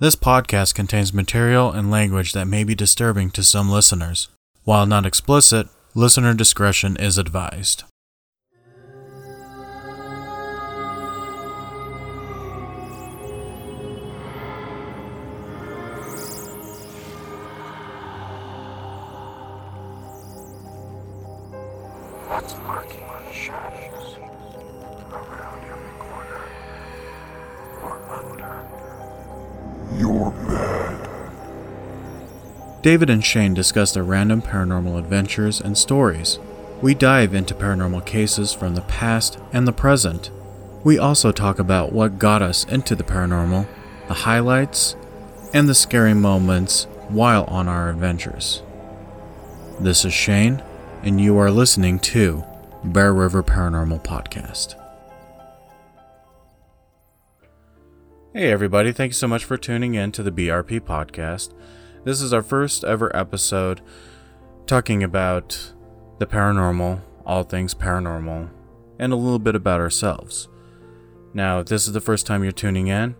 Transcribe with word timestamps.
This 0.00 0.14
podcast 0.14 0.76
contains 0.76 1.12
material 1.12 1.72
and 1.72 1.90
language 1.90 2.32
that 2.32 2.46
may 2.46 2.62
be 2.62 2.76
disturbing 2.76 3.30
to 3.30 3.42
some 3.42 3.68
listeners. 3.68 4.28
While 4.62 4.86
not 4.86 5.04
explicit, 5.04 5.66
listener 5.92 6.34
discretion 6.34 6.96
is 6.96 7.18
advised. 7.18 7.82
David 32.82 33.10
and 33.10 33.24
Shane 33.24 33.54
discuss 33.54 33.92
their 33.92 34.04
random 34.04 34.40
paranormal 34.40 34.98
adventures 34.98 35.60
and 35.60 35.76
stories. 35.76 36.38
We 36.80 36.94
dive 36.94 37.34
into 37.34 37.54
paranormal 37.54 38.06
cases 38.06 38.52
from 38.52 38.74
the 38.74 38.82
past 38.82 39.38
and 39.52 39.66
the 39.66 39.72
present. 39.72 40.30
We 40.84 40.96
also 40.96 41.32
talk 41.32 41.58
about 41.58 41.92
what 41.92 42.20
got 42.20 42.40
us 42.40 42.64
into 42.64 42.94
the 42.94 43.02
paranormal, 43.02 43.66
the 44.06 44.14
highlights, 44.14 44.94
and 45.52 45.68
the 45.68 45.74
scary 45.74 46.14
moments 46.14 46.84
while 47.08 47.44
on 47.44 47.66
our 47.66 47.90
adventures. 47.90 48.62
This 49.80 50.04
is 50.04 50.12
Shane, 50.12 50.62
and 51.02 51.20
you 51.20 51.36
are 51.38 51.50
listening 51.50 51.98
to 52.00 52.44
Bear 52.84 53.12
River 53.12 53.42
Paranormal 53.42 54.04
Podcast. 54.04 54.76
Hey, 58.32 58.52
everybody, 58.52 58.92
thank 58.92 59.10
you 59.10 59.14
so 59.14 59.26
much 59.26 59.44
for 59.44 59.56
tuning 59.56 59.94
in 59.94 60.12
to 60.12 60.22
the 60.22 60.30
BRP 60.30 60.80
podcast. 60.80 61.52
This 62.04 62.22
is 62.22 62.32
our 62.32 62.42
first 62.42 62.84
ever 62.84 63.14
episode 63.14 63.80
talking 64.66 65.02
about 65.02 65.72
the 66.18 66.26
paranormal, 66.26 67.00
all 67.26 67.42
things 67.42 67.74
paranormal, 67.74 68.50
and 69.00 69.12
a 69.12 69.16
little 69.16 69.40
bit 69.40 69.56
about 69.56 69.80
ourselves. 69.80 70.48
Now, 71.34 71.58
if 71.58 71.66
this 71.66 71.88
is 71.88 71.92
the 71.92 72.00
first 72.00 72.24
time 72.24 72.44
you're 72.44 72.52
tuning 72.52 72.86
in, 72.86 73.16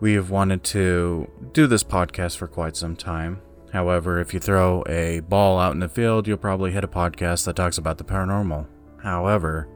we 0.00 0.12
have 0.14 0.30
wanted 0.30 0.62
to 0.64 1.30
do 1.52 1.66
this 1.66 1.82
podcast 1.82 2.36
for 2.36 2.46
quite 2.46 2.76
some 2.76 2.94
time. 2.94 3.40
However, 3.72 4.20
if 4.20 4.34
you 4.34 4.38
throw 4.38 4.84
a 4.86 5.20
ball 5.20 5.58
out 5.58 5.72
in 5.72 5.80
the 5.80 5.88
field, 5.88 6.28
you'll 6.28 6.36
probably 6.36 6.72
hit 6.72 6.84
a 6.84 6.88
podcast 6.88 7.46
that 7.46 7.56
talks 7.56 7.78
about 7.78 7.96
the 7.96 8.04
paranormal. 8.04 8.66
However, 9.02 9.66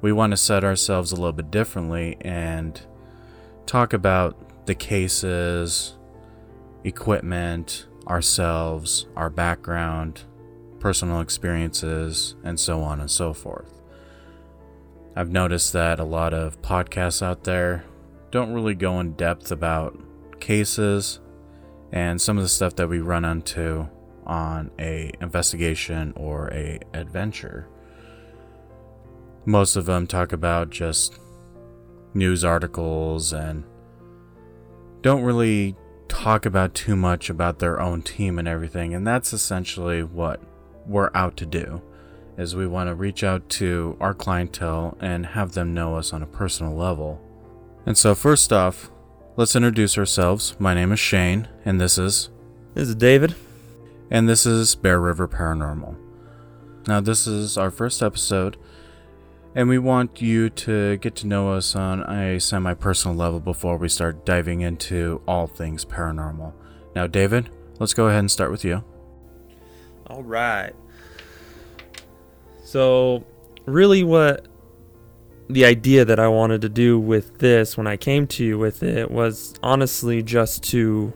we 0.00 0.12
want 0.12 0.32
to 0.32 0.36
set 0.36 0.64
ourselves 0.64 1.12
a 1.12 1.16
little 1.16 1.32
bit 1.32 1.52
differently 1.52 2.16
and 2.20 2.80
talk 3.64 3.92
about 3.92 4.66
the 4.66 4.74
cases, 4.74 5.96
equipment, 6.84 7.86
ourselves, 8.06 9.06
our 9.16 9.30
background, 9.30 10.22
personal 10.78 11.20
experiences, 11.20 12.36
and 12.44 12.60
so 12.60 12.82
on 12.82 13.00
and 13.00 13.10
so 13.10 13.32
forth. 13.32 13.82
I've 15.16 15.30
noticed 15.30 15.72
that 15.72 16.00
a 16.00 16.04
lot 16.04 16.34
of 16.34 16.60
podcasts 16.60 17.22
out 17.22 17.44
there 17.44 17.84
don't 18.30 18.52
really 18.52 18.74
go 18.74 19.00
in 19.00 19.12
depth 19.12 19.50
about 19.50 19.98
cases 20.40 21.20
and 21.92 22.20
some 22.20 22.36
of 22.36 22.42
the 22.42 22.48
stuff 22.48 22.74
that 22.76 22.88
we 22.88 22.98
run 22.98 23.24
into 23.24 23.88
on 24.26 24.70
a 24.78 25.12
investigation 25.20 26.12
or 26.16 26.52
a 26.52 26.80
adventure. 26.92 27.68
Most 29.46 29.76
of 29.76 29.86
them 29.86 30.06
talk 30.06 30.32
about 30.32 30.70
just 30.70 31.18
news 32.14 32.44
articles 32.44 33.32
and 33.32 33.64
don't 35.02 35.22
really 35.22 35.76
talk 36.08 36.46
about 36.46 36.74
too 36.74 36.96
much 36.96 37.28
about 37.30 37.58
their 37.58 37.80
own 37.80 38.02
team 38.02 38.38
and 38.38 38.46
everything 38.48 38.94
and 38.94 39.06
that's 39.06 39.32
essentially 39.32 40.02
what 40.02 40.40
we're 40.86 41.10
out 41.14 41.36
to 41.36 41.46
do 41.46 41.82
is 42.36 42.54
we 42.56 42.66
want 42.66 42.88
to 42.88 42.94
reach 42.94 43.22
out 43.22 43.48
to 43.48 43.96
our 44.00 44.12
clientele 44.14 44.96
and 45.00 45.24
have 45.26 45.52
them 45.52 45.72
know 45.72 45.96
us 45.96 46.12
on 46.12 46.20
a 46.22 46.26
personal 46.26 46.74
level. 46.74 47.20
And 47.86 47.96
so 47.96 48.14
first 48.14 48.52
off, 48.52 48.90
let's 49.36 49.54
introduce 49.54 49.96
ourselves. 49.96 50.54
My 50.58 50.74
name 50.74 50.90
is 50.90 50.98
Shane 50.98 51.46
and 51.64 51.80
this 51.80 51.96
is 51.96 52.30
This 52.74 52.88
is 52.88 52.96
David. 52.96 53.36
and 54.10 54.28
this 54.28 54.46
is 54.46 54.74
Bear 54.74 55.00
River 55.00 55.28
Paranormal. 55.28 55.96
Now, 56.86 57.00
this 57.00 57.26
is 57.26 57.56
our 57.56 57.70
first 57.70 58.02
episode, 58.02 58.56
and 59.54 59.68
we 59.68 59.78
want 59.78 60.20
you 60.20 60.50
to 60.50 60.96
get 60.96 61.14
to 61.16 61.26
know 61.26 61.52
us 61.52 61.76
on 61.76 62.00
a 62.10 62.40
semi 62.40 62.74
personal 62.74 63.16
level 63.16 63.40
before 63.40 63.76
we 63.76 63.88
start 63.88 64.26
diving 64.26 64.62
into 64.62 65.22
all 65.28 65.46
things 65.46 65.84
paranormal. 65.84 66.52
Now, 66.94 67.06
David, 67.06 67.50
let's 67.78 67.94
go 67.94 68.08
ahead 68.08 68.20
and 68.20 68.30
start 68.30 68.50
with 68.50 68.64
you. 68.64 68.82
All 70.08 70.22
right. 70.22 70.72
So, 72.64 73.24
really, 73.66 74.02
what 74.02 74.46
the 75.48 75.64
idea 75.64 76.04
that 76.04 76.18
I 76.18 76.28
wanted 76.28 76.62
to 76.62 76.68
do 76.68 76.98
with 76.98 77.38
this 77.38 77.76
when 77.76 77.86
I 77.86 77.96
came 77.96 78.26
to 78.28 78.44
you 78.44 78.58
with 78.58 78.82
it 78.82 79.10
was 79.10 79.54
honestly 79.62 80.22
just 80.22 80.62
to. 80.70 81.12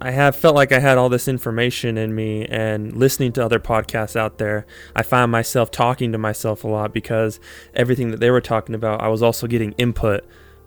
I 0.00 0.10
have 0.10 0.36
felt 0.36 0.54
like 0.54 0.72
I 0.72 0.78
had 0.78 0.98
all 0.98 1.08
this 1.08 1.28
information 1.28 1.98
in 1.98 2.14
me, 2.14 2.46
and 2.46 2.96
listening 2.96 3.32
to 3.32 3.44
other 3.44 3.58
podcasts 3.58 4.16
out 4.16 4.38
there, 4.38 4.66
I 4.94 5.02
found 5.02 5.30
myself 5.32 5.70
talking 5.70 6.12
to 6.12 6.18
myself 6.18 6.64
a 6.64 6.68
lot 6.68 6.92
because 6.92 7.40
everything 7.74 8.10
that 8.10 8.20
they 8.20 8.30
were 8.30 8.40
talking 8.40 8.74
about, 8.74 9.00
I 9.00 9.08
was 9.08 9.22
also 9.22 9.46
getting 9.46 9.72
input, 9.72 10.24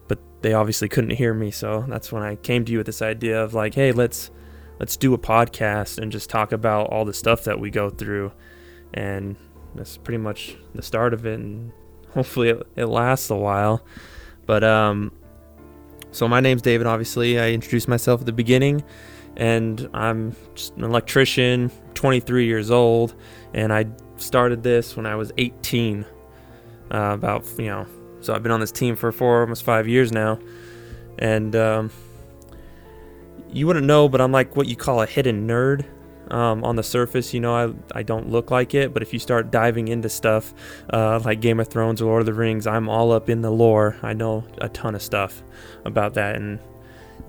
but 0.08 0.20
they 0.42 0.54
obviously 0.54 0.90
couldn't 0.90 1.12
hear 1.12 1.34
me. 1.34 1.52
So 1.52 1.86
that's 1.88 2.12
when 2.12 2.24
I 2.24 2.36
came 2.36 2.66
to 2.66 2.72
you 2.72 2.78
with 2.80 2.88
this 2.88 3.02
idea 3.02 3.44
of 3.44 3.54
like, 3.54 3.74
hey, 3.74 3.92
let's 3.92 4.32
let's 4.80 4.96
do 4.96 5.14
a 5.14 5.18
podcast 5.18 5.98
and 5.98 6.12
just 6.12 6.30
talk 6.30 6.52
about 6.52 6.88
all 6.88 7.04
the 7.04 7.14
stuff 7.14 7.44
that 7.46 7.60
we 7.60 7.70
go 7.70 7.90
through. 7.90 8.32
And 8.94 9.36
that's 9.76 9.98
pretty 9.98 10.20
much 10.20 10.56
the 10.76 10.82
start 10.82 11.14
of 11.14 11.26
it. 11.26 11.40
And 11.40 11.72
hopefully 12.14 12.50
it, 12.50 12.68
it 12.76 12.86
lasts 12.86 13.30
a 13.30 13.36
while. 13.36 13.84
But 14.46 14.64
um 14.64 15.12
so 16.12 16.28
my 16.28 16.40
name's 16.40 16.62
david 16.62 16.88
obviously. 16.88 17.40
I 17.40 17.52
introduced 17.52 17.88
myself 17.88 18.22
at 18.22 18.26
the 18.26 18.32
beginning 18.32 18.84
and 19.38 19.90
i'm 19.94 20.36
an 20.76 20.84
electrician 20.84 21.72
23 21.94 22.46
years 22.46 22.70
old 22.70 23.16
and 23.54 23.72
i 23.72 23.86
started 24.18 24.62
this 24.62 24.98
when 24.98 25.06
i 25.06 25.16
was 25.16 25.32
18 25.38 26.06
uh, 26.92 26.98
about 27.14 27.46
you 27.58 27.68
know 27.68 27.88
so 28.20 28.34
i've 28.34 28.44
been 28.44 28.52
on 28.52 28.60
this 28.60 28.72
team 28.72 28.96
for 28.96 29.12
four 29.12 29.42
almost 29.42 29.64
five 29.64 29.88
years 29.88 30.12
now 30.12 30.38
and 31.20 31.56
um 31.56 31.90
you 33.52 33.68
wouldn't 33.68 33.86
know, 33.86 34.10
but 34.10 34.22
I'm 34.22 34.32
like 34.32 34.56
what 34.56 34.68
you 34.68 34.76
call 34.76 35.02
a 35.02 35.06
hidden 35.06 35.48
nerd. 35.48 35.86
Um, 36.30 36.66
on 36.66 36.76
the 36.76 36.84
surface, 36.84 37.34
you 37.34 37.40
know, 37.40 37.56
I, 37.56 38.00
I 38.00 38.04
don't 38.04 38.30
look 38.30 38.52
like 38.52 38.74
it, 38.74 38.94
but 38.94 39.02
if 39.02 39.14
you 39.14 39.20
start 39.20 39.50
diving 39.50 39.88
into 39.88 40.10
stuff 40.10 40.54
uh, 40.90 41.22
like 41.24 41.40
Game 41.40 41.58
of 41.58 41.70
Thrones 41.70 42.02
or 42.02 42.06
Lord 42.08 42.20
of 42.20 42.26
the 42.26 42.34
Rings, 42.34 42.68
I'm 42.68 42.90
all 42.90 43.14
up 43.14 43.30
in 43.30 43.42
the 43.42 43.50
lore. 43.50 43.96
I 44.04 44.12
know 44.12 44.44
a 44.58 44.68
ton 44.68 44.94
of 44.94 45.02
stuff 45.02 45.42
about 45.86 46.16
that, 46.16 46.36
and 46.36 46.60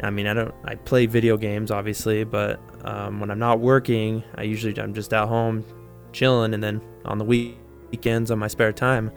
I 0.03 0.11
mean, 0.11 0.27
I 0.27 0.35
don't, 0.35 0.55
I 0.65 0.77
play 0.77 1.07
video 1.07 1.37
games 1.37 1.71
obviously, 1.71 2.25
but 2.25 2.61
um, 2.85 3.21
when 3.21 3.31
I'm 3.31 3.39
not 3.39 3.61
working, 3.61 4.23
I 4.37 4.43
usually 4.43 4.79
I'm 4.81 4.95
just 4.95 5.13
at 5.13 5.27
home 5.27 5.65
chilling, 6.13 6.55
and 6.55 6.63
then 6.63 6.81
on 7.05 7.19
the 7.19 7.25
week- 7.25 7.59
weekends 7.91 8.31
on 8.31 8.39
my 8.39 8.49
spare 8.49 8.73
time, 8.73 9.11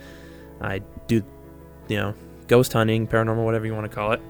I 0.61 0.79
do, 1.07 1.23
you 1.87 1.97
know, 1.97 2.13
ghost 2.47 2.73
hunting, 2.73 3.07
paranormal, 3.07 3.43
whatever 3.45 3.65
you 3.65 3.73
want 3.73 3.89
to 3.89 3.95
call 3.95 4.11
it 4.11 4.21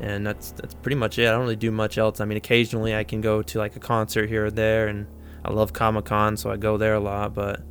and 0.00 0.26
that's 0.26 0.52
that's 0.52 0.74
pretty 0.74 0.96
much 0.96 1.18
it. 1.18 1.26
I 1.26 1.30
don't 1.30 1.40
really 1.40 1.56
do 1.56 1.70
much 1.70 1.98
else. 1.98 2.20
I 2.20 2.24
mean, 2.24 2.36
occasionally 2.36 2.94
I 2.94 3.04
can 3.04 3.20
go 3.20 3.42
to 3.42 3.58
like 3.58 3.76
a 3.76 3.80
concert 3.80 4.28
here 4.28 4.46
or 4.46 4.50
there, 4.50 4.88
and 4.88 5.06
I 5.44 5.50
love 5.50 5.72
Comic 5.72 6.06
Con, 6.06 6.36
so 6.36 6.50
I 6.50 6.56
go 6.56 6.76
there 6.76 6.94
a 6.94 7.00
lot. 7.00 7.34
But 7.34 7.62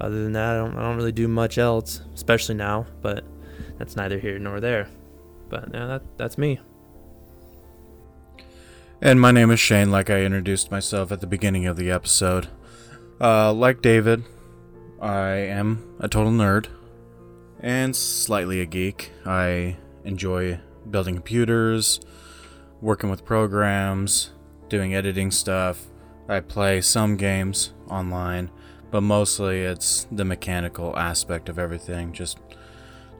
other 0.00 0.22
than 0.22 0.32
that, 0.32 0.54
I 0.54 0.58
don't 0.58 0.76
I 0.76 0.82
don't 0.82 0.96
really 0.96 1.12
do 1.12 1.28
much 1.28 1.58
else, 1.58 2.02
especially 2.14 2.54
now. 2.54 2.86
But 3.02 3.24
that's 3.78 3.96
neither 3.96 4.18
here 4.18 4.38
nor 4.38 4.60
there. 4.60 4.88
But 5.48 5.70
yeah, 5.72 5.86
that 5.86 6.02
that's 6.16 6.38
me. 6.38 6.60
And 9.02 9.20
my 9.20 9.32
name 9.32 9.50
is 9.50 9.60
Shane, 9.60 9.90
like 9.90 10.08
I 10.08 10.22
introduced 10.22 10.70
myself 10.70 11.10
at 11.10 11.20
the 11.20 11.26
beginning 11.26 11.66
of 11.66 11.76
the 11.76 11.90
episode. 11.90 12.48
Uh, 13.20 13.52
like 13.52 13.82
David, 13.82 14.24
I 15.00 15.30
am 15.30 15.96
a 15.98 16.08
total 16.08 16.32
nerd 16.32 16.68
and 17.60 17.94
slightly 17.94 18.60
a 18.60 18.66
geek. 18.66 19.10
I 19.26 19.76
enjoy 20.04 20.60
building 20.88 21.16
computers, 21.16 22.00
working 22.80 23.10
with 23.10 23.24
programs, 23.24 24.30
doing 24.68 24.94
editing 24.94 25.30
stuff. 25.32 25.86
I 26.28 26.40
play 26.40 26.80
some 26.80 27.16
games 27.16 27.72
online, 27.88 28.50
but 28.90 29.02
mostly 29.02 29.62
it's 29.62 30.06
the 30.10 30.24
mechanical 30.24 30.96
aspect 30.96 31.48
of 31.48 31.58
everything, 31.58 32.12
just 32.12 32.38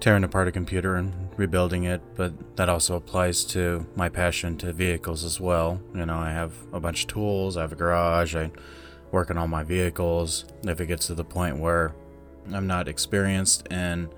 tearing 0.05 0.23
apart 0.23 0.47
a 0.47 0.53
computer 0.53 0.97
and 0.97 1.15
rebuilding 1.39 1.85
it. 1.85 2.03
But 2.15 2.57
that 2.57 2.69
also 2.69 2.95
applies 2.95 3.43
to 3.45 3.87
my 3.97 4.11
passion 4.11 4.59
to 4.59 4.71
vehicles 4.71 5.25
as 5.25 5.41
well. 5.41 5.81
You 5.95 6.05
know, 6.05 6.19
I 6.19 6.31
have 6.31 6.53
a 6.75 6.79
bunch 6.79 7.05
of 7.05 7.09
tools, 7.09 7.57
I 7.57 7.63
have 7.63 7.73
a 7.73 7.75
garage, 7.75 8.37
I 8.37 8.51
work 9.13 9.31
on 9.31 9.39
all 9.39 9.49
my 9.49 9.63
vehicles. 9.63 10.45
If 10.63 10.79
it 10.79 10.89
gets 10.89 11.07
to 11.07 11.15
the 11.15 11.25
point 11.25 11.57
where 11.57 11.95
I'm 12.53 12.67
not 12.67 12.87
experienced 12.87 13.67
in 13.69 14.11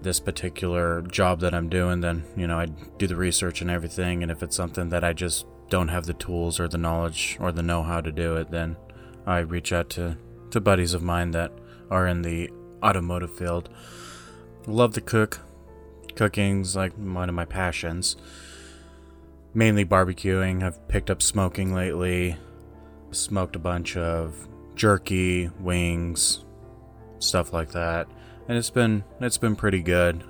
this 0.00 0.20
particular 0.20 1.02
job 1.02 1.40
that 1.40 1.56
I'm 1.56 1.68
doing, 1.68 2.00
then, 2.00 2.22
you 2.36 2.46
know, 2.46 2.60
I 2.60 2.66
do 2.66 3.08
the 3.08 3.16
research 3.16 3.60
and 3.60 3.72
everything. 3.72 4.22
And 4.22 4.30
if 4.30 4.44
it's 4.44 4.54
something 4.54 4.90
that 4.90 5.02
I 5.02 5.12
just 5.12 5.44
don't 5.70 5.88
have 5.88 6.06
the 6.06 6.14
tools 6.14 6.60
or 6.60 6.68
the 6.68 6.78
knowledge 6.78 7.36
or 7.40 7.50
the 7.50 7.64
know 7.64 7.82
how 7.82 8.00
to 8.00 8.12
do 8.12 8.36
it, 8.36 8.52
then 8.52 8.76
I 9.26 9.40
reach 9.40 9.72
out 9.72 9.90
to, 9.90 10.16
to 10.52 10.60
buddies 10.60 10.94
of 10.94 11.02
mine 11.02 11.32
that 11.32 11.50
are 11.90 12.06
in 12.06 12.22
the 12.22 12.48
automotive 12.80 13.36
field. 13.36 13.70
Love 14.68 14.92
to 14.92 15.00
cook. 15.00 15.40
Cooking's 16.14 16.76
like 16.76 16.92
one 16.92 17.30
of 17.30 17.34
my 17.34 17.46
passions. 17.46 18.16
Mainly 19.54 19.86
barbecuing. 19.86 20.62
I've 20.62 20.86
picked 20.88 21.08
up 21.08 21.22
smoking 21.22 21.72
lately. 21.72 22.36
Smoked 23.10 23.56
a 23.56 23.58
bunch 23.58 23.96
of 23.96 24.46
jerky, 24.74 25.48
wings, 25.58 26.44
stuff 27.18 27.54
like 27.54 27.72
that. 27.72 28.08
And 28.46 28.58
it's 28.58 28.68
been 28.68 29.04
it's 29.22 29.38
been 29.38 29.56
pretty 29.56 29.80
good. 29.80 30.22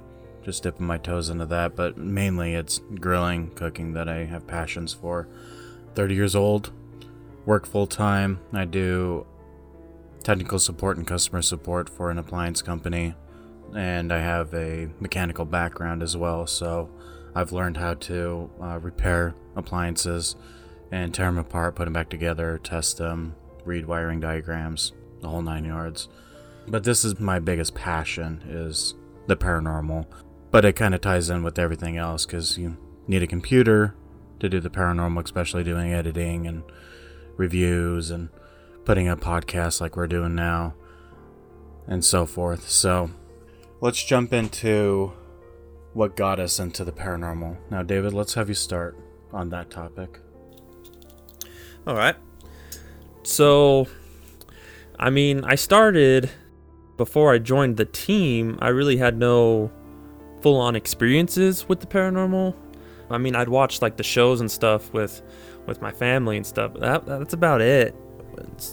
Just 0.44 0.62
dipping 0.62 0.86
my 0.86 0.98
toes 0.98 1.30
into 1.30 1.46
that, 1.46 1.74
but 1.74 1.98
mainly 1.98 2.54
it's 2.54 2.80
grilling, 2.94 3.50
cooking 3.56 3.92
that 3.94 4.08
I 4.08 4.18
have 4.24 4.46
passions 4.46 4.92
for. 4.92 5.26
30 5.96 6.14
years 6.14 6.36
old, 6.36 6.70
work 7.44 7.66
full 7.66 7.88
time. 7.88 8.38
I 8.52 8.66
do 8.66 9.26
technical 10.22 10.60
support 10.60 10.96
and 10.96 11.06
customer 11.06 11.42
support 11.42 11.90
for 11.90 12.12
an 12.12 12.18
appliance 12.18 12.62
company, 12.62 13.16
and 13.74 14.12
I 14.12 14.18
have 14.18 14.52
a 14.54 14.88
mechanical 15.00 15.44
background 15.44 16.02
as 16.02 16.16
well. 16.16 16.46
So 16.46 16.90
I've 17.34 17.52
learned 17.52 17.76
how 17.76 17.94
to 17.94 18.50
uh, 18.60 18.78
repair 18.80 19.34
appliances 19.56 20.36
and 20.90 21.12
tear 21.12 21.26
them 21.26 21.38
apart, 21.38 21.74
put 21.74 21.84
them 21.84 21.92
back 21.92 22.08
together, 22.08 22.58
test 22.62 22.98
them, 22.98 23.34
read 23.64 23.86
wiring 23.86 24.20
diagrams, 24.20 24.92
the 25.20 25.28
whole 25.28 25.42
nine 25.42 25.64
yards. 25.64 26.08
But 26.66 26.84
this 26.84 27.04
is 27.04 27.20
my 27.20 27.38
biggest 27.38 27.74
passion 27.74 28.42
is 28.48 28.94
the 29.26 29.36
paranormal. 29.36 30.06
But 30.50 30.64
it 30.64 30.76
kind 30.76 30.94
of 30.94 31.02
ties 31.02 31.28
in 31.28 31.42
with 31.42 31.58
everything 31.58 31.98
else 31.98 32.24
because 32.24 32.56
you 32.56 32.76
need 33.06 33.22
a 33.22 33.26
computer 33.26 33.94
to 34.40 34.48
do 34.48 34.60
the 34.60 34.70
paranormal, 34.70 35.24
especially 35.24 35.64
doing 35.64 35.92
editing 35.92 36.46
and 36.46 36.62
reviews 37.36 38.10
and 38.10 38.30
putting 38.84 39.08
up 39.08 39.20
podcasts 39.20 39.80
like 39.80 39.96
we're 39.96 40.06
doing 40.06 40.34
now 40.34 40.74
and 41.86 42.04
so 42.04 42.26
forth. 42.26 42.68
So 42.68 43.10
let's 43.80 44.02
jump 44.02 44.32
into 44.32 45.12
what 45.92 46.16
got 46.16 46.38
us 46.40 46.58
into 46.58 46.84
the 46.84 46.92
paranormal. 46.92 47.56
Now, 47.70 47.82
David, 47.82 48.12
let's 48.12 48.34
have 48.34 48.48
you 48.48 48.54
start 48.54 48.96
on 49.32 49.50
that 49.50 49.70
topic. 49.70 50.20
All 51.86 51.94
right. 51.94 52.16
So, 53.22 53.86
I 54.98 55.10
mean, 55.10 55.44
I 55.44 55.54
started 55.54 56.30
before 56.96 57.32
I 57.32 57.38
joined 57.38 57.76
the 57.76 57.84
team. 57.84 58.58
I 58.60 58.68
really 58.68 58.96
had 58.96 59.18
no 59.18 59.70
full 60.40 60.60
on 60.60 60.76
experiences 60.76 61.68
with 61.68 61.80
the 61.80 61.86
paranormal. 61.86 62.54
I 63.10 63.18
mean, 63.18 63.34
I'd 63.34 63.48
watch 63.48 63.80
like 63.80 63.96
the 63.96 64.02
shows 64.02 64.40
and 64.40 64.50
stuff 64.50 64.92
with 64.92 65.22
with 65.66 65.82
my 65.82 65.92
family 65.92 66.36
and 66.36 66.46
stuff. 66.46 66.72
That, 66.74 67.04
that's 67.06 67.34
about 67.34 67.60
it. 67.60 67.94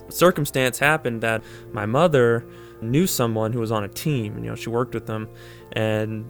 Circumstance 0.10 0.80
happened 0.80 1.22
that 1.22 1.44
my 1.74 1.86
mother 1.86 2.46
knew 2.85 3.07
someone 3.07 3.53
who 3.53 3.59
was 3.59 3.71
on 3.71 3.83
a 3.83 3.87
team. 3.87 4.37
You 4.37 4.51
know, 4.51 4.55
she 4.55 4.69
worked 4.69 4.93
with 4.93 5.05
them, 5.05 5.29
and 5.73 6.25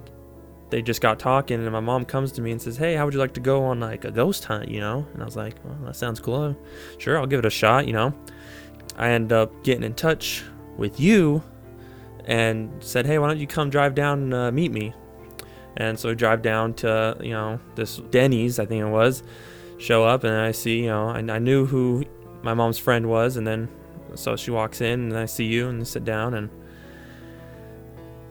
they 0.70 0.82
just 0.82 1.02
got 1.02 1.20
talking. 1.20 1.62
And 1.62 1.72
my 1.72 1.80
mom 1.80 2.06
comes 2.06 2.32
to 2.34 2.42
me 2.42 2.52
and 2.52 2.62
says, 2.62 2.78
"Hey, 2.78 2.96
how 2.96 3.06
would 3.06 3.14
you 3.14 3.20
like 3.20 3.34
to 3.34 3.40
go 3.40 3.64
on 3.66 3.80
like 3.80 4.06
a 4.06 4.12
ghost 4.12 4.46
hunt?" 4.46 4.70
You 4.70 4.80
know, 4.80 5.06
and 5.14 5.22
I 5.22 5.26
was 5.26 5.36
like, 5.36 5.56
"Well, 5.64 5.78
that 5.86 5.96
sounds 5.96 6.20
cool. 6.20 6.56
Sure, 6.98 7.18
I'll 7.18 7.28
give 7.28 7.40
it 7.40 7.46
a 7.46 7.50
shot." 7.52 7.88
You 7.88 7.94
know, 7.94 8.14
I 8.98 9.10
end 9.10 9.32
up 9.32 9.64
getting 9.64 9.84
in 9.84 9.94
touch 9.94 10.44
with 10.78 11.00
you 11.00 11.44
and 12.26 12.72
said, 12.84 13.06
"Hey, 13.06 13.20
why 13.20 13.28
don't 13.28 13.40
you 13.40 13.48
come 13.48 13.70
drive 13.70 13.96
down 13.96 14.24
and 14.24 14.34
uh, 14.34 14.52
meet 14.52 14.72
me?" 14.72 14.94
And 15.78 16.00
so 16.00 16.10
I 16.10 16.14
drive 16.14 16.42
down 16.42 16.74
to 16.76 17.18
you 17.22 17.32
know 17.32 17.60
this 17.76 17.98
Denny's, 17.98 18.60
I 18.60 18.66
think 18.66 18.82
it 18.82 18.90
was. 18.90 19.24
Show 19.78 20.06
up 20.06 20.24
and 20.24 20.34
I 20.34 20.52
see 20.52 20.84
you 20.84 20.88
know 20.88 21.10
I, 21.10 21.20
I 21.20 21.40
knew 21.40 21.66
who 21.66 22.06
my 22.44 22.54
mom's 22.54 22.78
friend 22.78 23.08
was, 23.08 23.38
and 23.38 23.46
then 23.46 23.70
so 24.16 24.36
she 24.36 24.52
walks 24.52 24.82
in 24.82 25.12
and 25.12 25.18
I 25.18 25.26
see 25.26 25.46
you 25.46 25.70
and 25.70 25.88
sit 25.88 26.06
down 26.06 26.34
and 26.34 26.50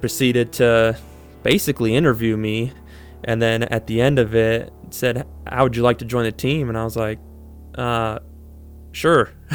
proceeded 0.00 0.52
to 0.54 0.96
basically 1.42 1.94
interview 1.94 2.36
me. 2.36 2.72
And 3.24 3.40
then 3.40 3.62
at 3.64 3.86
the 3.86 4.00
end 4.00 4.18
of 4.18 4.34
it, 4.34 4.72
said, 4.90 5.26
"How 5.46 5.64
would 5.64 5.76
you 5.76 5.82
like 5.82 5.98
to 5.98 6.04
join 6.04 6.24
the 6.24 6.32
team?" 6.32 6.68
And 6.68 6.76
I 6.76 6.84
was 6.84 6.96
like, 6.96 7.18
"Uh, 7.74 8.18
sure." 8.92 9.30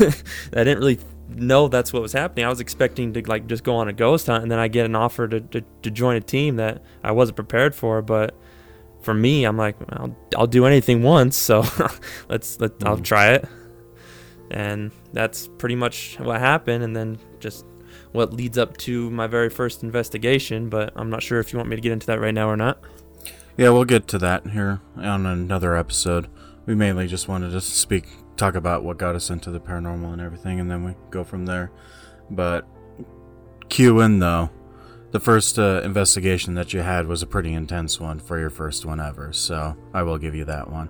I 0.00 0.10
didn't 0.52 0.78
really 0.78 0.98
know 1.28 1.68
that's 1.68 1.92
what 1.92 2.02
was 2.02 2.12
happening. 2.12 2.44
I 2.44 2.48
was 2.48 2.60
expecting 2.60 3.12
to 3.14 3.22
like 3.22 3.46
just 3.46 3.64
go 3.64 3.76
on 3.76 3.88
a 3.88 3.92
ghost 3.92 4.26
hunt, 4.26 4.42
and 4.42 4.50
then 4.50 4.58
I 4.58 4.68
get 4.68 4.86
an 4.86 4.94
offer 4.94 5.28
to, 5.28 5.40
to, 5.40 5.60
to 5.82 5.90
join 5.90 6.16
a 6.16 6.20
team 6.20 6.56
that 6.56 6.82
I 7.02 7.12
wasn't 7.12 7.36
prepared 7.36 7.74
for. 7.74 8.00
But 8.02 8.34
for 9.02 9.14
me, 9.14 9.44
I'm 9.44 9.56
like, 9.56 9.76
I'll, 9.90 10.16
I'll 10.36 10.46
do 10.46 10.66
anything 10.66 11.02
once, 11.02 11.36
so 11.36 11.64
let's 12.28 12.60
let 12.60 12.78
mm. 12.78 12.88
I'll 12.88 12.98
try 12.98 13.32
it. 13.32 13.48
And 14.50 14.92
that's 15.12 15.48
pretty 15.58 15.76
much 15.76 16.18
what 16.18 16.40
happened, 16.40 16.82
and 16.84 16.96
then 16.96 17.18
just 17.38 17.66
what 18.12 18.32
leads 18.32 18.58
up 18.58 18.76
to 18.78 19.10
my 19.10 19.26
very 19.26 19.50
first 19.50 19.82
investigation. 19.82 20.68
But 20.68 20.92
I'm 20.96 21.10
not 21.10 21.22
sure 21.22 21.38
if 21.40 21.52
you 21.52 21.58
want 21.58 21.68
me 21.68 21.76
to 21.76 21.82
get 21.82 21.92
into 21.92 22.06
that 22.06 22.20
right 22.20 22.34
now 22.34 22.48
or 22.48 22.56
not. 22.56 22.80
Yeah, 23.56 23.70
we'll 23.70 23.84
get 23.84 24.06
to 24.08 24.18
that 24.18 24.46
here 24.46 24.80
on 24.96 25.26
another 25.26 25.76
episode. 25.76 26.28
We 26.64 26.74
mainly 26.74 27.06
just 27.06 27.28
wanted 27.28 27.50
to 27.50 27.60
speak 27.60 28.06
talk 28.36 28.54
about 28.54 28.84
what 28.84 28.98
got 28.98 29.16
us 29.16 29.30
into 29.30 29.50
the 29.50 29.60
paranormal 29.60 30.12
and 30.12 30.22
everything, 30.22 30.60
and 30.60 30.70
then 30.70 30.84
we 30.84 30.94
go 31.10 31.24
from 31.24 31.44
there. 31.44 31.70
But 32.30 32.66
cue 33.68 34.00
in 34.00 34.20
though, 34.20 34.50
the 35.10 35.20
first 35.20 35.58
uh, 35.58 35.82
investigation 35.84 36.54
that 36.54 36.72
you 36.72 36.80
had 36.80 37.06
was 37.06 37.22
a 37.22 37.26
pretty 37.26 37.52
intense 37.52 37.98
one 37.98 38.18
for 38.18 38.38
your 38.38 38.50
first 38.50 38.84
one 38.84 39.00
ever, 39.00 39.32
so 39.32 39.76
I 39.92 40.02
will 40.02 40.18
give 40.18 40.34
you 40.34 40.44
that 40.44 40.70
one. 40.70 40.88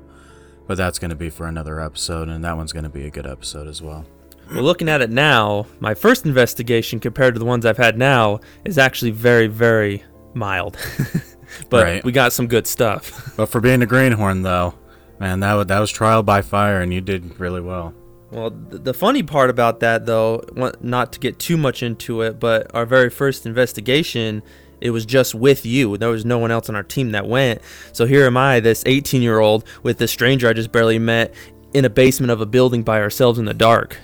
But 0.68 0.76
that's 0.76 1.00
going 1.00 1.10
to 1.10 1.16
be 1.16 1.30
for 1.30 1.48
another 1.48 1.80
episode, 1.80 2.28
and 2.28 2.44
that 2.44 2.56
one's 2.56 2.72
going 2.72 2.84
to 2.84 2.90
be 2.90 3.06
a 3.06 3.10
good 3.10 3.26
episode 3.26 3.66
as 3.66 3.82
well. 3.82 4.06
Well, 4.52 4.62
looking 4.62 4.88
at 4.88 5.02
it 5.02 5.10
now, 5.10 5.66
my 5.80 5.94
first 5.94 6.24
investigation 6.24 7.00
compared 7.00 7.34
to 7.34 7.40
the 7.40 7.44
ones 7.44 7.66
I've 7.66 7.76
had 7.76 7.98
now 7.98 8.38
is 8.64 8.78
actually 8.78 9.10
very, 9.10 9.48
very 9.48 10.04
mild. 10.34 10.76
but 11.70 11.84
right. 11.84 12.04
we 12.04 12.12
got 12.12 12.32
some 12.32 12.46
good 12.46 12.68
stuff. 12.68 13.24
But 13.36 13.46
for 13.46 13.60
being 13.60 13.82
a 13.82 13.86
greenhorn, 13.86 14.42
though, 14.42 14.74
Man, 15.18 15.40
that 15.40 15.54
was, 15.54 15.66
that 15.66 15.78
was 15.80 15.90
trial 15.90 16.22
by 16.22 16.42
fire, 16.42 16.80
and 16.80 16.94
you 16.94 17.00
did 17.00 17.38
really 17.40 17.60
well. 17.60 17.92
Well, 18.30 18.50
the 18.50 18.94
funny 18.94 19.22
part 19.22 19.50
about 19.50 19.80
that, 19.80 20.06
though, 20.06 20.42
not 20.80 21.12
to 21.14 21.18
get 21.18 21.38
too 21.38 21.56
much 21.56 21.82
into 21.82 22.20
it, 22.22 22.38
but 22.38 22.72
our 22.74 22.84
very 22.86 23.10
first 23.10 23.46
investigation, 23.46 24.42
it 24.80 24.90
was 24.90 25.06
just 25.06 25.34
with 25.34 25.64
you. 25.66 25.96
There 25.96 26.10
was 26.10 26.24
no 26.24 26.38
one 26.38 26.50
else 26.50 26.68
on 26.68 26.76
our 26.76 26.82
team 26.82 27.12
that 27.12 27.26
went. 27.26 27.60
So 27.92 28.06
here 28.06 28.26
am 28.26 28.36
I, 28.36 28.60
this 28.60 28.82
18 28.86 29.22
year 29.22 29.38
old, 29.38 29.64
with 29.82 29.98
this 29.98 30.10
stranger 30.10 30.48
I 30.48 30.52
just 30.52 30.72
barely 30.72 30.98
met 30.98 31.34
in 31.72 31.84
a 31.84 31.90
basement 31.90 32.30
of 32.30 32.40
a 32.40 32.46
building 32.46 32.82
by 32.82 33.00
ourselves 33.00 33.38
in 33.38 33.44
the 33.44 33.54
dark. 33.54 33.96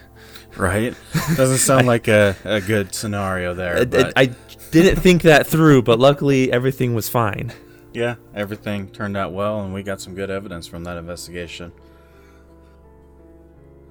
Right? 0.56 0.94
Doesn't 1.36 1.58
sound 1.58 1.86
like 1.86 2.08
a, 2.08 2.36
a 2.44 2.60
good 2.60 2.94
scenario 2.94 3.54
there. 3.54 3.86
I, 3.92 4.12
I 4.16 4.26
didn't 4.70 5.00
think 5.00 5.22
that 5.22 5.46
through, 5.46 5.82
but 5.82 5.98
luckily 5.98 6.52
everything 6.52 6.94
was 6.94 7.08
fine 7.08 7.52
yeah, 7.94 8.16
everything 8.34 8.88
turned 8.88 9.16
out 9.16 9.32
well, 9.32 9.60
and 9.60 9.72
we 9.72 9.84
got 9.84 10.00
some 10.00 10.14
good 10.14 10.28
evidence 10.28 10.66
from 10.66 10.82
that 10.84 10.98
investigation. 10.98 11.72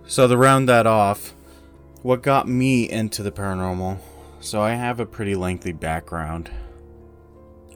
So, 0.05 0.27
to 0.27 0.37
round 0.37 0.67
that 0.67 0.85
off, 0.85 1.33
what 2.01 2.21
got 2.21 2.47
me 2.47 2.89
into 2.89 3.23
the 3.23 3.31
paranormal? 3.31 3.99
So, 4.41 4.61
I 4.61 4.71
have 4.71 4.99
a 4.99 5.05
pretty 5.05 5.35
lengthy 5.35 5.71
background. 5.71 6.51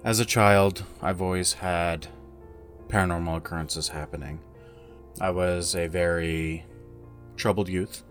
As 0.07 0.21
a 0.21 0.25
child, 0.25 0.85
I've 1.01 1.21
always 1.21 1.51
had 1.51 2.07
paranormal 2.87 3.39
occurrences 3.39 3.89
happening. 3.89 4.39
I 5.19 5.31
was 5.31 5.75
a 5.75 5.87
very 5.87 6.63
troubled 7.35 7.67
youth 7.67 8.05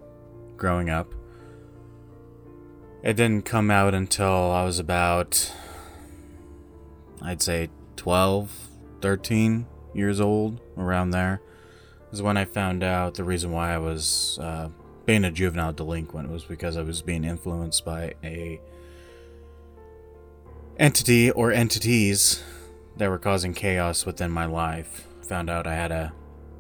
growing 0.58 0.90
up. 0.90 1.14
It 3.02 3.14
didn't 3.14 3.46
come 3.46 3.70
out 3.70 3.94
until 3.94 4.26
I 4.26 4.62
was 4.62 4.78
about, 4.78 5.50
I'd 7.22 7.40
say, 7.40 7.70
12, 7.96 8.52
13 9.00 9.66
years 9.94 10.20
old, 10.20 10.60
around 10.76 11.12
there, 11.12 11.40
is 12.12 12.20
when 12.20 12.36
I 12.36 12.44
found 12.44 12.84
out 12.84 13.14
the 13.14 13.24
reason 13.24 13.52
why 13.52 13.72
I 13.72 13.78
was 13.78 14.38
uh, 14.42 14.68
being 15.06 15.24
a 15.24 15.30
juvenile 15.30 15.72
delinquent 15.72 16.28
was 16.28 16.44
because 16.44 16.76
I 16.76 16.82
was 16.82 17.00
being 17.00 17.24
influenced 17.24 17.86
by 17.86 18.12
a 18.22 18.60
entity 20.78 21.30
or 21.30 21.52
entities 21.52 22.42
that 22.97 23.09
were 23.09 23.18
causing 23.18 23.54
chaos 23.54 24.04
within 24.04 24.30
my 24.30 24.47
life. 24.47 25.06
Found 25.28 25.50
out 25.50 25.66
I 25.66 25.75
had 25.75 25.92
a 25.92 26.12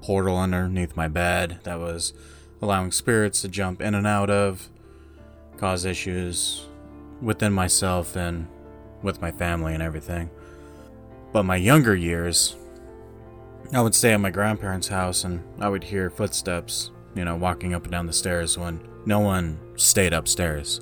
portal 0.02 0.38
underneath 0.38 0.96
my 0.96 1.08
bed 1.08 1.60
that 1.64 1.78
was 1.78 2.12
allowing 2.62 2.90
spirits 2.90 3.42
to 3.42 3.48
jump 3.48 3.80
in 3.80 3.94
and 3.94 4.06
out 4.06 4.30
of, 4.30 4.68
cause 5.58 5.84
issues 5.84 6.66
within 7.20 7.52
myself 7.52 8.16
and 8.16 8.46
with 9.02 9.20
my 9.20 9.30
family 9.30 9.74
and 9.74 9.82
everything. 9.82 10.30
But 11.32 11.44
my 11.44 11.56
younger 11.56 11.94
years, 11.94 12.56
I 13.72 13.80
would 13.82 13.94
stay 13.94 14.12
at 14.12 14.20
my 14.20 14.30
grandparents' 14.30 14.88
house 14.88 15.24
and 15.24 15.42
I 15.60 15.68
would 15.68 15.84
hear 15.84 16.08
footsteps, 16.08 16.90
you 17.14 17.24
know, 17.24 17.36
walking 17.36 17.74
up 17.74 17.82
and 17.82 17.92
down 17.92 18.06
the 18.06 18.12
stairs 18.12 18.56
when 18.56 18.80
no 19.04 19.20
one 19.20 19.58
stayed 19.76 20.12
upstairs. 20.12 20.80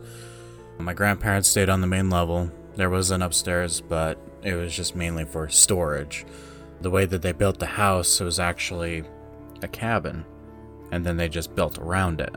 My 0.79 0.93
grandparents 0.93 1.49
stayed 1.49 1.69
on 1.69 1.81
the 1.81 1.87
main 1.87 2.11
level, 2.11 2.51
There 2.77 2.91
was 2.91 3.11
an 3.11 3.23
upstairs, 3.23 3.81
but 3.81 4.19
it 4.43 4.55
was 4.55 4.75
just 4.75 4.97
mainly 4.97 5.25
for 5.25 5.49
storage. 5.49 6.27
The 6.81 6.91
way 6.91 7.05
that 7.07 7.23
they 7.23 7.33
built 7.33 7.59
the 7.59 7.67
house, 7.67 8.21
was 8.21 8.41
actually 8.41 9.05
a 9.63 9.69
cabin, 9.69 10.25
and 10.91 11.05
then 11.05 11.17
they 11.17 11.29
just 11.29 11.55
built 11.55 11.79
around 11.79 12.21
it. 12.21 12.35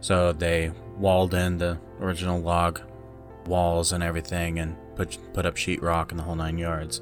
So 0.00 0.32
they 0.32 0.72
walled 0.96 1.34
in 1.34 1.58
the 1.58 1.78
original 2.00 2.40
log 2.40 2.80
walls 3.46 3.92
and 3.92 4.02
everything 4.02 4.58
and 4.58 4.76
put 4.96 5.18
put 5.32 5.46
up 5.46 5.56
sheetrock 5.56 6.10
and 6.10 6.18
the 6.18 6.24
whole 6.24 6.36
nine 6.36 6.58
yards. 6.58 7.00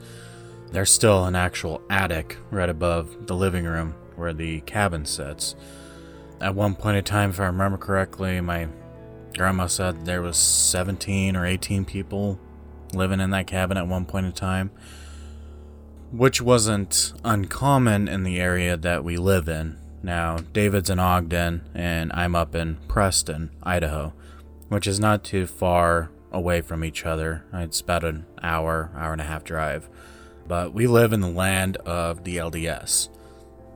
There's 0.70 0.90
still 0.90 1.24
an 1.24 1.34
actual 1.34 1.80
attic 1.88 2.36
right 2.50 2.68
above 2.68 3.26
the 3.26 3.34
living 3.34 3.64
room 3.64 3.94
where 4.16 4.32
the 4.32 4.60
cabin 4.62 5.04
sits. 5.04 5.54
At 6.40 6.54
one 6.54 6.74
point 6.74 6.96
in 6.96 7.04
time, 7.04 7.30
if 7.30 7.40
I 7.40 7.46
remember 7.46 7.78
correctly, 7.78 8.40
my 8.40 8.68
grandma 9.36 9.66
said 9.66 10.04
there 10.04 10.22
was 10.22 10.36
17 10.36 11.36
or 11.36 11.46
18 11.46 11.84
people 11.84 12.38
living 12.92 13.20
in 13.20 13.30
that 13.30 13.46
cabin 13.46 13.76
at 13.76 13.86
one 13.86 14.04
point 14.04 14.26
in 14.26 14.32
time, 14.32 14.70
which 16.10 16.40
wasn't 16.40 17.12
uncommon 17.24 18.08
in 18.08 18.22
the 18.22 18.40
area 18.40 18.76
that 18.76 19.04
we 19.04 19.16
live 19.16 19.48
in. 19.48 19.78
Now, 20.02 20.38
David's 20.52 20.90
in 20.90 20.98
Ogden, 20.98 21.62
and 21.74 22.12
I'm 22.12 22.34
up 22.34 22.54
in 22.54 22.76
Preston, 22.88 23.50
Idaho, 23.62 24.12
which 24.68 24.86
is 24.86 25.00
not 25.00 25.24
too 25.24 25.46
far 25.46 26.10
away 26.30 26.60
from 26.60 26.84
each 26.84 27.04
other. 27.04 27.44
It's 27.52 27.80
about 27.80 28.04
an 28.04 28.26
hour, 28.42 28.90
hour 28.94 29.12
and 29.12 29.20
a 29.20 29.24
half 29.24 29.44
drive. 29.44 29.88
But 30.46 30.72
we 30.72 30.86
live 30.86 31.12
in 31.12 31.20
the 31.20 31.28
land 31.28 31.76
of 31.78 32.24
the 32.24 32.36
LDS. 32.36 33.08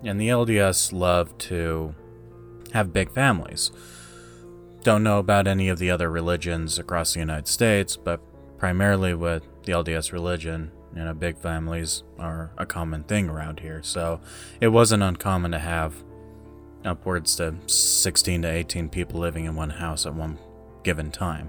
And 0.04 0.20
the 0.20 0.28
LDS 0.28 0.92
love 0.92 1.36
to 1.38 1.94
have 2.72 2.92
big 2.92 3.10
families. 3.10 3.70
Don't 4.82 5.02
know 5.02 5.18
about 5.18 5.46
any 5.46 5.68
of 5.68 5.78
the 5.78 5.90
other 5.90 6.10
religions 6.10 6.78
across 6.78 7.14
the 7.14 7.20
United 7.20 7.46
States, 7.46 7.96
but 7.96 8.20
primarily 8.62 9.12
with 9.12 9.42
the 9.64 9.72
LDS 9.72 10.12
religion, 10.12 10.70
you 10.94 11.02
know, 11.02 11.12
big 11.12 11.36
families 11.36 12.04
are 12.16 12.52
a 12.56 12.64
common 12.64 13.02
thing 13.02 13.28
around 13.28 13.58
here. 13.58 13.82
So 13.82 14.20
it 14.60 14.68
wasn't 14.68 15.02
uncommon 15.02 15.50
to 15.50 15.58
have 15.58 16.04
upwards 16.84 17.34
to 17.36 17.56
16 17.66 18.42
to 18.42 18.48
18 18.48 18.88
people 18.88 19.18
living 19.18 19.46
in 19.46 19.56
one 19.56 19.70
house 19.70 20.06
at 20.06 20.14
one 20.14 20.38
given 20.84 21.10
time. 21.10 21.48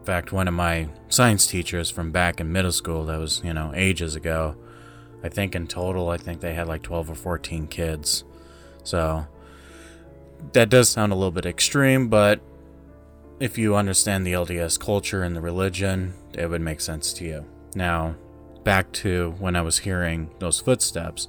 In 0.00 0.04
fact, 0.04 0.32
one 0.32 0.48
of 0.48 0.54
my 0.54 0.88
science 1.08 1.46
teachers 1.46 1.88
from 1.88 2.10
back 2.10 2.40
in 2.40 2.50
middle 2.50 2.72
school, 2.72 3.04
that 3.04 3.20
was, 3.20 3.40
you 3.44 3.54
know, 3.54 3.70
ages 3.72 4.16
ago, 4.16 4.56
I 5.22 5.28
think 5.28 5.54
in 5.54 5.68
total, 5.68 6.08
I 6.08 6.16
think 6.16 6.40
they 6.40 6.54
had 6.54 6.66
like 6.66 6.82
12 6.82 7.10
or 7.10 7.14
14 7.14 7.68
kids. 7.68 8.24
So 8.82 9.24
that 10.52 10.68
does 10.68 10.88
sound 10.88 11.12
a 11.12 11.14
little 11.14 11.30
bit 11.30 11.46
extreme, 11.46 12.08
but 12.08 12.40
if 13.40 13.58
you 13.58 13.74
understand 13.74 14.26
the 14.26 14.32
LDS 14.32 14.78
culture 14.78 15.22
and 15.22 15.34
the 15.36 15.40
religion, 15.40 16.14
it 16.34 16.48
would 16.48 16.60
make 16.60 16.80
sense 16.80 17.12
to 17.14 17.24
you. 17.24 17.44
Now, 17.74 18.14
back 18.62 18.92
to 18.92 19.34
when 19.38 19.56
I 19.56 19.62
was 19.62 19.78
hearing 19.78 20.30
those 20.38 20.60
footsteps, 20.60 21.28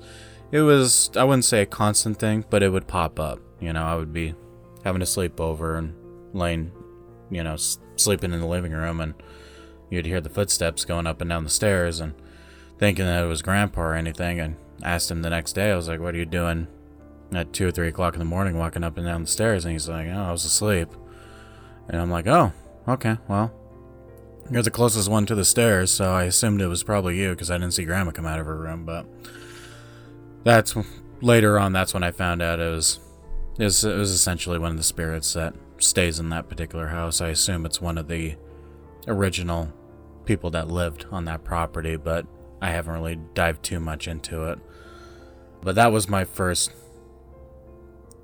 it 0.51 0.61
was, 0.61 1.09
I 1.15 1.23
wouldn't 1.23 1.45
say 1.45 1.61
a 1.61 1.65
constant 1.65 2.17
thing, 2.17 2.45
but 2.49 2.63
it 2.63 2.69
would 2.69 2.87
pop 2.87 3.19
up. 3.19 3.39
You 3.59 3.73
know, 3.73 3.83
I 3.83 3.95
would 3.95 4.13
be 4.13 4.35
having 4.83 5.01
a 5.01 5.05
sleepover 5.05 5.77
and 5.77 5.95
laying, 6.33 6.71
you 7.31 7.43
know, 7.43 7.55
sleeping 7.95 8.33
in 8.33 8.39
the 8.39 8.45
living 8.45 8.71
room, 8.71 9.01
and 9.01 9.15
you'd 9.89 10.05
hear 10.05 10.21
the 10.21 10.29
footsteps 10.29 10.85
going 10.85 11.07
up 11.07 11.21
and 11.21 11.29
down 11.29 11.43
the 11.43 11.49
stairs, 11.49 11.99
and 11.99 12.13
thinking 12.77 13.05
that 13.05 13.23
it 13.23 13.27
was 13.27 13.41
grandpa 13.41 13.81
or 13.81 13.93
anything, 13.95 14.39
and 14.39 14.55
asked 14.83 15.09
him 15.09 15.21
the 15.21 15.29
next 15.29 15.53
day, 15.53 15.71
I 15.71 15.75
was 15.75 15.87
like, 15.87 15.99
What 15.99 16.13
are 16.13 16.19
you 16.19 16.25
doing 16.25 16.67
at 17.33 17.53
2 17.53 17.67
or 17.67 17.71
3 17.71 17.87
o'clock 17.87 18.13
in 18.13 18.19
the 18.19 18.25
morning 18.25 18.57
walking 18.57 18.83
up 18.83 18.97
and 18.97 19.05
down 19.07 19.21
the 19.21 19.27
stairs? 19.27 19.65
And 19.65 19.71
he's 19.71 19.89
like, 19.89 20.07
Oh, 20.07 20.23
I 20.23 20.31
was 20.31 20.45
asleep. 20.45 20.89
And 21.87 22.01
I'm 22.01 22.11
like, 22.11 22.27
Oh, 22.27 22.51
okay, 22.87 23.17
well, 23.27 23.53
you're 24.51 24.61
the 24.61 24.71
closest 24.71 25.09
one 25.09 25.25
to 25.25 25.35
the 25.35 25.45
stairs, 25.45 25.89
so 25.91 26.11
I 26.11 26.23
assumed 26.23 26.61
it 26.61 26.67
was 26.67 26.83
probably 26.83 27.17
you 27.17 27.31
because 27.31 27.49
I 27.49 27.57
didn't 27.57 27.73
see 27.73 27.85
grandma 27.85 28.11
come 28.11 28.25
out 28.25 28.39
of 28.39 28.45
her 28.45 28.57
room, 28.57 28.85
but 28.85 29.05
that's 30.43 30.75
later 31.21 31.57
on 31.57 31.73
that's 31.73 31.93
when 31.93 32.03
I 32.03 32.11
found 32.11 32.41
out 32.41 32.59
it 32.59 32.69
was 32.69 32.99
it 33.57 33.63
was, 33.63 33.83
it 33.83 33.95
was 33.95 34.11
essentially 34.11 34.59
one 34.59 34.71
of 34.71 34.77
the 34.77 34.83
spirits 34.83 35.33
that 35.33 35.55
stays 35.77 36.19
in 36.19 36.29
that 36.29 36.49
particular 36.49 36.87
house. 36.87 37.21
I 37.21 37.29
assume 37.29 37.65
it's 37.65 37.81
one 37.81 37.97
of 37.97 38.07
the 38.07 38.35
original 39.07 39.71
people 40.25 40.49
that 40.51 40.67
lived 40.67 41.05
on 41.11 41.25
that 41.25 41.43
property, 41.43 41.95
but 41.95 42.25
I 42.61 42.71
haven't 42.71 42.93
really 42.93 43.17
dived 43.33 43.63
too 43.63 43.79
much 43.79 44.07
into 44.07 44.43
it. 44.43 44.59
But 45.61 45.75
that 45.75 45.91
was 45.91 46.09
my 46.09 46.25
first 46.25 46.71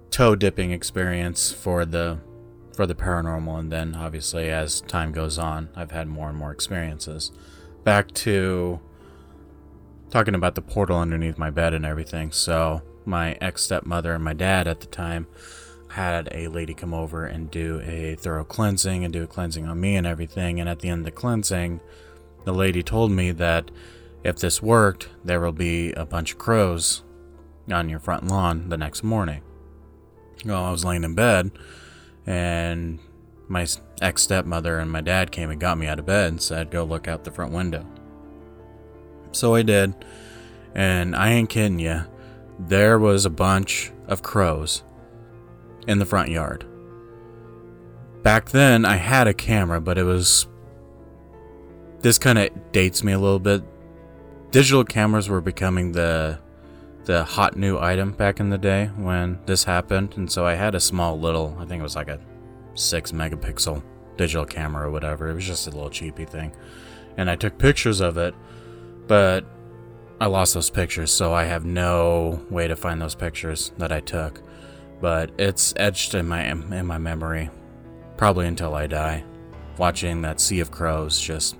toe 0.10 0.36
dipping 0.36 0.72
experience 0.72 1.52
for 1.52 1.86
the 1.86 2.20
for 2.82 2.88
the 2.88 2.96
paranormal 2.96 3.60
and 3.60 3.72
then 3.72 3.94
obviously 3.94 4.50
as 4.50 4.82
time 4.82 5.12
goes 5.12 5.38
on, 5.38 5.70
I've 5.76 5.92
had 5.92 6.08
more 6.08 6.30
and 6.30 6.36
more 6.36 6.52
experiences. 6.52 7.32
Back 7.84 8.12
to 8.26 8.80
talking 10.10 10.34
about 10.34 10.56
the 10.56 10.64
portal 10.64 10.98
underneath 10.98 11.38
my 11.38 11.52
bed 11.52 11.76
and 11.76 11.86
everything. 11.86 12.32
So, 12.32 12.82
my 13.06 13.38
ex 13.40 13.62
stepmother 13.62 14.16
and 14.16 14.24
my 14.24 14.34
dad 14.34 14.68
at 14.68 14.80
the 14.80 14.88
time 14.88 15.28
had 15.90 16.28
a 16.32 16.48
lady 16.48 16.74
come 16.74 16.92
over 16.92 17.28
and 17.28 17.52
do 17.52 17.82
a 17.82 18.16
thorough 18.16 18.44
cleansing 18.44 19.04
and 19.04 19.14
do 19.14 19.22
a 19.22 19.28
cleansing 19.28 19.68
on 19.68 19.80
me 19.80 19.96
and 19.96 20.08
everything. 20.08 20.60
And 20.60 20.68
at 20.68 20.80
the 20.80 20.90
end 20.90 21.02
of 21.02 21.06
the 21.06 21.12
cleansing, 21.12 21.82
the 22.46 22.54
lady 22.54 22.82
told 22.82 23.12
me 23.12 23.30
that 23.30 23.70
if 24.24 24.40
this 24.40 24.60
worked, 24.60 25.08
there 25.24 25.40
will 25.40 25.52
be 25.52 25.92
a 25.92 26.08
bunch 26.08 26.32
of 26.32 26.40
crows 26.40 27.04
on 27.72 27.90
your 27.90 28.00
front 28.00 28.28
lawn 28.28 28.70
the 28.70 28.78
next 28.78 29.04
morning. 29.04 29.44
Well, 30.44 30.64
I 30.64 30.72
was 30.72 30.84
laying 30.84 31.04
in 31.04 31.14
bed, 31.14 31.52
and 32.32 32.98
my 33.50 33.68
ex 34.02 34.24
stepmother 34.24 34.80
and 34.80 34.90
my 34.90 35.02
dad 35.02 35.34
came 35.34 35.50
and 35.50 35.60
got 35.60 35.78
me 35.78 35.86
out 35.86 36.00
of 36.00 36.06
bed 36.06 36.30
and 36.30 36.42
said, 36.42 36.72
Go 36.72 36.86
look 36.86 37.10
out 37.10 37.26
the 37.26 37.32
front 37.32 37.52
window. 37.52 37.86
So 39.34 39.54
I 39.56 39.64
did, 39.64 39.94
and 40.74 41.14
I 41.14 41.32
ain't 41.32 41.50
kidding 41.50 41.80
you, 41.80 42.04
there 42.58 42.98
was 42.98 43.26
a 43.26 43.30
bunch 43.30 43.92
of 44.08 44.24
crows 44.24 44.84
in 45.88 46.00
the 46.00 46.06
front 46.06 46.30
yard. 46.30 46.66
Back 48.24 48.52
then, 48.52 48.86
I 48.86 48.96
had 48.96 49.28
a 49.28 49.34
camera, 49.34 49.82
but 49.82 49.98
it 49.98 50.04
was. 50.04 50.48
This 52.00 52.18
kind 52.18 52.40
of 52.40 52.72
dates 52.72 53.04
me 53.04 53.12
a 53.12 53.20
little 53.20 53.40
bit. 53.40 53.62
Digital 54.52 54.86
cameras 54.86 55.28
were 55.28 55.42
becoming 55.42 55.92
the 55.92 56.40
the 57.12 57.26
hot 57.26 57.58
new 57.58 57.78
item 57.78 58.14
back 58.14 58.40
in 58.40 58.50
the 58.50 58.58
day 58.58 58.90
when 58.96 59.38
this 59.46 59.66
happened, 59.66 60.16
and 60.16 60.32
so 60.32 60.46
I 60.46 60.54
had 60.54 60.76
a 60.76 60.80
small 60.80 61.20
little, 61.20 61.58
I 61.60 61.66
think 61.66 61.82
it 61.82 61.84
was 61.84 61.98
like 61.98 62.08
a 62.08 62.22
six 62.74 63.12
megapixel 63.12 63.84
digital 64.16 64.46
camera 64.46 64.88
or 64.88 64.92
whatever. 64.92 65.28
It 65.28 65.34
was 65.34 65.46
just 65.46 65.68
a 65.68 65.72
little 65.72 65.90
cheapy 65.90 66.24
thing, 66.24 66.54
and 67.18 67.30
I 67.30 67.36
took 67.36 67.58
pictures 67.58 68.00
of 68.00 68.16
it, 68.16 68.34
but 69.08 69.44
I 70.22 70.28
lost 70.28 70.54
those 70.54 70.70
pictures, 70.70 71.12
so 71.12 71.34
I 71.34 71.44
have 71.44 71.66
no 71.66 72.46
way 72.50 72.70
to 72.70 72.78
find 72.78 73.02
those 73.02 73.16
pictures 73.16 73.74
that 73.78 73.92
I 73.92 74.00
took. 74.00 74.42
But 75.02 75.32
it's 75.38 75.74
etched 75.76 76.14
in 76.14 76.30
my 76.30 76.46
in 76.46 76.86
my 76.86 76.98
memory, 76.98 77.50
probably 78.16 78.48
until 78.48 78.74
I 78.74 78.88
die, 78.88 79.26
watching 79.78 80.22
that 80.22 80.40
sea 80.40 80.62
of 80.62 80.72
crows 80.72 81.20
just 81.20 81.58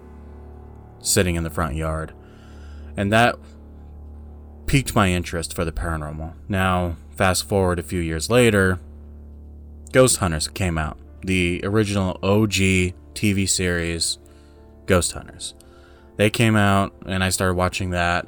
sitting 1.00 1.36
in 1.36 1.44
the 1.44 1.50
front 1.50 1.76
yard, 1.76 2.14
and 2.96 3.12
that 3.12 3.36
piqued 4.72 4.96
my 4.96 5.10
interest 5.10 5.54
for 5.54 5.66
the 5.66 5.72
paranormal. 5.74 6.32
Now, 6.48 6.96
fast 7.18 7.44
forward 7.44 7.78
a 7.78 7.84
few 7.84 8.00
years 8.00 8.30
later, 8.30 8.80
Ghost 9.92 10.20
Hunters 10.20 10.48
came 10.48 10.78
out. 10.78 10.98
The 11.26 11.60
original 11.66 12.18
OG 12.24 12.54
TV 13.14 13.50
series, 13.50 14.18
Ghost 14.86 15.12
Hunters. 15.12 15.56
They 16.16 16.30
came 16.30 16.56
out, 16.56 16.94
and 17.06 17.22
I 17.22 17.32
started 17.32 17.56
watching 17.56 17.90
that. 17.90 18.26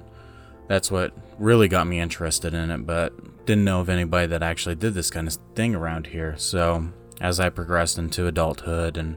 That's 0.67 0.91
what 0.91 1.13
really 1.39 1.69
got 1.69 1.87
me 1.87 2.01
interested 2.01 2.53
in 2.53 2.71
it, 2.71 2.85
but 2.85 3.45
didn't 3.45 3.63
know 3.63 3.79
of 3.79 3.87
anybody 3.87 4.27
that 4.27 4.43
actually 4.43 4.75
did 4.75 4.95
this 4.95 5.09
kind 5.09 5.29
of 5.29 5.37
thing 5.55 5.73
around 5.73 6.07
here. 6.07 6.35
So, 6.35 6.89
as 7.21 7.39
I 7.39 7.51
progressed 7.51 7.97
into 7.97 8.27
adulthood 8.27 8.97
and 8.97 9.15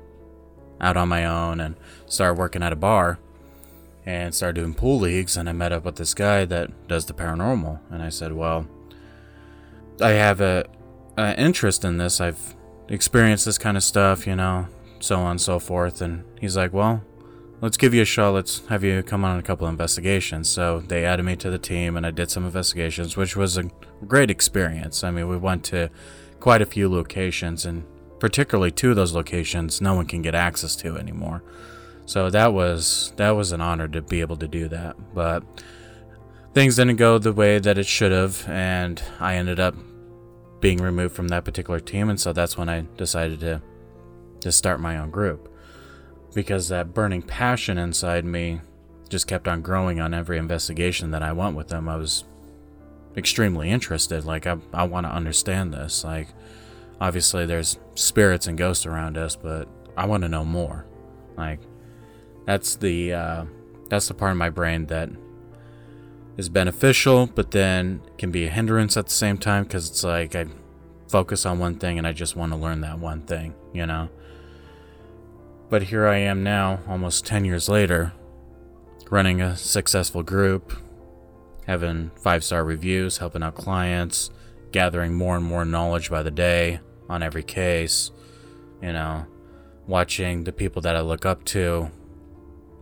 out 0.80 0.97
on 0.97 1.09
my 1.09 1.25
own 1.25 1.59
and 1.59 1.75
started 2.06 2.38
working 2.38 2.62
at 2.62 2.73
a 2.73 2.76
bar, 2.76 3.18
and 4.06 4.32
started 4.32 4.60
doing 4.60 4.72
pool 4.72 5.00
leagues 5.00 5.36
and 5.36 5.48
I 5.48 5.52
met 5.52 5.72
up 5.72 5.84
with 5.84 5.96
this 5.96 6.14
guy 6.14 6.44
that 6.46 6.88
does 6.88 7.06
the 7.06 7.12
paranormal 7.12 7.80
and 7.90 8.02
I 8.02 8.08
said, 8.08 8.32
"Well, 8.32 8.66
I 10.00 10.10
have 10.10 10.40
a, 10.40 10.64
a 11.18 11.38
interest 11.38 11.84
in 11.84 11.98
this. 11.98 12.20
I've 12.20 12.54
experienced 12.88 13.44
this 13.44 13.58
kind 13.58 13.76
of 13.76 13.82
stuff, 13.82 14.26
you 14.26 14.36
know, 14.36 14.68
so 15.00 15.16
on 15.16 15.32
and 15.32 15.40
so 15.40 15.58
forth." 15.58 16.00
And 16.00 16.25
he's 16.40 16.56
like, 16.56 16.72
"Well, 16.72 17.02
let's 17.60 17.76
give 17.76 17.92
you 17.92 18.02
a 18.02 18.06
shot. 18.06 18.30
Let's 18.30 18.64
have 18.68 18.84
you 18.84 19.02
come 19.02 19.25
on 19.25 19.38
a 19.38 19.42
couple 19.42 19.66
of 19.66 19.72
investigations." 19.72 20.48
So 20.48 20.80
they 20.86 21.04
added 21.04 21.25
me 21.25 21.34
to 21.36 21.50
the 21.50 21.58
team 21.58 21.96
and 21.96 22.06
I 22.06 22.12
did 22.12 22.30
some 22.30 22.44
investigations, 22.44 23.16
which 23.16 23.36
was 23.36 23.58
a 23.58 23.64
great 24.06 24.30
experience. 24.30 25.02
I 25.02 25.10
mean, 25.10 25.28
we 25.28 25.36
went 25.36 25.64
to 25.64 25.90
quite 26.38 26.62
a 26.62 26.66
few 26.66 26.88
locations 26.88 27.66
and 27.66 27.84
particularly 28.20 28.70
two 28.70 28.90
of 28.90 28.96
those 28.96 29.12
locations 29.12 29.80
no 29.80 29.94
one 29.94 30.06
can 30.06 30.22
get 30.22 30.34
access 30.34 30.76
to 30.76 30.96
anymore. 30.96 31.42
So 32.06 32.30
that 32.30 32.52
was 32.54 33.12
that 33.16 33.30
was 33.30 33.52
an 33.52 33.60
honor 33.60 33.88
to 33.88 34.00
be 34.02 34.20
able 34.20 34.36
to 34.38 34.48
do 34.48 34.68
that. 34.68 34.96
But 35.14 35.42
things 36.54 36.76
didn't 36.76 36.96
go 36.96 37.18
the 37.18 37.32
way 37.32 37.58
that 37.58 37.78
it 37.78 37.86
should 37.86 38.12
have, 38.12 38.48
and 38.48 39.02
I 39.20 39.36
ended 39.36 39.60
up 39.60 39.75
being 40.60 40.78
removed 40.78 41.14
from 41.14 41.28
that 41.28 41.44
particular 41.44 41.80
team, 41.80 42.08
and 42.08 42.18
so 42.20 42.32
that's 42.32 42.56
when 42.56 42.68
I 42.68 42.86
decided 42.96 43.40
to 43.40 43.62
to 44.40 44.52
start 44.52 44.80
my 44.80 44.98
own 44.98 45.10
group. 45.10 45.48
because 46.34 46.68
that 46.68 46.92
burning 46.92 47.22
passion 47.22 47.78
inside 47.78 48.25
me 48.25 48.60
just 49.08 49.26
kept 49.26 49.48
on 49.48 49.62
growing 49.62 50.00
on 50.00 50.12
every 50.12 50.36
investigation 50.38 51.10
that 51.12 51.22
I 51.22 51.32
went 51.32 51.56
with 51.56 51.68
them. 51.68 51.88
I 51.88 51.96
was 51.96 52.25
extremely 53.16 53.70
interested. 53.70 54.25
Like, 54.25 54.46
I, 54.46 54.58
I 54.75 54.84
want 54.84 55.06
to 55.06 55.12
understand 55.12 55.72
this. 55.72 56.04
Like, 56.04 56.28
obviously, 57.00 57.46
there's 57.46 57.78
spirits 57.94 58.46
and 58.46 58.58
ghosts 58.58 58.84
around 58.84 59.16
us, 59.16 59.34
but 59.36 59.66
I 59.96 60.04
want 60.06 60.25
to 60.25 60.28
know 60.28 60.44
more. 60.44 60.84
Like, 61.38 61.60
that's 62.47 62.76
the 62.76 63.12
uh, 63.12 63.45
that's 63.88 64.09
the 64.09 64.15
part 64.15 64.31
of 64.31 64.38
my 64.38 64.50
brain 64.50 64.87
that 64.87 65.11
is 66.37 66.49
beneficial, 66.49 67.26
but 67.26 67.50
then 67.50 68.00
can 68.19 68.31
be 68.31 68.47
a 68.47 68.50
hindrance 68.50 68.97
at 68.97 69.07
the 69.07 69.12
same 69.12 69.38
time 69.38 69.65
because 69.65 69.91
it's 69.91 70.05
like 70.05 70.35
I 70.35 70.47
focus 71.09 71.47
on 71.47 71.59
one 71.59 71.76
thing 71.76 71.99
and 71.99 72.07
I 72.07 72.12
just 72.12 72.37
want 72.37 72.53
to 72.53 72.59
learn 72.59 72.81
that 72.83 72.99
one 72.99 73.23
thing, 73.23 73.55
you 73.73 73.87
know. 73.87 74.09
But 75.69 75.85
here 75.85 76.07
I 76.07 76.19
am 76.19 76.43
now, 76.43 76.81
almost 76.87 77.26
10 77.26 77.45
years 77.45 77.69
later, 77.69 78.12
running 79.11 79.41
a 79.41 79.57
successful 79.57 80.23
group, 80.23 80.73
having 81.67 82.11
five 82.17 82.45
star 82.45 82.65
reviews, 82.65 83.19
helping 83.19 83.43
out 83.43 83.55
clients, 83.55 84.31
gathering 84.73 85.15
more 85.15 85.37
and 85.37 85.45
more 85.45 85.65
knowledge 85.65 86.11
by 86.11 86.23
the 86.23 86.31
day 86.31 86.81
on 87.09 87.23
every 87.23 87.43
case, 87.43 88.11
you 88.83 88.93
know, 88.93 89.26
watching 89.87 90.45
the 90.45 90.53
people 90.53 90.83
that 90.83 90.95
I 90.95 91.00
look 91.00 91.25
up 91.25 91.45
to 91.47 91.91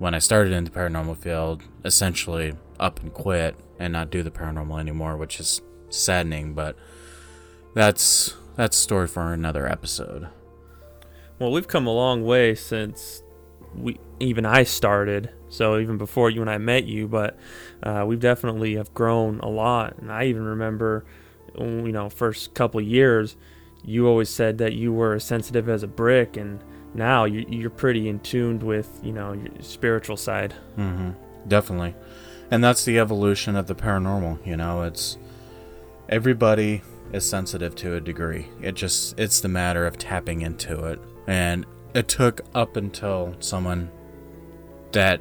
when 0.04 0.12
I 0.12 0.18
started 0.18 0.52
in 0.52 0.64
the 0.64 0.70
paranormal 0.70 1.16
field 1.16 1.62
essentially 1.82 2.52
up 2.78 3.00
and 3.00 3.11
quit 3.11 3.56
and 3.78 3.94
not 3.94 4.11
do 4.11 4.23
the 4.23 4.30
paranormal 4.30 4.78
anymore, 4.78 5.16
which 5.16 5.40
is 5.40 5.62
saddening, 5.88 6.52
but 6.52 6.76
that's 7.73 8.34
that's 8.54 8.76
story 8.76 9.06
for 9.06 9.32
another 9.32 9.66
episode. 9.66 10.28
Well, 11.38 11.52
we've 11.52 11.66
come 11.66 11.87
a 11.87 11.90
long 11.90 12.23
way 12.23 12.54
since 12.54 13.23
we 13.75 13.99
even 14.20 14.44
I 14.44 14.64
started. 14.64 15.30
So 15.49 15.78
even 15.78 15.96
before 15.96 16.28
you 16.28 16.42
and 16.42 16.50
I 16.50 16.58
met 16.58 16.84
you, 16.84 17.08
but 17.08 17.38
uh, 17.82 18.04
we 18.06 18.16
definitely 18.16 18.75
have 18.75 18.92
grown 18.92 19.40
a 19.40 19.49
lot. 19.49 19.96
And 19.96 20.12
I 20.12 20.25
even 20.26 20.44
remember, 20.44 21.06
you 21.58 21.92
know, 21.92 22.11
first 22.11 22.52
couple 22.52 22.78
years, 22.82 23.37
you 23.82 24.06
always 24.06 24.28
said 24.28 24.58
that 24.58 24.75
you 24.75 24.92
were 24.92 25.14
as 25.14 25.25
sensitive 25.25 25.66
as 25.66 25.82
a 25.82 25.88
brick, 25.88 26.37
and 26.37 26.62
now 26.94 27.24
you, 27.24 27.44
you're 27.48 27.70
pretty 27.70 28.08
in 28.08 28.20
tuned 28.20 28.62
with 28.62 29.00
you 29.02 29.12
know 29.12 29.32
your 29.32 29.50
spiritual 29.60 30.16
side. 30.16 30.54
Mm-hmm. 30.78 31.10
Definitely, 31.48 31.94
and 32.50 32.62
that's 32.62 32.84
the 32.84 32.98
evolution 32.98 33.56
of 33.56 33.66
the 33.66 33.74
paranormal. 33.74 34.46
You 34.46 34.56
know, 34.56 34.82
it's 34.82 35.18
everybody 36.08 36.82
is 37.12 37.28
sensitive 37.28 37.74
to 37.76 37.94
a 37.94 38.00
degree. 38.00 38.48
It 38.60 38.74
just 38.74 39.18
it's 39.18 39.40
the 39.40 39.48
matter 39.48 39.86
of 39.86 39.98
tapping 39.98 40.42
into 40.42 40.84
it. 40.86 41.00
And 41.26 41.64
it 41.94 42.08
took 42.08 42.42
up 42.54 42.76
until 42.76 43.34
someone 43.38 43.90
that 44.92 45.20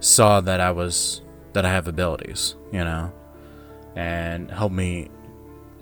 saw 0.00 0.40
that 0.40 0.60
I 0.60 0.72
was 0.72 1.22
that 1.52 1.64
I 1.64 1.70
have 1.70 1.86
abilities, 1.86 2.56
you 2.72 2.84
know, 2.84 3.12
and 3.94 4.50
helped 4.50 4.74
me 4.74 5.10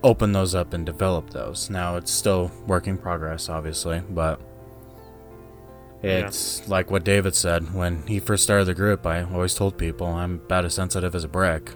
open 0.03 0.33
those 0.33 0.55
up 0.55 0.73
and 0.73 0.85
develop 0.85 1.31
those. 1.31 1.71
Now 1.71 1.97
it's 1.97 2.11
still 2.11 2.51
work 2.67 2.87
in 2.87 2.99
progress, 2.99 3.49
obviously, 3.49 4.03
but 4.11 4.41
it's 6.03 6.61
yeah. 6.61 6.67
like 6.69 6.91
what 6.91 7.05
David 7.05 7.35
said 7.35 7.75
when 7.75 8.07
he 8.07 8.21
first 8.21 8.43
started 8.43 8.65
the 8.65 8.75
group. 8.75 9.07
I 9.07 9.23
always 9.23 9.55
told 9.55 9.77
people 9.77 10.07
I'm 10.07 10.37
about 10.37 10.65
as 10.65 10.75
sensitive 10.75 11.15
as 11.15 11.25
a 11.25 11.29
brick. 11.29 11.73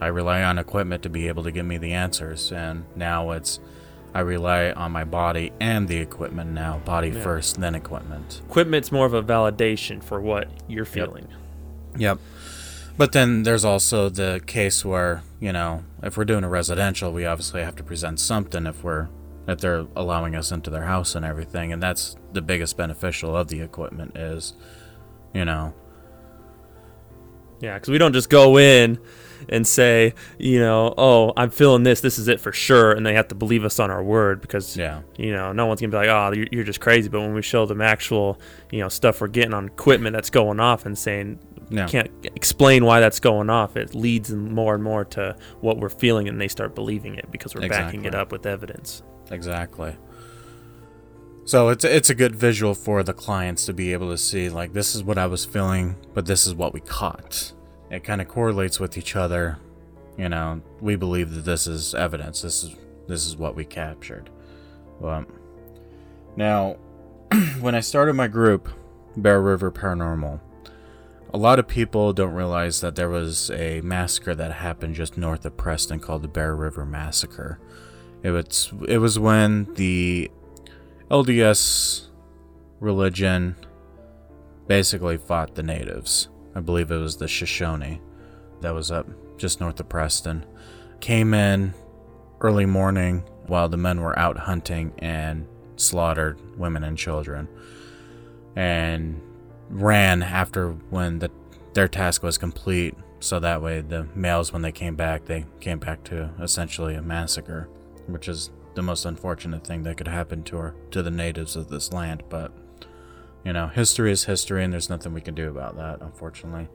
I 0.00 0.08
rely 0.08 0.42
on 0.42 0.58
equipment 0.58 1.02
to 1.04 1.08
be 1.08 1.28
able 1.28 1.44
to 1.44 1.52
give 1.52 1.64
me 1.64 1.78
the 1.78 1.92
answers, 1.92 2.52
and 2.52 2.84
now 2.96 3.30
it's 3.30 3.60
I 4.14 4.20
rely 4.20 4.72
on 4.72 4.92
my 4.92 5.04
body 5.04 5.52
and 5.60 5.88
the 5.88 5.96
equipment 5.96 6.50
now. 6.50 6.78
Body 6.84 7.08
yeah. 7.08 7.22
first, 7.22 7.60
then 7.60 7.74
equipment. 7.74 8.42
Equipment's 8.46 8.92
more 8.92 9.06
of 9.06 9.14
a 9.14 9.22
validation 9.22 10.02
for 10.02 10.20
what 10.20 10.48
you're 10.68 10.84
feeling. 10.84 11.28
Yep. 11.96 12.00
yep. 12.00 12.18
But 12.98 13.12
then 13.12 13.44
there's 13.44 13.64
also 13.64 14.10
the 14.10 14.42
case 14.46 14.84
where, 14.84 15.22
you 15.40 15.52
know, 15.52 15.84
if 16.02 16.18
we're 16.18 16.26
doing 16.26 16.44
a 16.44 16.48
residential, 16.48 17.10
we 17.10 17.24
obviously 17.24 17.62
have 17.62 17.76
to 17.76 17.82
present 17.82 18.20
something 18.20 18.66
if 18.66 18.84
we're 18.84 19.08
if 19.46 19.60
they're 19.60 19.86
allowing 19.96 20.36
us 20.36 20.52
into 20.52 20.70
their 20.70 20.84
house 20.84 21.14
and 21.14 21.24
everything, 21.24 21.72
and 21.72 21.82
that's 21.82 22.16
the 22.32 22.42
biggest 22.42 22.76
beneficial 22.76 23.36
of 23.36 23.48
the 23.48 23.60
equipment 23.60 24.16
is, 24.16 24.54
you 25.34 25.44
know. 25.44 25.74
Yeah, 27.60 27.74
because 27.74 27.90
we 27.90 27.98
don't 27.98 28.12
just 28.12 28.28
go 28.28 28.58
in 28.58 28.98
and 29.48 29.66
say, 29.66 30.14
you 30.38 30.58
know, 30.58 30.94
oh, 30.98 31.32
I'm 31.36 31.50
feeling 31.50 31.82
this. 31.82 32.00
This 32.00 32.18
is 32.18 32.28
it 32.28 32.40
for 32.40 32.52
sure, 32.52 32.92
and 32.92 33.04
they 33.04 33.14
have 33.14 33.28
to 33.28 33.34
believe 33.34 33.64
us 33.64 33.78
on 33.78 33.90
our 33.90 34.02
word 34.02 34.40
because, 34.40 34.76
yeah, 34.76 35.02
you 35.16 35.32
know, 35.32 35.52
no 35.52 35.66
one's 35.66 35.80
gonna 35.80 35.90
be 35.90 35.96
like, 35.96 36.08
oh, 36.08 36.32
you're, 36.34 36.46
you're 36.50 36.64
just 36.64 36.80
crazy. 36.80 37.08
But 37.08 37.20
when 37.20 37.34
we 37.34 37.42
show 37.42 37.66
them 37.66 37.80
actual, 37.80 38.40
you 38.70 38.80
know, 38.80 38.88
stuff 38.88 39.20
we're 39.20 39.28
getting 39.28 39.54
on 39.54 39.66
equipment 39.66 40.14
that's 40.14 40.30
going 40.30 40.60
off 40.60 40.86
and 40.86 40.96
saying, 40.96 41.38
no. 41.70 41.86
can't 41.86 42.10
explain 42.34 42.84
why 42.84 43.00
that's 43.00 43.20
going 43.20 43.50
off, 43.50 43.76
it 43.76 43.94
leads 43.94 44.28
them 44.28 44.52
more 44.54 44.74
and 44.74 44.82
more 44.82 45.04
to 45.06 45.36
what 45.60 45.78
we're 45.78 45.88
feeling, 45.88 46.28
and 46.28 46.40
they 46.40 46.48
start 46.48 46.74
believing 46.74 47.14
it 47.14 47.30
because 47.30 47.54
we're 47.54 47.64
exactly. 47.64 47.98
backing 47.98 48.04
it 48.04 48.14
up 48.14 48.32
with 48.32 48.46
evidence. 48.46 49.02
Exactly. 49.32 49.96
So 51.44 51.70
it's 51.70 51.84
it's 51.84 52.10
a 52.10 52.14
good 52.14 52.36
visual 52.36 52.74
for 52.74 53.02
the 53.02 53.12
clients 53.12 53.66
to 53.66 53.72
be 53.72 53.92
able 53.92 54.10
to 54.10 54.18
see 54.18 54.48
like 54.48 54.72
this 54.72 54.94
is 54.94 55.02
what 55.02 55.18
I 55.18 55.26
was 55.26 55.44
feeling, 55.44 55.96
but 56.14 56.26
this 56.26 56.46
is 56.46 56.54
what 56.54 56.72
we 56.72 56.80
caught 56.80 57.52
it 57.92 58.04
kind 58.04 58.22
of 58.22 58.26
correlates 58.26 58.80
with 58.80 58.96
each 58.96 59.14
other. 59.14 59.58
You 60.16 60.30
know, 60.30 60.62
we 60.80 60.96
believe 60.96 61.32
that 61.32 61.44
this 61.44 61.66
is 61.66 61.94
evidence. 61.94 62.40
This 62.40 62.64
is 62.64 62.74
this 63.06 63.26
is 63.26 63.36
what 63.36 63.54
we 63.54 63.64
captured. 63.64 64.30
Well, 64.98 65.26
now, 66.36 66.76
when 67.60 67.74
I 67.74 67.80
started 67.80 68.14
my 68.14 68.28
group, 68.28 68.68
Bear 69.16 69.42
River 69.42 69.70
Paranormal, 69.70 70.40
a 71.34 71.38
lot 71.38 71.58
of 71.58 71.68
people 71.68 72.14
don't 72.14 72.32
realize 72.32 72.80
that 72.80 72.94
there 72.94 73.10
was 73.10 73.50
a 73.50 73.82
massacre 73.82 74.34
that 74.34 74.52
happened 74.52 74.94
just 74.94 75.18
north 75.18 75.44
of 75.44 75.56
Preston 75.58 76.00
called 76.00 76.22
the 76.22 76.28
Bear 76.28 76.56
River 76.56 76.86
Massacre. 76.86 77.58
It 78.22 78.30
was 78.30 78.72
it 78.88 78.98
was 78.98 79.18
when 79.18 79.72
the 79.74 80.30
LDS 81.10 82.06
religion 82.80 83.56
basically 84.66 85.16
fought 85.16 85.54
the 85.54 85.62
natives. 85.62 86.28
I 86.54 86.60
believe 86.60 86.90
it 86.90 86.98
was 86.98 87.16
the 87.16 87.28
Shoshone 87.28 88.00
that 88.60 88.74
was 88.74 88.90
up 88.90 89.08
just 89.38 89.60
north 89.60 89.80
of 89.80 89.88
Preston. 89.88 90.44
Came 91.00 91.34
in 91.34 91.74
early 92.40 92.66
morning 92.66 93.24
while 93.46 93.68
the 93.68 93.76
men 93.76 94.00
were 94.00 94.16
out 94.18 94.38
hunting 94.38 94.92
and 94.98 95.46
slaughtered 95.76 96.38
women 96.58 96.84
and 96.84 96.96
children. 96.96 97.48
And 98.54 99.20
ran 99.70 100.22
after 100.22 100.72
when 100.90 101.18
the, 101.18 101.30
their 101.72 101.88
task 101.88 102.22
was 102.22 102.36
complete 102.36 102.94
so 103.20 103.40
that 103.40 103.62
way 103.62 103.80
the 103.80 104.06
males 104.14 104.52
when 104.52 104.60
they 104.60 104.72
came 104.72 104.94
back 104.94 105.24
they 105.24 105.46
came 105.60 105.78
back 105.78 106.04
to 106.04 106.28
essentially 106.40 106.94
a 106.94 107.00
massacre 107.00 107.68
which 108.12 108.28
is 108.28 108.50
the 108.74 108.82
most 108.82 109.04
unfortunate 109.04 109.66
thing 109.66 109.82
that 109.82 109.96
could 109.96 110.08
happen 110.08 110.42
to 110.44 110.56
our, 110.56 110.74
to 110.90 111.02
the 111.02 111.10
natives 111.10 111.56
of 111.56 111.68
this 111.68 111.92
land 111.92 112.22
but 112.28 112.52
you 113.44 113.52
know, 113.52 113.66
history 113.66 114.12
is 114.12 114.24
history, 114.24 114.62
and 114.62 114.72
there's 114.72 114.88
nothing 114.88 115.12
we 115.12 115.20
can 115.20 115.34
do 115.34 115.48
about 115.48 115.76
that, 115.76 116.00
unfortunately. 116.00 116.68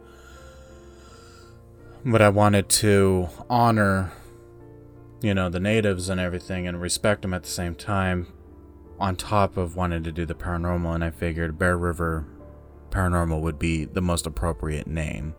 But 2.06 2.22
I 2.22 2.30
wanted 2.30 2.70
to 2.70 3.30
honor, 3.50 4.12
you 5.22 5.34
know, 5.34 5.50
the 5.50 5.60
natives 5.60 6.10
and 6.10 6.20
everything 6.20 6.68
and 6.68 6.82
respect 6.82 7.22
them 7.22 7.34
at 7.34 7.44
the 7.44 7.50
same 7.50 7.76
time, 7.76 8.28
on 9.00 9.16
top 9.16 9.58
of 9.58 9.76
wanting 9.76 10.04
to 10.04 10.12
do 10.12 10.26
the 10.26 10.36
paranormal. 10.36 10.94
And 10.94 11.04
I 11.04 11.12
figured 11.12 11.58
Bear 11.58 11.78
River 11.78 12.26
Paranormal 12.90 13.42
would 13.42 13.60
be 13.60 13.86
the 13.86 14.02
most 14.02 14.26
appropriate 14.26 14.88
name 14.88 15.36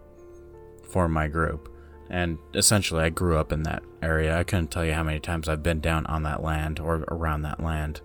for 0.82 1.08
my 1.08 1.28
group. 1.28 1.72
And 2.10 2.38
essentially, 2.54 3.04
I 3.04 3.10
grew 3.10 3.36
up 3.36 3.52
in 3.52 3.64
that 3.64 3.82
area. 4.02 4.38
I 4.38 4.44
couldn't 4.44 4.70
tell 4.70 4.84
you 4.84 4.94
how 4.94 5.02
many 5.02 5.20
times 5.20 5.48
I've 5.48 5.62
been 5.62 5.80
down 5.80 6.06
on 6.06 6.22
that 6.22 6.42
land 6.42 6.80
or 6.80 7.04
around 7.08 7.42
that 7.42 7.62
land. 7.62 8.00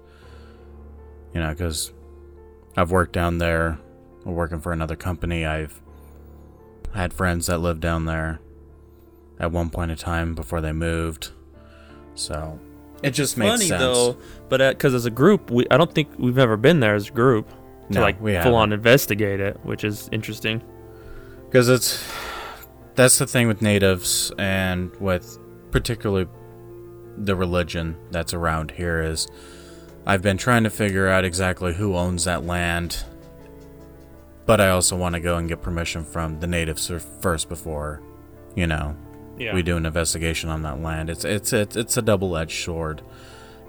You 1.33 1.41
know, 1.41 1.49
because 1.49 1.93
I've 2.75 2.91
worked 2.91 3.13
down 3.13 3.37
there, 3.37 3.79
working 4.25 4.59
for 4.59 4.71
another 4.71 4.95
company. 4.95 5.45
I've 5.45 5.81
had 6.93 7.13
friends 7.13 7.47
that 7.47 7.59
lived 7.59 7.81
down 7.81 8.05
there 8.05 8.39
at 9.39 9.51
one 9.51 9.69
point 9.69 9.91
in 9.91 9.97
time 9.97 10.35
before 10.35 10.61
they 10.61 10.71
moved. 10.71 11.31
So 12.15 12.59
it 13.01 13.11
just 13.11 13.37
makes 13.37 13.51
funny 13.51 13.67
sense. 13.67 13.81
though, 13.81 14.17
but 14.49 14.75
because 14.75 14.93
uh, 14.93 14.97
as 14.97 15.05
a 15.05 15.11
group, 15.11 15.49
we 15.49 15.65
I 15.71 15.77
don't 15.77 15.93
think 15.93 16.09
we've 16.17 16.37
ever 16.37 16.57
been 16.57 16.79
there 16.79 16.95
as 16.95 17.09
a 17.09 17.11
group 17.11 17.49
to 17.89 17.95
no, 17.95 18.01
like 18.01 18.19
full 18.19 18.29
haven't. 18.29 18.53
on 18.53 18.73
investigate 18.73 19.39
it, 19.39 19.59
which 19.63 19.83
is 19.83 20.09
interesting. 20.11 20.61
Because 21.45 21.69
it's 21.69 22.03
that's 22.95 23.17
the 23.17 23.27
thing 23.27 23.47
with 23.47 23.61
natives 23.61 24.31
and 24.37 24.95
with 24.97 25.39
particularly 25.71 26.27
the 27.17 27.35
religion 27.35 27.95
that's 28.11 28.33
around 28.33 28.71
here 28.71 29.01
is 29.01 29.27
I've 30.05 30.21
been 30.21 30.37
trying 30.37 30.63
to 30.63 30.69
figure 30.69 31.07
out 31.07 31.23
exactly 31.23 31.73
who 31.73 31.95
owns 31.95 32.25
that 32.25 32.43
land, 32.45 33.03
but 34.45 34.59
I 34.59 34.69
also 34.69 34.97
want 34.97 35.15
to 35.15 35.21
go 35.21 35.37
and 35.37 35.47
get 35.47 35.61
permission 35.61 36.03
from 36.03 36.39
the 36.39 36.47
natives 36.47 36.91
first 37.21 37.47
before, 37.47 38.01
you 38.55 38.67
know, 38.67 38.95
yeah. 39.37 39.53
we 39.53 39.63
do 39.63 39.77
an 39.77 39.85
investigation 39.85 40.49
on 40.49 40.63
that 40.63 40.81
land. 40.81 41.09
It's 41.09 41.23
it's 41.23 41.53
it's, 41.53 41.75
it's 41.75 41.97
a 41.97 42.01
double-edged 42.01 42.63
sword. 42.63 43.01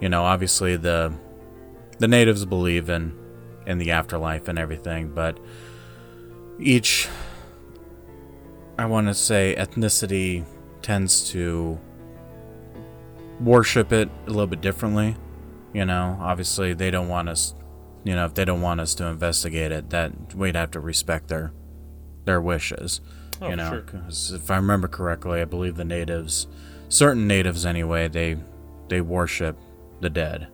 You 0.00 0.08
know, 0.08 0.24
obviously 0.24 0.76
the 0.76 1.12
the 1.98 2.08
natives 2.08 2.44
believe 2.44 2.90
in 2.90 3.16
in 3.66 3.78
the 3.78 3.92
afterlife 3.92 4.48
and 4.48 4.58
everything, 4.58 5.10
but 5.14 5.38
each, 6.58 7.08
I 8.78 8.86
want 8.86 9.06
to 9.08 9.14
say, 9.14 9.54
ethnicity 9.58 10.44
tends 10.82 11.30
to 11.30 11.78
worship 13.40 13.92
it 13.92 14.08
a 14.26 14.30
little 14.30 14.46
bit 14.46 14.60
differently. 14.60 15.16
You 15.72 15.84
know, 15.84 16.16
obviously 16.20 16.72
they 16.74 16.90
don't 16.90 17.08
want 17.08 17.28
us, 17.28 17.54
you 18.04 18.14
know, 18.14 18.24
if 18.26 18.34
they 18.34 18.44
don't 18.44 18.60
want 18.60 18.80
us 18.80 18.94
to 18.96 19.06
investigate 19.06 19.72
it, 19.72 19.90
that 19.90 20.34
we'd 20.34 20.54
have 20.56 20.70
to 20.72 20.80
respect 20.80 21.28
their 21.28 21.52
their 22.24 22.40
wishes. 22.40 23.00
Oh, 23.42 23.48
you 23.50 23.56
know, 23.56 23.68
sure. 23.68 23.80
'cause 23.82 24.32
if 24.32 24.50
I 24.50 24.56
remember 24.56 24.88
correctly, 24.88 25.40
I 25.40 25.44
believe 25.44 25.76
the 25.76 25.84
natives, 25.84 26.46
certain 26.88 27.26
natives 27.26 27.66
anyway, 27.66 28.08
they 28.08 28.36
they 28.88 29.00
worship 29.00 29.56
the 30.00 30.08
dead, 30.10 30.48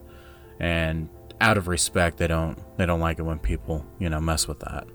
and 0.58 1.08
out 1.40 1.56
of 1.58 1.68
respect, 1.68 2.16
they 2.16 2.26
don't 2.26 2.58
they 2.78 2.86
don't 2.86 3.00
like 3.00 3.18
it 3.18 3.22
when 3.22 3.38
people 3.38 3.84
you 3.98 4.08
know 4.08 4.20
mess 4.20 4.48
with 4.48 4.60
that. 4.60 4.86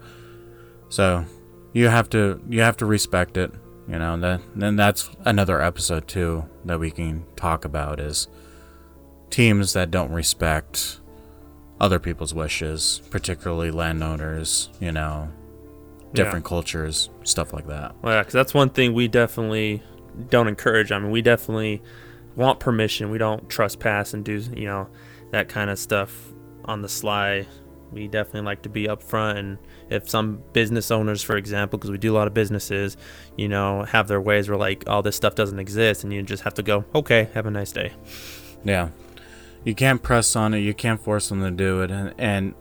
So 0.90 1.24
you 1.76 1.90
have 1.90 2.10
to 2.10 2.42
you 2.50 2.62
have 2.62 2.78
to 2.78 2.86
respect 2.86 3.38
it. 3.38 3.52
You 3.88 4.00
know, 4.00 4.16
and 4.16 4.24
then 4.24 4.42
then 4.56 4.76
that's 4.78 5.10
another 5.26 5.62
episode 5.62 6.08
too 6.08 6.46
that 6.64 6.80
we 6.80 6.90
can 6.90 7.24
talk 7.36 7.66
about 7.66 8.00
is 8.00 8.28
teams 9.30 9.74
that 9.74 9.92
don't 9.92 10.12
respect 10.12 11.02
other 11.80 12.00
people's 12.00 12.34
wishes, 12.34 13.02
particularly 13.12 13.70
landowners. 13.70 14.70
You 14.80 14.94
know, 14.94 15.30
different 16.14 16.46
cultures, 16.46 17.10
stuff 17.24 17.54
like 17.54 17.68
that. 17.68 17.94
Well, 18.02 18.14
yeah, 18.14 18.22
because 18.22 18.34
that's 18.34 18.54
one 18.54 18.70
thing 18.70 18.94
we 18.94 19.08
definitely 19.10 19.84
don't 20.30 20.48
encourage. 20.48 20.94
I 20.94 20.98
mean, 20.98 21.12
we 21.12 21.22
definitely 21.22 21.84
want 22.38 22.62
permission. 22.62 23.12
We 23.12 23.18
don't 23.18 23.50
trespass 23.50 24.14
and 24.14 24.24
do 24.24 24.42
you 24.56 24.66
know 24.66 24.88
that 25.32 25.50
kind 25.50 25.70
of 25.70 25.78
stuff 25.78 26.32
on 26.64 26.82
the 26.82 26.90
sly. 26.90 27.46
We 27.92 28.08
definitely 28.08 28.42
like 28.42 28.64
to 28.64 28.70
be 28.70 28.88
upfront. 28.88 29.38
And 29.38 29.58
if 29.90 30.10
some 30.10 30.44
business 30.54 30.92
owners, 30.92 31.22
for 31.22 31.38
example, 31.38 31.78
because 31.78 31.92
we 31.92 31.98
do 31.98 32.14
a 32.14 32.18
lot 32.18 32.28
of 32.28 32.34
businesses, 32.34 32.98
you 33.38 33.48
know, 33.48 33.84
have 33.84 34.08
their 34.08 34.22
ways 34.22 34.50
where 34.50 34.58
like 34.58 34.84
all 34.88 35.02
this 35.02 35.16
stuff 35.16 35.36
doesn't 35.36 35.60
exist, 35.60 36.04
and 36.04 36.14
you 36.14 36.22
just 36.24 36.44
have 36.44 36.54
to 36.56 36.64
go, 36.64 36.86
okay, 36.94 37.30
have 37.34 37.46
a 37.46 37.52
nice 37.52 37.72
day. 37.72 37.94
Yeah. 38.64 38.90
You 39.64 39.74
can't 39.74 40.04
press 40.04 40.36
on 40.36 40.54
it, 40.54 40.60
you 40.60 40.74
can't 40.74 41.02
force 41.02 41.30
them 41.30 41.42
to 41.42 41.52
do 41.52 41.82
it, 41.82 41.90
and, 41.90 42.14
and 42.20 42.54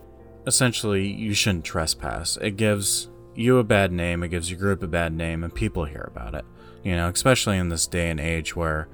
essentially, 0.47 1.07
you 1.07 1.33
shouldn't 1.33 1.65
trespass. 1.65 2.37
It 2.41 2.57
gives 2.57 3.09
you 3.35 3.59
a 3.59 3.63
bad 3.63 3.91
name, 3.91 4.23
it 4.23 4.29
gives 4.29 4.49
your 4.49 4.59
group 4.59 4.81
a 4.81 4.87
bad 4.87 5.13
name, 5.13 5.43
and 5.43 5.53
people 5.53 5.85
hear 5.85 6.09
about 6.11 6.33
it. 6.33 6.45
You 6.83 6.95
know, 6.95 7.09
especially 7.09 7.57
in 7.57 7.69
this 7.69 7.87
day 7.87 8.09
and 8.09 8.19
age 8.19 8.55
where 8.55 8.87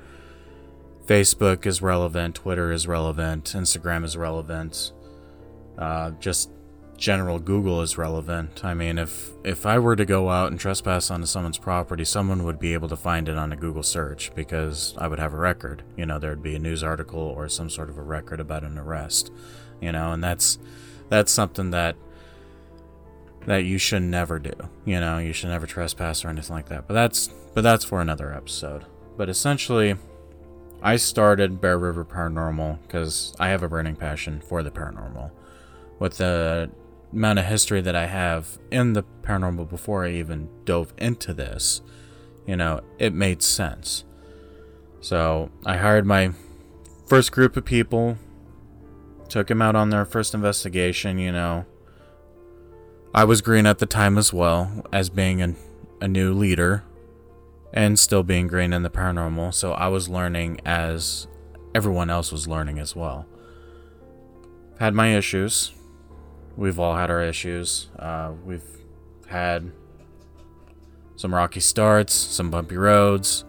Facebook 1.05 1.65
is 1.65 1.81
relevant, 1.81 2.35
Twitter 2.35 2.71
is 2.71 2.87
relevant, 2.87 3.53
Instagram 3.55 4.03
is 4.03 4.15
relevant, 4.17 4.91
uh, 5.81 6.11
just 6.19 6.51
general 6.95 7.39
Google 7.39 7.81
is 7.81 7.97
relevant. 7.97 8.63
I 8.63 8.75
mean, 8.75 8.99
if 8.99 9.31
if 9.43 9.65
I 9.65 9.79
were 9.79 9.95
to 9.95 10.05
go 10.05 10.29
out 10.29 10.51
and 10.51 10.59
trespass 10.59 11.09
onto 11.09 11.25
someone's 11.25 11.57
property, 11.57 12.05
someone 12.05 12.43
would 12.43 12.59
be 12.59 12.73
able 12.73 12.87
to 12.89 12.95
find 12.95 13.27
it 13.27 13.35
on 13.35 13.51
a 13.51 13.57
Google 13.57 13.81
search 13.81 14.33
because 14.35 14.93
I 14.99 15.07
would 15.07 15.17
have 15.17 15.33
a 15.33 15.37
record. 15.37 15.83
You 15.97 16.05
know, 16.05 16.19
there'd 16.19 16.43
be 16.43 16.55
a 16.55 16.59
news 16.59 16.83
article 16.83 17.19
or 17.19 17.49
some 17.49 17.69
sort 17.69 17.89
of 17.89 17.97
a 17.97 18.03
record 18.03 18.39
about 18.39 18.63
an 18.63 18.77
arrest. 18.77 19.31
You 19.81 19.91
know, 19.91 20.11
and 20.13 20.23
that's 20.23 20.59
that's 21.09 21.31
something 21.31 21.71
that 21.71 21.95
that 23.47 23.65
you 23.65 23.79
should 23.79 24.03
never 24.03 24.37
do. 24.37 24.53
You 24.85 24.99
know, 24.99 25.17
you 25.17 25.33
should 25.33 25.49
never 25.49 25.65
trespass 25.65 26.23
or 26.23 26.29
anything 26.29 26.55
like 26.55 26.69
that. 26.69 26.87
But 26.87 26.93
that's 26.93 27.27
but 27.55 27.61
that's 27.61 27.83
for 27.83 28.01
another 28.01 28.31
episode. 28.31 28.85
But 29.17 29.27
essentially, 29.27 29.95
I 30.83 30.97
started 30.97 31.59
Bear 31.59 31.79
River 31.79 32.05
Paranormal 32.05 32.83
because 32.83 33.33
I 33.39 33.49
have 33.49 33.63
a 33.63 33.67
burning 33.67 33.95
passion 33.95 34.41
for 34.41 34.61
the 34.61 34.69
paranormal. 34.69 35.31
With 36.01 36.17
the 36.17 36.71
amount 37.13 37.37
of 37.37 37.45
history 37.45 37.79
that 37.81 37.95
I 37.95 38.07
have 38.07 38.57
in 38.71 38.93
the 38.93 39.03
paranormal 39.21 39.69
before 39.69 40.03
I 40.03 40.13
even 40.13 40.49
dove 40.65 40.95
into 40.97 41.31
this, 41.31 41.83
you 42.47 42.55
know, 42.55 42.81
it 42.97 43.13
made 43.13 43.43
sense. 43.43 44.03
So 44.99 45.51
I 45.63 45.77
hired 45.77 46.07
my 46.07 46.31
first 47.05 47.31
group 47.31 47.55
of 47.55 47.65
people, 47.65 48.17
took 49.29 49.45
them 49.45 49.61
out 49.61 49.75
on 49.75 49.91
their 49.91 50.03
first 50.03 50.33
investigation, 50.33 51.19
you 51.19 51.31
know. 51.31 51.65
I 53.13 53.23
was 53.23 53.41
green 53.41 53.67
at 53.67 53.77
the 53.77 53.85
time 53.85 54.17
as 54.17 54.33
well 54.33 54.83
as 54.91 55.11
being 55.11 55.43
a, 55.43 55.53
a 56.01 56.07
new 56.07 56.33
leader 56.33 56.83
and 57.73 57.99
still 57.99 58.23
being 58.23 58.47
green 58.47 58.73
in 58.73 58.81
the 58.81 58.89
paranormal, 58.89 59.53
so 59.53 59.73
I 59.73 59.87
was 59.87 60.09
learning 60.09 60.61
as 60.65 61.27
everyone 61.75 62.09
else 62.09 62.31
was 62.31 62.47
learning 62.47 62.79
as 62.79 62.95
well. 62.95 63.27
Had 64.79 64.95
my 64.95 65.15
issues. 65.15 65.73
We've 66.57 66.79
all 66.79 66.95
had 66.95 67.09
our 67.09 67.21
issues. 67.21 67.89
Uh, 67.97 68.33
we've 68.45 68.63
had 69.27 69.71
some 71.15 71.33
rocky 71.33 71.59
starts, 71.59 72.13
some 72.13 72.49
bumpy 72.49 72.77
roads, 72.77 73.45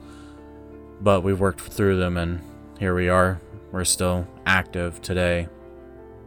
but 1.00 1.22
we've 1.22 1.40
worked 1.40 1.60
through 1.60 1.98
them, 1.98 2.16
and 2.16 2.40
here 2.78 2.94
we 2.94 3.08
are. 3.08 3.40
We're 3.70 3.84
still 3.84 4.26
active 4.46 5.00
today, 5.00 5.48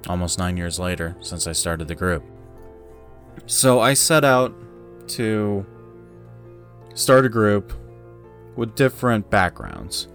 almost 0.07 0.39
nine 0.39 0.57
years 0.57 0.79
later 0.79 1.15
since 1.21 1.47
I 1.47 1.51
started 1.51 1.87
the 1.87 1.95
group. 1.95 2.23
So 3.45 3.79
I 3.79 3.93
set 3.93 4.25
out 4.25 4.53
to 5.09 5.65
start 6.95 7.25
a 7.25 7.29
group 7.29 7.73
with 8.55 8.75
different 8.75 9.29
backgrounds. 9.29 10.07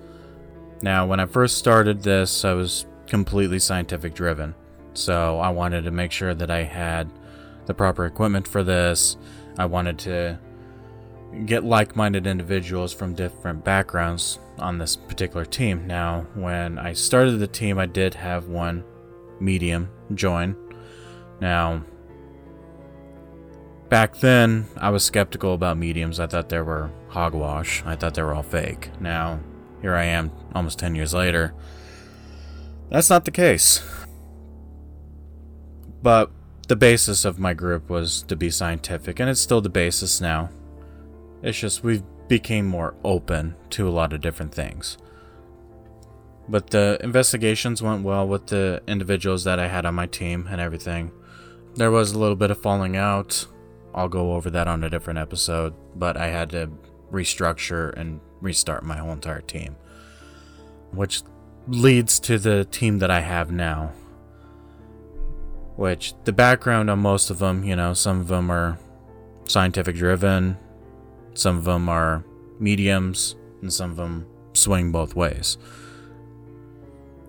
Now, 0.83 1.07
when 1.07 1.20
I 1.20 1.27
first 1.27 1.59
started 1.59 2.03
this, 2.03 2.44
I 2.44 2.55
was 2.55 2.87
completely 3.07 3.59
scientific 3.59 4.14
driven. 4.14 4.55
So 4.94 5.38
I 5.38 5.50
wanted 5.50 5.85
to 5.85 5.90
make 5.90 6.12
sure 6.12 6.35
that 6.35 6.50
I 6.50 6.62
had 6.62 7.11
the 7.66 7.74
proper 7.74 8.07
equipment 8.07 8.46
for 8.48 8.62
this. 8.62 9.16
I 9.59 9.66
wanted 9.66 9.98
to 10.00 10.38
get 11.46 11.64
like 11.64 11.94
minded 11.94 12.26
individuals 12.26 12.92
from 12.92 13.14
different 13.14 13.64
backgrounds 13.64 14.38
on 14.59 14.79
this 14.79 14.96
particular 14.96 15.44
team. 15.44 15.87
Now, 15.87 16.26
when 16.35 16.79
I 16.79 16.92
started 16.92 17.38
the 17.38 17.46
team, 17.46 17.79
I 17.79 17.87
did 17.87 18.14
have 18.14 18.48
one 18.48 18.85
medium 19.38 19.88
join. 20.14 20.57
Now, 21.40 21.85
back 23.88 24.16
then, 24.16 24.66
I 24.76 24.90
was 24.90 25.05
skeptical 25.05 25.55
about 25.55 25.79
mediums. 25.79 26.20
I 26.20 26.26
thought 26.26 26.48
they 26.48 26.61
were 26.61 26.90
hogwash, 27.09 27.83
I 27.87 27.96
thought 27.96 28.14
they 28.14 28.22
were 28.22 28.35
all 28.35 28.42
fake. 28.42 28.90
Now, 29.00 29.40
here 29.81 29.94
I 29.94 30.05
am 30.05 30.31
almost 30.55 30.79
10 30.79 30.94
years 30.94 31.14
later. 31.14 31.55
That's 32.90 33.09
not 33.09 33.24
the 33.24 33.31
case. 33.31 33.83
But 36.03 36.31
the 36.69 36.77
basis 36.77 37.25
of 37.25 37.39
my 37.39 37.53
group 37.53 37.91
was 37.91 38.23
to 38.23 38.37
be 38.37 38.51
scientific, 38.51 39.21
and 39.21 39.29
it's 39.29 39.41
still 39.41 39.61
the 39.61 39.69
basis 39.69 40.21
now. 40.21 40.51
It's 41.43 41.59
just 41.59 41.83
we've 41.83 42.03
became 42.29 42.67
more 42.67 42.95
open 43.03 43.57
to 43.71 43.89
a 43.89 43.91
lot 43.91 44.13
of 44.13 44.21
different 44.21 44.55
things. 44.55 44.97
But 46.49 46.71
the 46.71 46.99
investigations 47.03 47.83
went 47.83 48.03
well 48.03 48.27
with 48.27 48.47
the 48.47 48.83
individuals 48.87 49.45
that 49.45 49.59
I 49.59 49.69
had 49.69 49.85
on 49.85 49.95
my 49.95 50.07
team 50.07 50.49
and 50.51 50.61
everything. 50.61 51.13
There 51.75 51.91
was 51.91 52.13
a 52.13 52.19
little 52.19 52.37
bit 52.37 52.51
of 52.51 52.61
falling 52.61 52.97
out. 52.97 53.47
I'll 53.95 54.09
go 54.09 54.35
over 54.35 54.51
that 54.51 54.69
on 54.69 54.85
a 54.85 54.91
different 54.91 55.19
episode, 55.19 55.75
but 55.97 56.17
I 56.17 56.29
had 56.29 56.51
to 56.51 56.71
restructure 57.11 57.93
and 57.97 58.21
restart 58.41 58.85
my 58.85 58.97
whole 58.97 59.13
entire 59.13 59.41
team. 59.41 59.77
Which 60.93 61.23
leads 61.67 62.19
to 62.21 62.39
the 62.39 62.65
team 62.65 62.99
that 62.99 63.11
I 63.11 63.21
have 63.21 63.51
now. 63.51 63.93
Which 65.81 66.12
the 66.25 66.33
background 66.35 66.90
on 66.90 66.99
most 66.99 67.31
of 67.31 67.38
them, 67.38 67.64
you 67.64 67.75
know, 67.75 67.95
some 67.95 68.21
of 68.21 68.29
them 68.29 68.51
are 68.51 68.79
scientific 69.47 69.97
driven, 69.97 70.59
some 71.33 71.57
of 71.57 71.64
them 71.64 71.88
are 71.88 72.23
mediums, 72.59 73.35
and 73.62 73.73
some 73.73 73.93
of 73.93 73.97
them 73.97 74.27
swing 74.53 74.93
both 74.93 75.16
ways. 75.16 75.57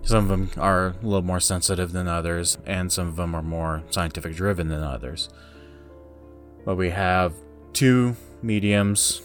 Some 0.02 0.24
of 0.24 0.28
them 0.28 0.50
are 0.58 0.88
a 0.88 0.94
little 1.02 1.22
more 1.22 1.40
sensitive 1.40 1.92
than 1.92 2.06
others, 2.06 2.58
and 2.66 2.92
some 2.92 3.08
of 3.08 3.16
them 3.16 3.34
are 3.34 3.40
more 3.40 3.84
scientific 3.88 4.36
driven 4.36 4.68
than 4.68 4.82
others. 4.82 5.30
But 6.66 6.76
we 6.76 6.90
have 6.90 7.32
two 7.72 8.16
mediums. 8.42 9.22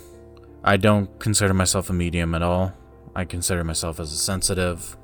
I 0.63 0.77
don't 0.77 1.19
consider 1.19 1.53
myself 1.53 1.89
a 1.89 1.93
medium 1.93 2.33
at 2.33 2.43
all. 2.43 2.71
I 3.13 3.25
consider 3.25 3.65
myself 3.65 3.99
as 3.99 4.13
a 4.13 4.17
sensitive. 4.17 4.95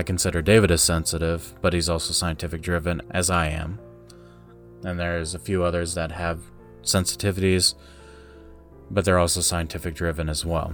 I 0.00 0.02
consider 0.02 0.40
David 0.40 0.70
as 0.70 0.80
sensitive, 0.80 1.52
but 1.60 1.74
he's 1.74 1.90
also 1.90 2.14
scientific 2.14 2.62
driven, 2.62 3.02
as 3.10 3.28
I 3.28 3.48
am. 3.48 3.78
And 4.82 4.98
there's 4.98 5.34
a 5.34 5.38
few 5.38 5.62
others 5.62 5.92
that 5.92 6.10
have 6.12 6.40
sensitivities, 6.82 7.74
but 8.90 9.04
they're 9.04 9.18
also 9.18 9.42
scientific 9.42 9.94
driven 9.94 10.30
as 10.30 10.42
well. 10.42 10.72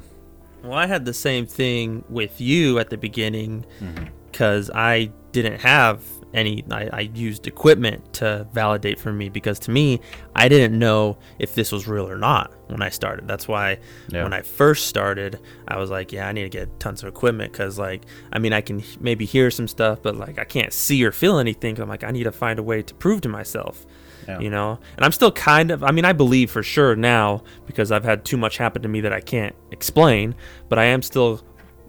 Well, 0.62 0.74
I 0.74 0.86
had 0.86 1.04
the 1.06 1.12
same 1.12 1.44
thing 1.44 2.04
with 2.08 2.40
you 2.40 2.78
at 2.78 2.88
the 2.88 2.96
beginning 2.96 3.66
Mm-hmm. 3.80 4.04
because 4.30 4.70
I 4.72 5.10
didn't 5.32 5.60
have 5.60 6.04
any 6.36 6.62
I, 6.70 6.88
I 6.92 7.00
used 7.14 7.46
equipment 7.46 8.12
to 8.14 8.46
validate 8.52 8.98
for 9.00 9.12
me 9.12 9.28
because 9.28 9.58
to 9.60 9.70
me 9.70 10.00
i 10.34 10.48
didn't 10.48 10.78
know 10.78 11.16
if 11.38 11.54
this 11.54 11.72
was 11.72 11.88
real 11.88 12.08
or 12.08 12.16
not 12.18 12.52
when 12.68 12.82
i 12.82 12.88
started 12.90 13.26
that's 13.26 13.48
why 13.48 13.78
Yeah. 14.08 14.22
when 14.24 14.32
i 14.32 14.42
first 14.42 14.86
started 14.86 15.40
i 15.66 15.78
was 15.78 15.90
like 15.90 16.12
yeah 16.12 16.28
i 16.28 16.32
need 16.32 16.42
to 16.42 16.48
get 16.48 16.78
tons 16.78 17.02
of 17.02 17.08
equipment 17.08 17.52
because 17.52 17.78
like 17.78 18.02
i 18.32 18.38
mean 18.38 18.52
i 18.52 18.60
can 18.60 18.82
maybe 19.00 19.24
hear 19.24 19.50
some 19.50 19.66
stuff 19.66 20.00
but 20.02 20.14
like 20.16 20.38
i 20.38 20.44
can't 20.44 20.72
see 20.72 21.04
or 21.04 21.10
feel 21.12 21.38
anything 21.38 21.80
i'm 21.80 21.88
like 21.88 22.04
i 22.04 22.10
need 22.10 22.24
to 22.24 22.32
find 22.32 22.58
a 22.58 22.62
way 22.62 22.82
to 22.82 22.94
prove 22.94 23.20
to 23.22 23.28
myself 23.28 23.86
Yeah. 24.28 24.38
you 24.40 24.50
know 24.50 24.78
and 24.96 25.04
i'm 25.04 25.12
still 25.12 25.32
kind 25.32 25.70
of 25.70 25.82
i 25.84 25.90
mean 25.90 26.04
i 26.04 26.12
believe 26.12 26.50
for 26.50 26.62
sure 26.62 26.94
now 26.96 27.42
because 27.66 27.90
i've 27.92 28.04
had 28.04 28.24
too 28.24 28.36
much 28.36 28.58
happen 28.58 28.82
to 28.82 28.88
me 28.88 29.00
that 29.02 29.12
i 29.12 29.20
can't 29.20 29.54
explain 29.70 30.34
but 30.68 30.78
i 30.78 30.84
am 30.84 31.00
still 31.02 31.40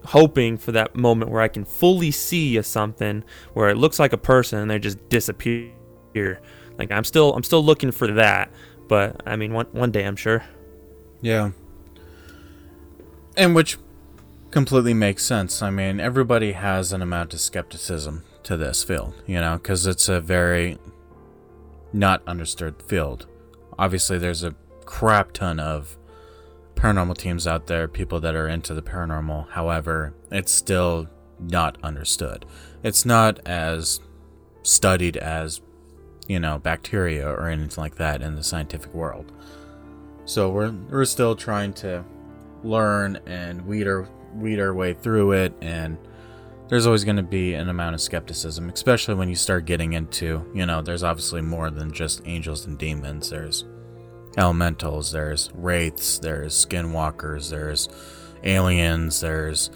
hoping 0.08 0.58
for 0.58 0.72
that 0.72 0.96
moment 0.96 1.30
where 1.32 1.42
i 1.42 1.48
can 1.48 1.64
fully 1.66 2.12
see 2.12 2.58
a 2.58 2.64
something 2.64 3.24
where 3.54 3.70
it 3.70 3.78
looks 3.78 4.00
like 4.00 4.14
a 4.14 4.18
person 4.18 4.60
and 4.60 4.70
they 4.72 4.80
just 4.80 4.98
disappear 5.10 5.72
like 6.78 6.92
i'm 6.92 7.04
still 7.04 7.34
i'm 7.34 7.44
still 7.44 7.64
looking 7.64 7.92
for 7.92 8.08
that 8.08 8.52
but 8.88 9.22
i 9.26 9.36
mean 9.36 9.54
one, 9.54 9.66
one 9.72 9.92
day 9.92 10.06
i'm 10.06 10.16
sure 10.16 10.44
Yeah. 11.22 11.52
And 13.36 13.54
which 13.54 13.78
completely 14.50 14.94
makes 14.94 15.24
sense. 15.24 15.62
I 15.62 15.70
mean, 15.70 16.00
everybody 16.00 16.54
has 16.54 16.94
an 16.94 17.02
amount 17.02 17.34
of 17.34 17.40
skepticism 17.40 18.24
to 18.44 18.58
this 18.58 18.84
field, 18.84 19.14
you 19.28 19.40
know, 19.40 19.58
because 19.58 19.86
it's 19.86 20.10
a 20.10 20.20
very 20.20 20.78
not 21.94 22.22
understood 22.26 22.82
field. 22.82 23.28
Obviously, 23.78 24.18
there's 24.18 24.44
a 24.44 24.56
crap 24.86 25.34
ton 25.34 25.60
of 25.60 25.98
paranormal 26.78 27.18
teams 27.18 27.48
out 27.48 27.68
there, 27.68 27.88
people 27.88 28.20
that 28.22 28.36
are 28.36 28.48
into 28.48 28.74
the 28.74 28.82
paranormal. 28.82 29.50
However, 29.50 30.14
it's 30.32 30.52
still 30.52 31.08
not 31.40 31.78
understood. 31.84 32.46
It's 32.84 33.06
not 33.06 33.40
as 33.46 34.00
studied 34.64 35.18
as, 35.18 35.62
you 36.28 36.40
know, 36.40 36.60
bacteria 36.60 37.28
or 37.28 37.50
anything 37.50 37.82
like 37.82 37.96
that 37.96 38.22
in 38.22 38.36
the 38.36 38.44
scientific 38.44 38.94
world. 38.94 39.32
So 40.26 40.50
we're 40.50 40.72
we're 40.90 41.06
still 41.06 41.36
trying 41.36 41.74
to 41.76 42.04
learn 42.64 43.20
and 43.26 43.66
weed 43.66 43.88
our 43.88 44.08
weed 44.34 44.60
our 44.60 44.74
way 44.74 44.94
through 44.94 45.32
it 45.32 45.54
and 45.62 45.98
there's 46.70 46.86
always 46.86 47.04
going 47.04 47.16
to 47.18 47.24
be 47.24 47.54
an 47.54 47.70
amount 47.70 47.96
of 47.96 48.02
skepticism, 48.02 48.70
especially 48.70 49.16
when 49.16 49.30
you 49.30 49.36
start 49.36 49.66
getting 49.66 49.94
into, 49.94 50.46
you 50.54 50.66
know, 50.66 50.82
there's 50.82 51.04
obviously 51.04 51.42
more 51.42 51.70
than 51.70 51.94
just 51.94 52.22
angels 52.26 52.66
and 52.66 52.78
demons. 52.78 53.30
There's 53.30 53.64
elementals, 54.38 55.12
there's 55.12 55.52
wraiths, 55.56 56.20
there's 56.20 56.66
skinwalkers, 56.66 57.50
there's 57.50 57.90
aliens, 58.44 59.20
there's 59.20 59.70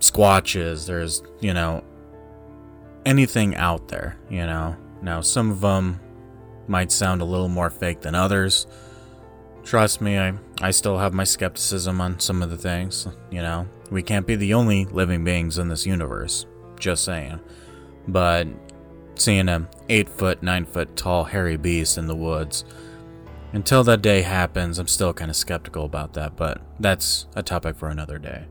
squatches, 0.00 0.86
there's, 0.86 1.22
you 1.40 1.54
know, 1.54 1.82
anything 3.06 3.56
out 3.56 3.88
there, 3.88 4.16
you 4.28 4.44
know. 4.46 4.76
Now, 5.00 5.20
some 5.20 5.50
of 5.50 5.60
them 5.60 6.00
might 6.68 6.92
sound 6.92 7.22
a 7.22 7.24
little 7.24 7.48
more 7.48 7.70
fake 7.70 8.00
than 8.02 8.14
others. 8.14 8.66
Trust 9.64 10.00
me, 10.00 10.18
I, 10.18 10.34
I 10.60 10.70
still 10.70 10.98
have 10.98 11.14
my 11.14 11.24
skepticism 11.24 12.00
on 12.00 12.20
some 12.20 12.42
of 12.42 12.50
the 12.50 12.58
things, 12.58 13.08
you 13.30 13.42
know. 13.42 13.68
We 13.90 14.02
can't 14.02 14.26
be 14.26 14.36
the 14.36 14.54
only 14.54 14.86
living 14.86 15.24
beings 15.24 15.58
in 15.58 15.68
this 15.68 15.86
universe, 15.86 16.46
just 16.78 17.04
saying. 17.04 17.40
But 18.08 18.48
seeing 19.14 19.48
a 19.48 19.68
8 19.88 20.08
foot, 20.08 20.42
9 20.42 20.64
foot 20.66 20.96
tall 20.96 21.24
hairy 21.24 21.56
beast 21.56 21.98
in 21.98 22.06
the 22.06 22.16
woods, 22.16 22.64
until 23.52 23.84
that 23.84 24.02
day 24.02 24.22
happens, 24.22 24.78
I'm 24.78 24.88
still 24.88 25.12
kind 25.12 25.30
of 25.30 25.36
skeptical 25.36 25.84
about 25.84 26.14
that, 26.14 26.36
but 26.36 26.62
that's 26.80 27.26
a 27.34 27.42
topic 27.42 27.76
for 27.76 27.88
another 27.88 28.18
day. 28.18 28.46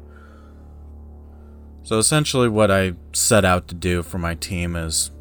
So 1.84 1.98
essentially, 1.98 2.48
what 2.48 2.70
I 2.70 2.94
set 3.14 3.44
out 3.44 3.68
to 3.70 3.76
do 3.76 4.04
for 4.04 4.20
my 4.20 4.36
team 4.36 4.76
is 4.76 5.12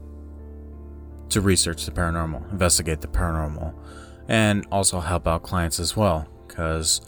to 1.31 1.41
research 1.41 1.87
the 1.87 1.93
paranormal, 1.93 2.51
investigate 2.53 3.01
the 3.01 3.09
paranormal, 3.09 3.73
and 4.29 4.67
also 4.71 5.01
help 5.01 5.27
out 5.27 5.43
clients 5.43 5.81
as 5.81 5.97
well. 5.97 6.29
Because 6.47 7.01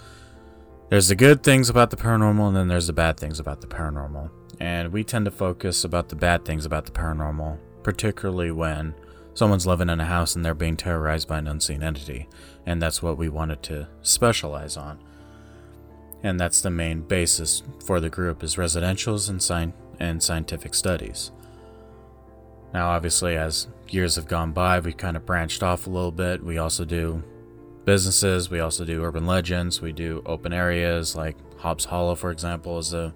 there's 0.88 1.08
the 1.08 1.14
good 1.14 1.42
things 1.42 1.68
about 1.68 1.90
the 1.90 1.96
paranormal, 1.96 2.48
and 2.48 2.56
then 2.56 2.68
there's 2.68 2.87
the 2.87 2.92
bad 2.92 3.18
things 3.18 3.38
about 3.38 3.61
the 3.61 3.66
paranormal. 3.66 4.30
And 4.61 4.92
we 4.92 5.04
tend 5.04 5.26
to 5.26 5.30
focus 5.30 5.85
about 5.85 6.08
the 6.08 6.16
bad 6.16 6.44
things 6.44 6.64
about 6.64 6.87
the 6.87 6.92
paranormal, 6.92 7.58
particularly 7.82 8.52
when 8.52 8.94
someone's 9.35 9.66
living 9.66 9.88
in 9.88 10.01
a 10.01 10.05
house 10.05 10.37
and 10.37 10.45
they're 10.45 10.55
being 10.55 10.77
terrorized 10.77 11.29
by 11.29 11.38
an 11.38 11.49
unseen 11.49 11.83
entity. 11.83 12.29
And 12.66 12.81
that's 12.81 13.03
what 13.03 13.18
we 13.18 13.29
wanted 13.29 13.62
to 13.64 13.88
specialize 14.03 14.77
on 14.77 14.99
and 16.23 16.38
that's 16.38 16.61
the 16.61 16.71
main 16.71 17.01
basis 17.01 17.62
for 17.85 18.01
the 18.01 18.11
group 18.11 18.42
is 18.42 18.57
residentials 18.57 19.29
and 19.29 19.42
sci- 19.42 19.73
and 19.99 20.23
scientific 20.23 20.75
studies. 20.75 21.33
Now, 22.73 22.90
obviously, 22.90 23.37
as 23.37 23.66
years 23.88 24.16
have 24.16 24.29
gone 24.29 24.53
by, 24.53 24.81
we 24.81 24.92
kind 24.92 25.16
of 25.16 25.27
branched 25.27 25.62
off 25.62 25.87
a 25.87 25.90
little 25.90 26.12
bit. 26.12 26.42
We 26.42 26.59
also 26.59 26.85
do 26.85 27.23
businesses, 27.85 28.51
we 28.51 28.61
also 28.61 28.85
do 28.85 29.03
urban 29.05 29.27
legends, 29.27 29.83
we 29.83 29.92
do 29.92 30.23
open 30.25 30.53
areas 30.53 31.14
like 31.16 31.37
Hobbs 31.59 31.85
Hollow, 31.85 32.14
for 32.14 32.31
example, 32.31 32.79
is 32.79 32.95
a 32.95 33.14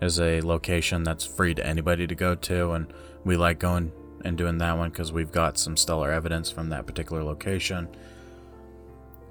is 0.00 0.20
a 0.20 0.42
location 0.42 1.02
that's 1.02 1.24
free 1.24 1.54
to 1.54 1.66
anybody 1.66 2.06
to 2.06 2.14
go 2.14 2.34
to, 2.34 2.72
and 2.72 2.92
we 3.24 3.36
like 3.36 3.58
going 3.58 3.92
and 4.24 4.36
doing 4.36 4.58
that 4.58 4.76
one 4.76 4.90
because 4.90 5.12
we've 5.12 5.32
got 5.32 5.58
some 5.58 5.76
stellar 5.76 6.10
evidence 6.10 6.50
from 6.50 6.68
that 6.70 6.86
particular 6.86 7.22
location, 7.22 7.88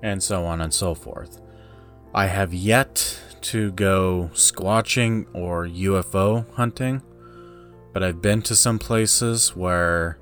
and 0.01 0.21
so 0.21 0.45
on 0.45 0.61
and 0.61 0.73
so 0.73 0.93
forth. 0.93 1.41
I 2.13 2.27
have 2.27 2.53
yet 2.53 3.19
to 3.41 3.71
go 3.71 4.29
squatching 4.33 5.27
or 5.33 5.67
UFO 5.67 6.49
hunting, 6.53 7.01
but 7.93 8.03
I've 8.03 8.21
been 8.21 8.41
to 8.43 8.55
some 8.55 8.79
places 8.79 9.55
where 9.55 10.17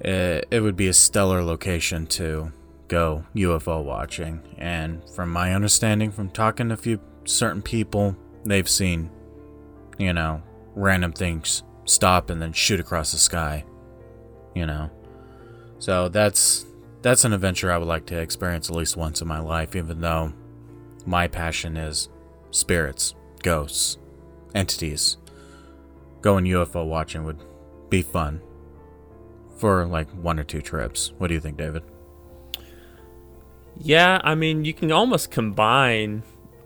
it, 0.00 0.46
it 0.50 0.60
would 0.60 0.76
be 0.76 0.88
a 0.88 0.92
stellar 0.92 1.42
location 1.42 2.06
to 2.08 2.52
go 2.88 3.24
UFO 3.34 3.82
watching. 3.82 4.42
And 4.58 5.02
from 5.10 5.30
my 5.30 5.54
understanding, 5.54 6.10
from 6.10 6.30
talking 6.30 6.68
to 6.68 6.74
a 6.74 6.76
few 6.76 7.00
certain 7.24 7.62
people, 7.62 8.16
they've 8.44 8.68
seen, 8.68 9.10
you 9.98 10.12
know, 10.12 10.42
random 10.74 11.12
things 11.12 11.62
stop 11.84 12.30
and 12.30 12.40
then 12.40 12.52
shoot 12.52 12.80
across 12.80 13.12
the 13.12 13.18
sky, 13.18 13.64
you 14.54 14.66
know. 14.66 14.90
So 15.78 16.08
that's 16.08 16.66
that's 17.02 17.24
an 17.24 17.32
adventure 17.32 17.70
I 17.70 17.78
would 17.78 17.88
like 17.88 18.06
to 18.06 18.18
experience 18.18 18.70
at 18.70 18.76
least 18.76 18.96
once 18.96 19.20
in 19.20 19.28
my 19.28 19.40
life, 19.40 19.76
even 19.76 20.00
though 20.00 20.32
my 21.04 21.28
passion 21.28 21.76
is 21.76 22.08
spirits, 22.50 23.14
ghosts, 23.42 23.98
entities. 24.54 25.18
Going 26.22 26.46
UFO 26.46 26.86
watching 26.86 27.24
would 27.24 27.42
be 27.90 28.00
fun 28.00 28.40
for 29.58 29.84
like 29.84 30.08
one 30.12 30.40
or 30.40 30.44
two 30.44 30.62
trips. 30.62 31.12
What 31.18 31.28
do 31.28 31.34
you 31.34 31.40
think, 31.40 31.58
David? 31.58 31.82
Yeah, 33.78 34.20
I 34.24 34.34
mean, 34.34 34.64
you 34.64 34.72
can 34.72 34.90
almost 34.92 35.30
combine 35.30 36.22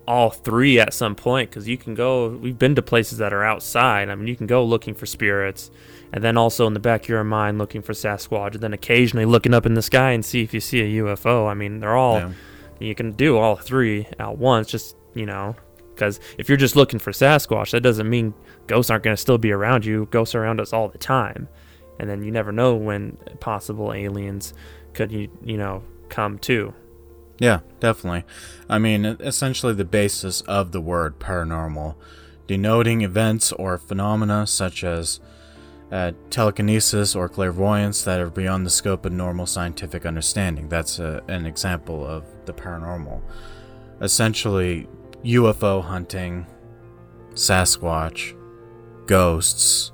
all 0.09 0.31
three 0.31 0.81
at 0.81 0.94
some 0.94 1.14
point 1.14 1.51
because 1.51 1.68
you 1.68 1.77
can 1.77 1.94
go. 1.94 2.29
We've 2.31 2.59
been 2.59 2.75
to 2.77 2.83
places 2.83 3.18
that 3.18 3.33
are 3.33 3.44
outside. 3.44 4.09
I 4.09 4.14
mean, 4.14 4.27
you 4.27 4.35
can 4.37 4.47
go 4.47 4.64
looking 4.64 4.94
for 4.94 5.05
spirits, 5.07 5.71
and 6.12 6.25
then 6.25 6.37
also 6.38 6.66
in 6.66 6.73
the 6.73 6.81
back 6.81 7.03
of 7.03 7.09
your 7.11 7.23
mind 7.25 7.59
looking 7.59 7.83
for 7.83 7.92
Sasquatch, 7.92 8.55
and 8.55 8.61
then 8.62 8.73
occasionally 8.73 9.27
looking 9.27 9.53
up 9.53 9.66
in 9.66 9.75
the 9.75 9.83
sky 9.83 10.12
and 10.12 10.25
see 10.25 10.42
if 10.42 10.55
you 10.55 10.61
see 10.61 10.81
a 10.81 11.03
UFO. 11.03 11.47
I 11.49 11.55
mean, 11.55 11.81
they're 11.81 11.94
all 11.97 12.18
Yeah. 12.21 12.31
you 12.81 12.94
can 12.94 13.12
do 13.12 13.37
all 13.37 13.57
three 13.57 14.07
at 14.18 14.38
once. 14.38 14.68
Just 14.68 14.97
you 15.14 15.27
know, 15.27 15.55
because 15.94 16.21
if 16.38 16.49
you're 16.49 16.57
just 16.59 16.75
looking 16.75 16.99
for 16.99 17.11
Sasquatch, 17.12 17.73
that 17.73 17.83
doesn't 17.83 18.09
mean 18.09 18.33
ghosts 18.66 18.90
aren't 18.90 19.05
going 19.05 19.14
to 19.16 19.21
still 19.21 19.38
be 19.38 19.53
around 19.53 19.85
you. 19.85 20.07
Ghosts 20.11 20.35
are 20.35 20.42
around 20.42 20.59
us 20.61 20.73
all 20.73 20.88
the 20.88 20.97
time, 20.99 21.49
and 22.01 22.09
then 22.09 22.23
you 22.23 22.31
never 22.31 22.51
know 22.51 22.75
when 22.75 23.18
possible 23.40 23.92
aliens 23.92 24.55
could 24.94 25.12
you 25.12 25.29
you 25.44 25.59
know 25.59 25.83
come 26.09 26.38
too. 26.38 26.73
Yeah, 27.38 27.61
definitely. 27.79 28.24
I 28.68 28.79
mean, 28.79 29.05
essentially 29.05 29.74
the 29.74 29.85
basis 29.85 30.40
of 30.42 30.72
the 30.72 30.81
word 30.81 31.18
paranormal, 31.20 31.94
denoting 32.46 33.03
events 33.03 33.53
or 33.53 33.79
phenomena 33.79 34.46
such 34.46 34.83
as 34.83 35.20
uh, 35.92 36.12
telekinesis 36.31 37.14
or 37.14 37.29
clairvoyance 37.29 38.03
that 38.03 38.20
are 38.20 38.31
beyond 38.31 38.66
the 38.66 38.70
scope 38.70 39.07
of 39.07 39.12
normal 39.12 39.46
scientific 39.46 40.05
understanding. 40.05 40.68
That's 40.68 40.98
a, 40.98 41.22
an 41.29 41.46
example 41.46 42.05
of 42.05 42.24
the 42.44 42.53
paranormal. 42.53 43.22
Essentially, 44.01 44.88
UFO 45.24 45.83
hunting, 45.83 46.46
Sasquatch, 47.35 48.37
ghosts. 49.07 49.92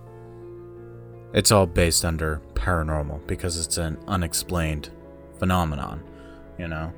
It's 1.32 1.52
all 1.52 1.66
based 1.66 2.04
under 2.04 2.40
paranormal 2.54 3.26
because 3.26 3.64
it's 3.64 3.78
an 3.78 3.98
unexplained 4.06 4.90
phenomenon, 5.38 6.02
you 6.58 6.68
know? 6.68 6.92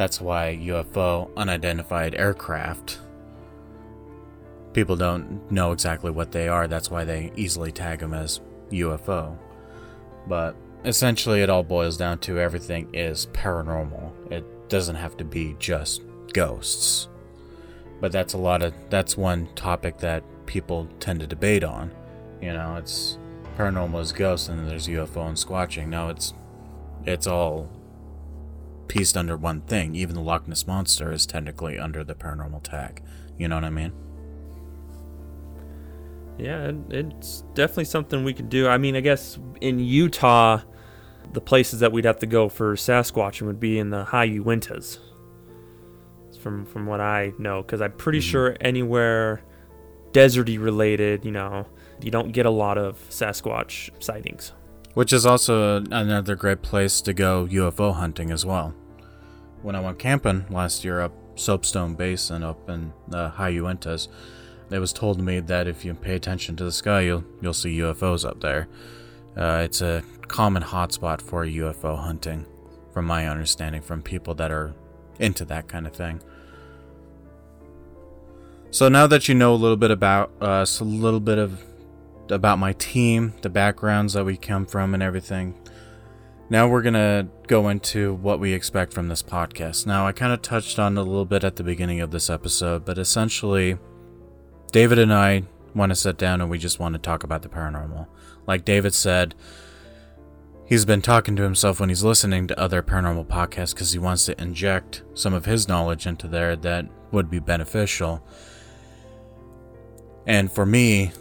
That's 0.00 0.18
why 0.18 0.58
UFO, 0.62 1.28
unidentified 1.36 2.14
aircraft, 2.14 3.00
people 4.72 4.96
don't 4.96 5.52
know 5.52 5.72
exactly 5.72 6.10
what 6.10 6.32
they 6.32 6.48
are. 6.48 6.66
That's 6.66 6.90
why 6.90 7.04
they 7.04 7.32
easily 7.36 7.70
tag 7.70 7.98
them 7.98 8.14
as 8.14 8.40
UFO. 8.70 9.36
But 10.26 10.56
essentially, 10.86 11.42
it 11.42 11.50
all 11.50 11.62
boils 11.62 11.98
down 11.98 12.16
to 12.20 12.38
everything 12.38 12.88
is 12.94 13.26
paranormal. 13.34 14.32
It 14.32 14.70
doesn't 14.70 14.96
have 14.96 15.18
to 15.18 15.24
be 15.24 15.54
just 15.58 16.00
ghosts. 16.32 17.08
But 18.00 18.10
that's 18.10 18.32
a 18.32 18.38
lot 18.38 18.62
of, 18.62 18.72
that's 18.88 19.18
one 19.18 19.48
topic 19.54 19.98
that 19.98 20.24
people 20.46 20.88
tend 20.98 21.20
to 21.20 21.26
debate 21.26 21.62
on. 21.62 21.92
You 22.40 22.54
know, 22.54 22.76
it's 22.76 23.18
paranormal 23.58 24.00
is 24.00 24.12
ghosts 24.12 24.48
and 24.48 24.60
then 24.60 24.66
there's 24.66 24.88
UFO 24.88 25.28
and 25.28 25.36
squatching. 25.36 25.88
No, 25.88 26.08
it's 26.08 26.32
it's 27.04 27.26
all 27.26 27.68
pieced 28.90 29.16
under 29.16 29.36
one 29.36 29.60
thing. 29.62 29.94
Even 29.94 30.14
the 30.14 30.20
Loch 30.20 30.46
Ness 30.48 30.66
monster 30.66 31.12
is 31.12 31.24
technically 31.24 31.78
under 31.78 32.02
the 32.04 32.14
paranormal 32.14 32.62
tag. 32.62 33.02
You 33.38 33.48
know 33.48 33.54
what 33.54 33.64
I 33.64 33.70
mean? 33.70 33.92
Yeah, 36.38 36.72
it's 36.88 37.42
definitely 37.54 37.84
something 37.84 38.24
we 38.24 38.32
could 38.32 38.48
do. 38.48 38.66
I 38.66 38.78
mean, 38.78 38.96
I 38.96 39.00
guess 39.00 39.38
in 39.60 39.78
Utah, 39.78 40.60
the 41.32 41.40
places 41.40 41.80
that 41.80 41.92
we'd 41.92 42.04
have 42.06 42.18
to 42.20 42.26
go 42.26 42.48
for 42.48 42.74
Sasquatching 42.74 43.42
would 43.42 43.60
be 43.60 43.78
in 43.78 43.90
the 43.90 44.04
high 44.04 44.28
Uintas. 44.28 44.98
From 46.40 46.64
from 46.64 46.86
what 46.86 47.00
I 47.00 47.32
know, 47.38 47.62
because 47.62 47.82
I'm 47.82 47.92
pretty 47.92 48.20
Mhm. 48.20 48.30
sure 48.30 48.56
anywhere 48.60 49.42
deserty 50.12 50.58
related, 50.60 51.24
you 51.24 51.30
know, 51.30 51.66
you 52.00 52.10
don't 52.10 52.32
get 52.32 52.46
a 52.46 52.50
lot 52.50 52.78
of 52.78 52.98
Sasquatch 53.10 53.90
sightings. 54.02 54.52
Which 54.94 55.12
is 55.12 55.24
also 55.26 55.84
another 55.90 56.34
great 56.34 56.62
place 56.62 57.00
to 57.02 57.12
go 57.12 57.46
UFO 57.50 57.92
hunting 57.92 58.30
as 58.30 58.44
well. 58.46 58.74
When 59.62 59.76
I 59.76 59.80
went 59.80 59.98
camping 59.98 60.46
last 60.48 60.84
year 60.84 61.00
up 61.00 61.12
Soapstone 61.36 61.94
Basin 61.94 62.42
up 62.42 62.68
in 62.68 62.92
the 63.08 63.28
high 63.28 63.52
Uintas, 63.52 64.08
it 64.70 64.78
was 64.78 64.92
told 64.92 65.18
to 65.18 65.22
me 65.22 65.40
that 65.40 65.66
if 65.66 65.84
you 65.84 65.92
pay 65.94 66.14
attention 66.14 66.56
to 66.56 66.64
the 66.64 66.72
sky, 66.72 67.00
you'll 67.00 67.24
you'll 67.40 67.54
see 67.54 67.78
UFOs 67.78 68.28
up 68.28 68.40
there. 68.40 68.68
Uh, 69.36 69.62
it's 69.64 69.80
a 69.80 70.02
common 70.28 70.62
hotspot 70.62 71.20
for 71.20 71.44
UFO 71.44 71.98
hunting, 71.98 72.46
from 72.92 73.04
my 73.04 73.28
understanding, 73.28 73.82
from 73.82 74.02
people 74.02 74.34
that 74.36 74.50
are 74.50 74.74
into 75.18 75.44
that 75.46 75.68
kind 75.68 75.86
of 75.86 75.92
thing. 75.92 76.22
So 78.70 78.88
now 78.88 79.06
that 79.08 79.28
you 79.28 79.34
know 79.34 79.52
a 79.52 79.56
little 79.56 79.76
bit 79.76 79.90
about 79.90 80.30
us, 80.40 80.80
a 80.80 80.84
little 80.84 81.20
bit 81.20 81.38
of 81.38 81.64
about 82.30 82.58
my 82.58 82.72
team, 82.74 83.34
the 83.42 83.50
backgrounds 83.50 84.12
that 84.12 84.24
we 84.24 84.36
come 84.36 84.64
from, 84.64 84.94
and 84.94 85.02
everything. 85.02 85.54
Now 86.50 86.66
we're 86.66 86.82
gonna 86.82 87.28
go 87.46 87.68
into 87.68 88.14
what 88.14 88.40
we 88.40 88.52
expect 88.52 88.92
from 88.92 89.06
this 89.06 89.22
podcast. 89.22 89.86
Now, 89.86 90.08
I 90.08 90.10
kind 90.10 90.32
of 90.32 90.42
touched 90.42 90.80
on 90.80 90.98
a 90.98 91.02
little 91.02 91.24
bit 91.24 91.44
at 91.44 91.54
the 91.54 91.62
beginning 91.62 92.00
of 92.00 92.10
this 92.10 92.28
episode, 92.28 92.84
but 92.84 92.98
essentially, 92.98 93.78
David 94.72 94.98
and 94.98 95.14
I 95.14 95.44
want 95.76 95.90
to 95.90 95.96
sit 95.96 96.18
down 96.18 96.40
and 96.40 96.50
we 96.50 96.58
just 96.58 96.80
want 96.80 96.94
to 96.94 96.98
talk 96.98 97.22
about 97.22 97.42
the 97.42 97.48
paranormal. 97.48 98.08
Like 98.48 98.64
David 98.64 98.94
said, 98.94 99.36
he's 100.66 100.84
been 100.84 101.02
talking 101.02 101.36
to 101.36 101.44
himself 101.44 101.78
when 101.78 101.88
he's 101.88 102.02
listening 102.02 102.48
to 102.48 102.58
other 102.58 102.82
paranormal 102.82 103.28
podcasts 103.28 103.72
because 103.72 103.92
he 103.92 104.00
wants 104.00 104.26
to 104.26 104.42
inject 104.42 105.04
some 105.14 105.32
of 105.32 105.44
his 105.44 105.68
knowledge 105.68 106.04
into 106.04 106.26
there 106.26 106.56
that 106.56 106.84
would 107.12 107.30
be 107.30 107.38
beneficial. 107.38 108.26
And 110.26 110.50
for 110.50 110.66
me, 110.66 111.12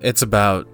it's 0.00 0.22
about 0.22 0.68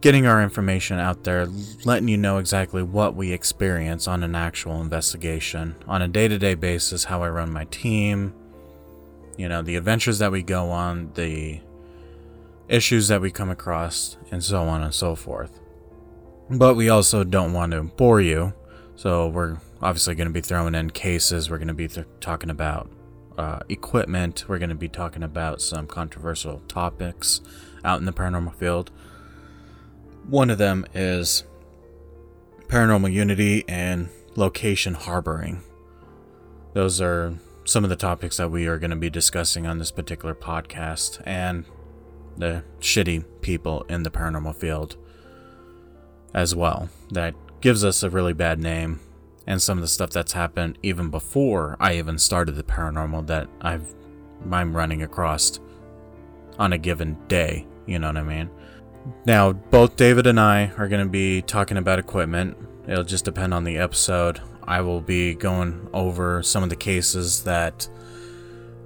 getting 0.00 0.26
our 0.26 0.42
information 0.42 0.98
out 0.98 1.24
there, 1.24 1.46
letting 1.84 2.08
you 2.08 2.16
know 2.16 2.38
exactly 2.38 2.82
what 2.82 3.14
we 3.14 3.32
experience 3.32 4.08
on 4.08 4.22
an 4.22 4.34
actual 4.34 4.80
investigation, 4.80 5.74
on 5.86 6.02
a 6.02 6.08
day 6.08 6.26
to 6.28 6.38
day 6.38 6.54
basis, 6.54 7.04
how 7.04 7.22
I 7.22 7.28
run 7.28 7.52
my 7.52 7.64
team, 7.66 8.34
you 9.36 9.48
know, 9.48 9.62
the 9.62 9.76
adventures 9.76 10.18
that 10.18 10.32
we 10.32 10.42
go 10.42 10.70
on, 10.70 11.12
the 11.14 11.60
issues 12.68 13.08
that 13.08 13.20
we 13.20 13.30
come 13.30 13.50
across, 13.50 14.16
and 14.30 14.42
so 14.42 14.62
on 14.62 14.82
and 14.82 14.94
so 14.94 15.14
forth. 15.14 15.60
But 16.48 16.74
we 16.74 16.88
also 16.88 17.24
don't 17.24 17.52
want 17.52 17.72
to 17.72 17.82
bore 17.82 18.20
you, 18.20 18.54
so 18.96 19.28
we're 19.28 19.58
obviously 19.82 20.14
going 20.14 20.28
to 20.28 20.32
be 20.32 20.40
throwing 20.40 20.74
in 20.74 20.90
cases, 20.90 21.50
we're 21.50 21.58
going 21.58 21.68
to 21.68 21.74
be 21.74 21.88
th- 21.88 22.06
talking 22.20 22.50
about 22.50 22.90
uh, 23.36 23.60
equipment, 23.68 24.44
we're 24.48 24.58
going 24.58 24.70
to 24.70 24.74
be 24.74 24.88
talking 24.88 25.22
about 25.22 25.60
some 25.60 25.86
controversial 25.86 26.60
topics 26.68 27.40
out 27.84 27.98
in 27.98 28.06
the 28.06 28.12
paranormal 28.12 28.54
field. 28.54 28.90
One 30.30 30.48
of 30.48 30.58
them 30.58 30.86
is 30.94 31.42
paranormal 32.68 33.12
unity 33.12 33.64
and 33.66 34.10
location 34.36 34.94
harboring. 34.94 35.60
Those 36.72 37.00
are 37.00 37.34
some 37.64 37.82
of 37.82 37.90
the 37.90 37.96
topics 37.96 38.36
that 38.36 38.48
we 38.48 38.68
are 38.68 38.78
going 38.78 38.92
to 38.92 38.96
be 38.96 39.10
discussing 39.10 39.66
on 39.66 39.78
this 39.78 39.90
particular 39.90 40.36
podcast 40.36 41.20
and 41.26 41.64
the 42.36 42.62
shitty 42.78 43.24
people 43.40 43.84
in 43.88 44.04
the 44.04 44.10
paranormal 44.10 44.54
field 44.54 44.96
as 46.32 46.54
well. 46.54 46.88
That 47.10 47.34
gives 47.60 47.84
us 47.84 48.04
a 48.04 48.08
really 48.08 48.32
bad 48.32 48.60
name 48.60 49.00
and 49.48 49.60
some 49.60 49.78
of 49.78 49.82
the 49.82 49.88
stuff 49.88 50.10
that's 50.10 50.34
happened 50.34 50.78
even 50.80 51.10
before 51.10 51.76
I 51.80 51.96
even 51.96 52.18
started 52.18 52.52
the 52.52 52.62
paranormal 52.62 53.26
that 53.26 53.48
I've 53.60 53.92
I'm 54.48 54.76
running 54.76 55.02
across 55.02 55.58
on 56.56 56.72
a 56.72 56.78
given 56.78 57.18
day, 57.26 57.66
you 57.84 57.98
know 57.98 58.06
what 58.06 58.16
I 58.16 58.22
mean? 58.22 58.48
Now, 59.24 59.52
both 59.52 59.96
David 59.96 60.26
and 60.26 60.38
I 60.38 60.72
are 60.76 60.88
going 60.88 61.04
to 61.04 61.10
be 61.10 61.42
talking 61.42 61.76
about 61.76 61.98
equipment. 61.98 62.56
It'll 62.86 63.04
just 63.04 63.24
depend 63.24 63.54
on 63.54 63.64
the 63.64 63.78
episode. 63.78 64.40
I 64.64 64.80
will 64.80 65.00
be 65.00 65.34
going 65.34 65.88
over 65.92 66.42
some 66.42 66.62
of 66.62 66.70
the 66.70 66.76
cases 66.76 67.44
that 67.44 67.88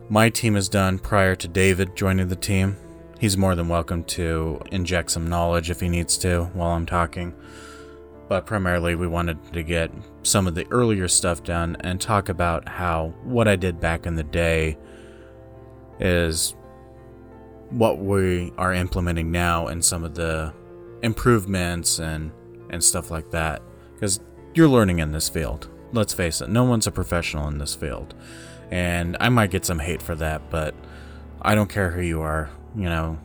my 0.09 0.31
team 0.31 0.55
has 0.55 0.69
done 0.69 0.99
prior 0.99 1.35
to 1.37 1.49
David 1.49 1.97
joining 1.97 2.29
the 2.29 2.37
team. 2.37 2.77
He's 3.19 3.37
more 3.37 3.55
than 3.55 3.69
welcome 3.69 4.05
to 4.05 4.61
inject 4.71 5.11
some 5.11 5.29
knowledge 5.29 5.71
if 5.71 5.81
he 5.81 5.89
needs 5.89 6.19
to 6.19 6.45
while 6.53 6.73
I'm 6.73 6.87
talking. 6.87 7.35
But 8.29 8.47
primarily, 8.47 8.95
we 8.95 9.07
wanted 9.07 9.53
to 9.53 9.63
get 9.63 9.91
some 10.23 10.47
of 10.47 10.55
the 10.55 10.67
earlier 10.71 11.09
stuff 11.09 11.43
done 11.43 11.77
and 11.81 12.01
talk 12.01 12.29
about 12.29 12.69
how 12.69 13.15
what 13.23 13.49
I 13.49 13.57
did 13.57 13.81
back 13.81 14.07
in 14.07 14.15
the 14.15 14.25
day 14.25 14.79
is 16.01 16.55
what 17.71 17.99
we 17.99 18.53
are 18.59 18.73
implementing 18.73 19.31
now 19.31 19.67
and 19.67 19.85
some 19.85 20.05
of 20.05 20.15
the 20.15 20.53
improvements 21.03 21.99
and 21.99 22.33
and 22.71 22.83
stuff 22.83 23.11
like 23.11 23.31
that. 23.31 23.63
Because 23.95 24.21
you're 24.55 24.69
learning 24.69 24.99
in 24.99 25.13
this 25.13 25.29
field. 25.29 25.69
Let's 25.93 26.13
face 26.15 26.41
it 26.41 26.49
no 26.49 26.65
one's 26.65 26.87
a 26.87 26.93
professional 26.93 27.49
in 27.49 27.59
this 27.59 27.75
field. 27.75 28.15
And 28.71 29.17
i 29.21 29.29
might 29.29 29.51
get 29.51 29.65
some 29.65 29.79
hate 29.79 30.03
for 30.03 30.15
that 30.17 30.51
but 30.51 30.75
i 31.43 31.55
don't 31.55 31.69
care 31.69 31.91
who 31.91 32.03
you 32.03 32.21
are 32.21 32.51
you 32.77 32.89
know. 32.89 33.19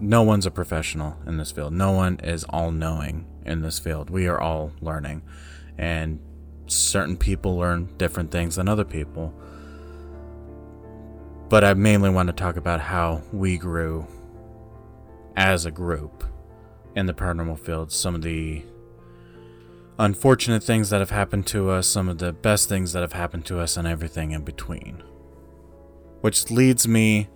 No 0.00 0.22
one's 0.22 0.46
a 0.46 0.50
professional 0.50 1.16
in 1.26 1.36
this 1.36 1.52
field. 1.52 1.72
No 1.72 1.92
one 1.92 2.18
is 2.22 2.44
all 2.44 2.72
knowing 2.72 3.26
in 3.44 3.62
this 3.62 3.78
field. 3.78 4.10
We 4.10 4.26
are 4.26 4.40
all 4.40 4.72
learning. 4.80 5.22
And 5.78 6.18
certain 6.66 7.16
people 7.16 7.56
learn 7.56 7.88
different 7.98 8.30
things 8.30 8.56
than 8.56 8.68
other 8.68 8.84
people 8.84 9.32
but 11.52 11.62
I 11.62 11.74
mainly 11.74 12.08
want 12.08 12.28
to 12.28 12.32
talk 12.32 12.56
about 12.56 12.80
how 12.80 13.20
we 13.30 13.58
grew 13.58 14.06
as 15.36 15.66
a 15.66 15.70
group 15.70 16.24
in 16.96 17.04
the 17.04 17.12
paranormal 17.12 17.58
field. 17.58 17.92
Some 17.92 18.14
of 18.14 18.22
the 18.22 18.64
unfortunate 19.98 20.62
things 20.62 20.88
that 20.88 21.00
have 21.00 21.10
happened 21.10 21.46
to 21.48 21.68
us, 21.68 21.86
some 21.86 22.08
of 22.08 22.16
the 22.16 22.32
best 22.32 22.70
things 22.70 22.94
that 22.94 23.02
have 23.02 23.12
happened 23.12 23.44
to 23.44 23.60
us, 23.60 23.76
and 23.76 23.86
everything 23.86 24.30
in 24.30 24.44
between. 24.44 25.02
Which 26.22 26.50
leads 26.50 26.88
me 26.88 27.28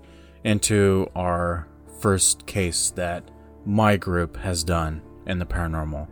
into 0.44 1.10
our 1.14 1.68
first 2.00 2.46
case 2.46 2.88
that 2.92 3.30
my 3.66 3.98
group 3.98 4.38
has 4.38 4.64
done 4.64 5.02
in 5.26 5.40
the 5.40 5.44
paranormal. 5.44 6.08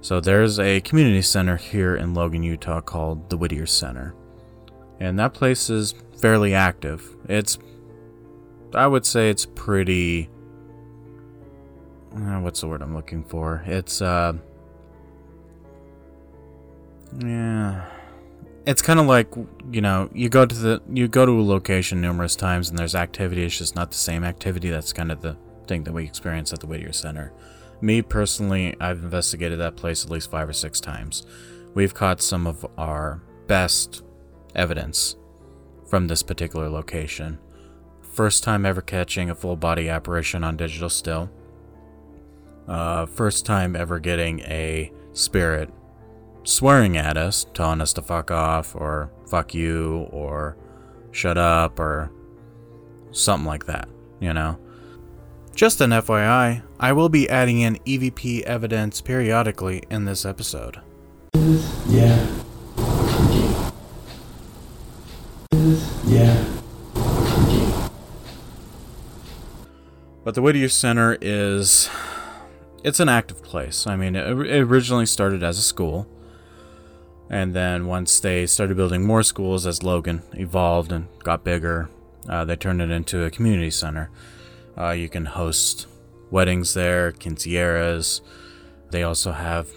So 0.00 0.18
there's 0.18 0.58
a 0.58 0.80
community 0.80 1.22
center 1.22 1.56
here 1.56 1.94
in 1.94 2.12
Logan, 2.12 2.42
Utah 2.42 2.80
called 2.80 3.30
the 3.30 3.36
Whittier 3.36 3.66
Center. 3.66 4.16
And 4.98 5.16
that 5.20 5.32
place 5.32 5.70
is 5.70 5.94
fairly 6.18 6.54
active. 6.54 7.16
It's, 7.28 7.58
I 8.74 8.86
would 8.86 9.06
say, 9.06 9.30
it's 9.30 9.46
pretty. 9.46 10.28
Uh, 12.14 12.40
what's 12.40 12.60
the 12.60 12.68
word 12.68 12.82
I'm 12.82 12.94
looking 12.94 13.24
for? 13.24 13.62
It's 13.66 14.00
uh, 14.00 14.34
yeah, 17.18 17.84
it's 18.64 18.82
kind 18.82 18.98
of 18.98 19.06
like 19.06 19.28
you 19.70 19.80
know, 19.80 20.08
you 20.12 20.28
go 20.28 20.46
to 20.46 20.54
the 20.54 20.82
you 20.90 21.08
go 21.08 21.26
to 21.26 21.32
a 21.32 21.42
location 21.42 22.00
numerous 22.00 22.36
times 22.36 22.70
and 22.70 22.78
there's 22.78 22.94
activity. 22.94 23.44
It's 23.44 23.58
just 23.58 23.76
not 23.76 23.90
the 23.90 23.96
same 23.96 24.24
activity. 24.24 24.70
That's 24.70 24.92
kind 24.92 25.12
of 25.12 25.20
the 25.20 25.36
thing 25.66 25.84
that 25.84 25.92
we 25.92 26.04
experience 26.04 26.52
at 26.52 26.60
the 26.60 26.66
Whittier 26.66 26.92
Center. 26.92 27.32
Me 27.80 28.00
personally, 28.00 28.74
I've 28.80 29.02
investigated 29.02 29.60
that 29.60 29.76
place 29.76 30.04
at 30.04 30.10
least 30.10 30.30
five 30.30 30.48
or 30.48 30.54
six 30.54 30.80
times. 30.80 31.26
We've 31.74 31.92
caught 31.92 32.22
some 32.22 32.46
of 32.46 32.64
our 32.78 33.20
best 33.46 34.02
evidence 34.54 35.16
from 35.86 36.08
this 36.08 36.22
particular 36.22 36.68
location. 36.68 37.38
First 38.02 38.44
time 38.44 38.64
ever 38.64 38.80
catching 38.80 39.30
a 39.30 39.34
full 39.34 39.56
body 39.56 39.88
apparition 39.88 40.42
on 40.42 40.56
digital 40.56 40.88
still. 40.88 41.30
Uh, 42.66 43.06
first 43.06 43.46
time 43.46 43.76
ever 43.76 43.98
getting 43.98 44.40
a 44.40 44.92
spirit 45.12 45.70
swearing 46.42 46.96
at 46.96 47.16
us, 47.16 47.46
telling 47.54 47.80
us 47.80 47.92
to 47.92 48.02
fuck 48.02 48.30
off 48.30 48.74
or 48.74 49.10
fuck 49.28 49.54
you 49.54 50.08
or 50.10 50.56
shut 51.10 51.38
up 51.38 51.78
or 51.78 52.10
something 53.10 53.46
like 53.46 53.66
that, 53.66 53.88
you 54.20 54.32
know? 54.32 54.58
Just 55.54 55.80
an 55.80 55.90
FYI, 55.90 56.62
I 56.78 56.92
will 56.92 57.08
be 57.08 57.28
adding 57.30 57.60
in 57.60 57.76
EVP 57.78 58.42
evidence 58.42 59.00
periodically 59.00 59.82
in 59.90 60.04
this 60.04 60.26
episode. 60.26 60.80
Yeah. 61.88 62.35
But 70.26 70.34
the 70.34 70.42
Whittier 70.42 70.68
Center 70.68 71.16
is 71.20 71.88
it's 72.82 72.98
an 72.98 73.08
active 73.08 73.44
place. 73.44 73.86
I 73.86 73.94
mean, 73.94 74.16
it, 74.16 74.28
originally 74.28 75.06
started 75.06 75.44
as 75.44 75.56
a 75.56 75.62
school, 75.62 76.08
and 77.30 77.54
then 77.54 77.86
once 77.86 78.18
they 78.18 78.44
started 78.46 78.76
building 78.76 79.04
more 79.04 79.22
schools 79.22 79.68
as 79.68 79.84
Logan 79.84 80.22
evolved 80.32 80.90
and 80.90 81.06
got 81.20 81.44
bigger, 81.44 81.90
uh, 82.28 82.44
they 82.44 82.56
turned 82.56 82.82
it 82.82 82.90
into 82.90 83.22
a 83.22 83.30
community 83.30 83.70
center. 83.70 84.10
Uh, 84.76 84.90
you 84.90 85.08
can 85.08 85.26
host 85.26 85.86
weddings 86.32 86.74
there, 86.74 87.12
quinceañeras. 87.12 88.20
They 88.90 89.04
also 89.04 89.30
have 89.30 89.68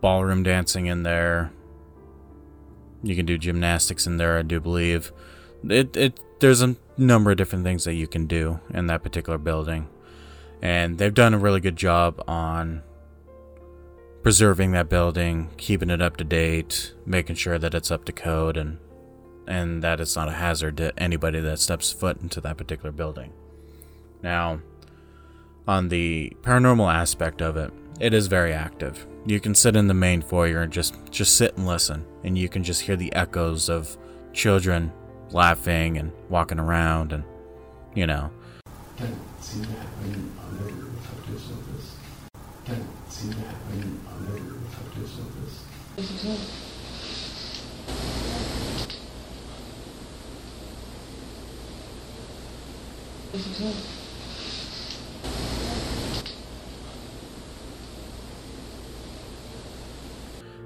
ballroom 0.00 0.44
dancing 0.44 0.86
in 0.86 1.02
there. 1.02 1.50
You 3.02 3.16
can 3.16 3.26
do 3.26 3.38
gymnastics 3.38 4.06
in 4.06 4.18
there, 4.18 4.38
I 4.38 4.42
do 4.42 4.60
believe. 4.60 5.10
It, 5.68 5.96
it 5.96 6.20
there's 6.38 6.62
a 6.62 6.76
number 6.96 7.32
of 7.32 7.38
different 7.38 7.64
things 7.64 7.82
that 7.82 7.94
you 7.94 8.06
can 8.06 8.26
do 8.26 8.60
in 8.72 8.86
that 8.86 9.02
particular 9.02 9.38
building. 9.38 9.88
And 10.62 10.98
they've 10.98 11.14
done 11.14 11.34
a 11.34 11.38
really 11.38 11.60
good 11.60 11.76
job 11.76 12.22
on 12.26 12.82
preserving 14.22 14.72
that 14.72 14.88
building, 14.88 15.50
keeping 15.56 15.90
it 15.90 16.02
up 16.02 16.16
to 16.16 16.24
date, 16.24 16.94
making 17.04 17.36
sure 17.36 17.58
that 17.58 17.74
it's 17.74 17.90
up 17.90 18.04
to 18.06 18.12
code 18.12 18.56
and 18.56 18.78
and 19.46 19.82
that 19.82 20.00
it's 20.00 20.16
not 20.16 20.28
a 20.28 20.32
hazard 20.32 20.76
to 20.76 20.98
anybody 20.98 21.38
that 21.38 21.60
steps 21.60 21.92
foot 21.92 22.20
into 22.20 22.40
that 22.40 22.56
particular 22.56 22.90
building. 22.90 23.32
Now, 24.22 24.60
on 25.68 25.88
the 25.88 26.36
paranormal 26.42 26.92
aspect 26.92 27.40
of 27.40 27.56
it, 27.56 27.72
it 28.00 28.12
is 28.12 28.26
very 28.26 28.52
active. 28.52 29.06
You 29.24 29.38
can 29.38 29.54
sit 29.54 29.76
in 29.76 29.86
the 29.86 29.94
main 29.94 30.22
foyer 30.22 30.62
and 30.62 30.72
just 30.72 30.94
just 31.10 31.36
sit 31.36 31.56
and 31.56 31.66
listen, 31.66 32.04
and 32.24 32.36
you 32.36 32.48
can 32.48 32.62
just 32.64 32.82
hear 32.82 32.96
the 32.96 33.12
echoes 33.14 33.68
of 33.68 33.96
children 34.32 34.92
laughing 35.30 35.98
and 35.98 36.12
walking 36.28 36.58
around, 36.58 37.12
and 37.12 37.24
you 37.94 38.06
know. 38.06 38.30
Doesn't 38.98 39.64
other 39.64 40.64
reflectors 40.64 41.50
of 41.50 41.60
this. 41.72 43.05
Reflectors 43.16 45.18
of 45.18 45.24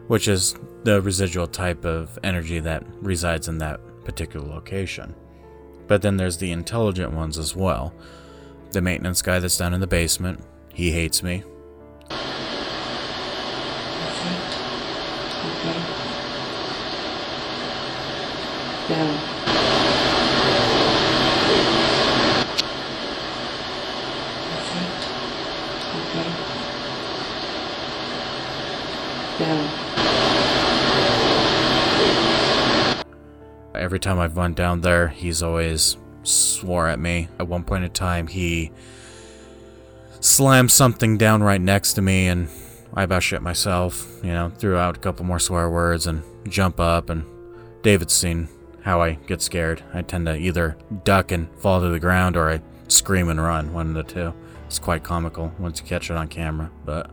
which 0.08 0.26
is 0.26 0.56
the 0.82 1.00
residual 1.00 1.46
type 1.46 1.84
of 1.84 2.18
energy 2.24 2.58
that 2.58 2.82
resides 3.00 3.46
in 3.46 3.58
that 3.58 3.78
particular 4.04 4.48
location. 4.48 5.14
But 5.86 6.02
then 6.02 6.16
there's 6.16 6.38
the 6.38 6.50
intelligent 6.50 7.12
ones 7.12 7.38
as 7.38 7.54
well. 7.54 7.94
The 8.72 8.82
maintenance 8.82 9.22
guy 9.22 9.38
that's 9.38 9.56
down 9.56 9.72
in 9.72 9.80
the 9.80 9.86
basement, 9.86 10.40
he 10.74 10.90
hates 10.90 11.22
me. 11.22 11.44
Down. 18.90 19.30
Every 33.76 34.00
time 34.00 34.18
I've 34.18 34.36
went 34.36 34.56
down 34.56 34.80
there, 34.80 35.06
he's 35.06 35.40
always 35.40 35.96
swore 36.24 36.88
at 36.88 36.98
me. 36.98 37.28
At 37.38 37.46
one 37.46 37.62
point 37.62 37.84
in 37.84 37.90
time, 37.92 38.26
he 38.26 38.72
slammed 40.18 40.72
something 40.72 41.16
down 41.16 41.44
right 41.44 41.60
next 41.60 41.92
to 41.92 42.02
me, 42.02 42.26
and 42.26 42.48
I 42.92 43.04
about 43.04 43.22
shit 43.22 43.40
myself. 43.40 44.04
You 44.24 44.32
know, 44.32 44.50
threw 44.58 44.76
out 44.76 44.96
a 44.96 45.00
couple 45.00 45.24
more 45.24 45.38
swear 45.38 45.70
words 45.70 46.08
and 46.08 46.24
jump 46.48 46.80
up. 46.80 47.08
And 47.08 47.24
David's 47.82 48.14
seen 48.14 48.48
how 48.82 49.00
I 49.02 49.14
get 49.14 49.42
scared. 49.42 49.82
I 49.92 50.02
tend 50.02 50.26
to 50.26 50.36
either 50.36 50.76
duck 51.04 51.32
and 51.32 51.48
fall 51.58 51.80
to 51.80 51.88
the 51.88 52.00
ground, 52.00 52.36
or 52.36 52.48
I 52.50 52.60
scream 52.88 53.28
and 53.28 53.42
run. 53.42 53.72
One 53.72 53.88
of 53.88 53.94
the 53.94 54.02
two. 54.02 54.32
It's 54.66 54.78
quite 54.78 55.02
comical 55.02 55.52
once 55.58 55.80
you 55.80 55.86
catch 55.86 56.10
it 56.10 56.16
on 56.16 56.28
camera, 56.28 56.70
but. 56.84 57.10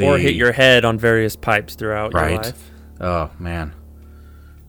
or 0.00 0.16
hit 0.18 0.34
your 0.34 0.52
head 0.52 0.84
on 0.84 0.98
various 0.98 1.36
pipes 1.36 1.74
throughout 1.74 2.12
your 2.12 2.30
life. 2.36 2.70
Oh 3.00 3.30
man, 3.38 3.72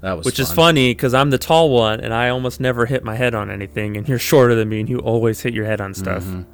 that 0.02 0.18
was 0.18 0.26
Which 0.26 0.40
is 0.40 0.52
funny 0.52 0.92
because 0.94 1.14
I'm 1.14 1.30
the 1.30 1.38
tall 1.38 1.70
one 1.70 2.00
and 2.00 2.14
I 2.14 2.30
almost 2.30 2.60
never 2.60 2.86
hit 2.86 3.04
my 3.04 3.16
head 3.16 3.34
on 3.36 3.50
anything, 3.50 3.96
and 3.98 4.08
you're 4.08 4.20
shorter 4.20 4.54
than 4.56 4.70
me 4.70 4.82
and 4.82 4.90
you 4.90 5.00
always 5.00 5.42
hit 5.42 5.54
your 5.54 5.66
head 5.66 5.82
on 5.82 5.94
stuff. 5.94 6.24
Mhm. 6.24 6.46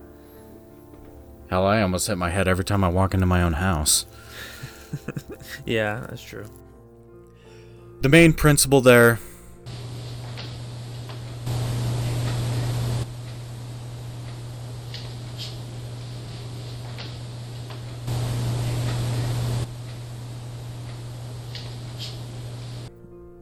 Hell, 1.49 1.65
I 1.65 1.81
almost 1.81 2.07
hit 2.07 2.17
my 2.17 2.29
head 2.29 2.47
every 2.47 2.63
time 2.65 2.83
I 2.83 2.87
walk 2.89 3.13
into 3.13 3.25
my 3.25 3.41
own 3.41 3.53
house. 3.53 4.05
Yeah, 5.65 6.05
that's 6.09 6.21
true. 6.23 6.45
The 8.05 8.09
main 8.09 8.33
principle 8.33 8.81
there. 8.81 9.17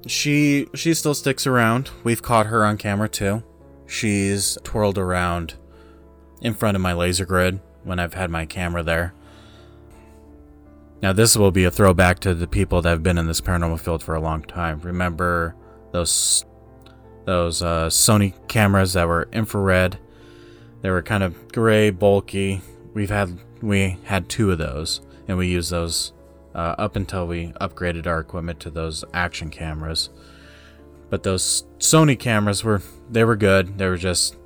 She 0.07 0.69
she 0.73 0.93
still 0.93 1.13
sticks 1.13 1.45
around. 1.45 1.89
We've 2.05 2.21
caught 2.21 2.45
her 2.45 2.63
on 2.63 2.77
camera 2.77 3.09
too. 3.09 3.43
She's 3.85 4.57
twirled 4.63 4.97
around 4.97 5.55
in 6.41 6.53
front 6.53 6.75
of 6.75 6.81
my 6.81 6.93
laser 6.93 7.25
grid 7.25 7.59
when 7.83 7.99
I've 7.99 8.13
had 8.13 8.31
my 8.31 8.45
camera 8.45 8.81
there. 8.81 9.13
Now, 11.03 11.11
this 11.11 11.35
will 11.35 11.51
be 11.51 11.65
a 11.65 11.69
throwback 11.69 12.19
to 12.19 12.33
the 12.33 12.47
people 12.47 12.81
that 12.81 12.89
have 12.89 13.03
been 13.03 13.17
in 13.17 13.27
this 13.27 13.41
paranormal 13.41 13.81
field 13.81 14.01
for 14.01 14.15
a 14.15 14.21
long 14.21 14.41
time. 14.41 14.79
Remember 14.79 15.53
those 15.91 16.45
those 17.25 17.61
uh, 17.61 17.87
Sony 17.87 18.33
cameras 18.47 18.93
that 18.93 19.09
were 19.09 19.27
infrared? 19.33 19.97
They 20.81 20.89
were 20.89 21.01
kind 21.01 21.21
of 21.21 21.51
gray, 21.51 21.89
bulky. 21.89 22.61
We've 22.93 23.09
had 23.09 23.37
we 23.61 23.97
had 24.05 24.29
two 24.29 24.49
of 24.51 24.59
those, 24.59 25.01
and 25.27 25.37
we 25.37 25.47
used 25.49 25.71
those 25.71 26.13
uh, 26.55 26.75
up 26.77 26.95
until 26.95 27.27
we 27.27 27.47
upgraded 27.59 28.07
our 28.07 28.21
equipment 28.21 28.61
to 28.61 28.69
those 28.69 29.03
action 29.13 29.49
cameras. 29.49 30.09
But 31.09 31.23
those 31.23 31.65
Sony 31.79 32.17
cameras 32.17 32.63
were 32.63 32.81
they 33.11 33.25
were 33.25 33.35
good. 33.35 33.77
They 33.77 33.87
were 33.87 33.97
just 33.97 34.37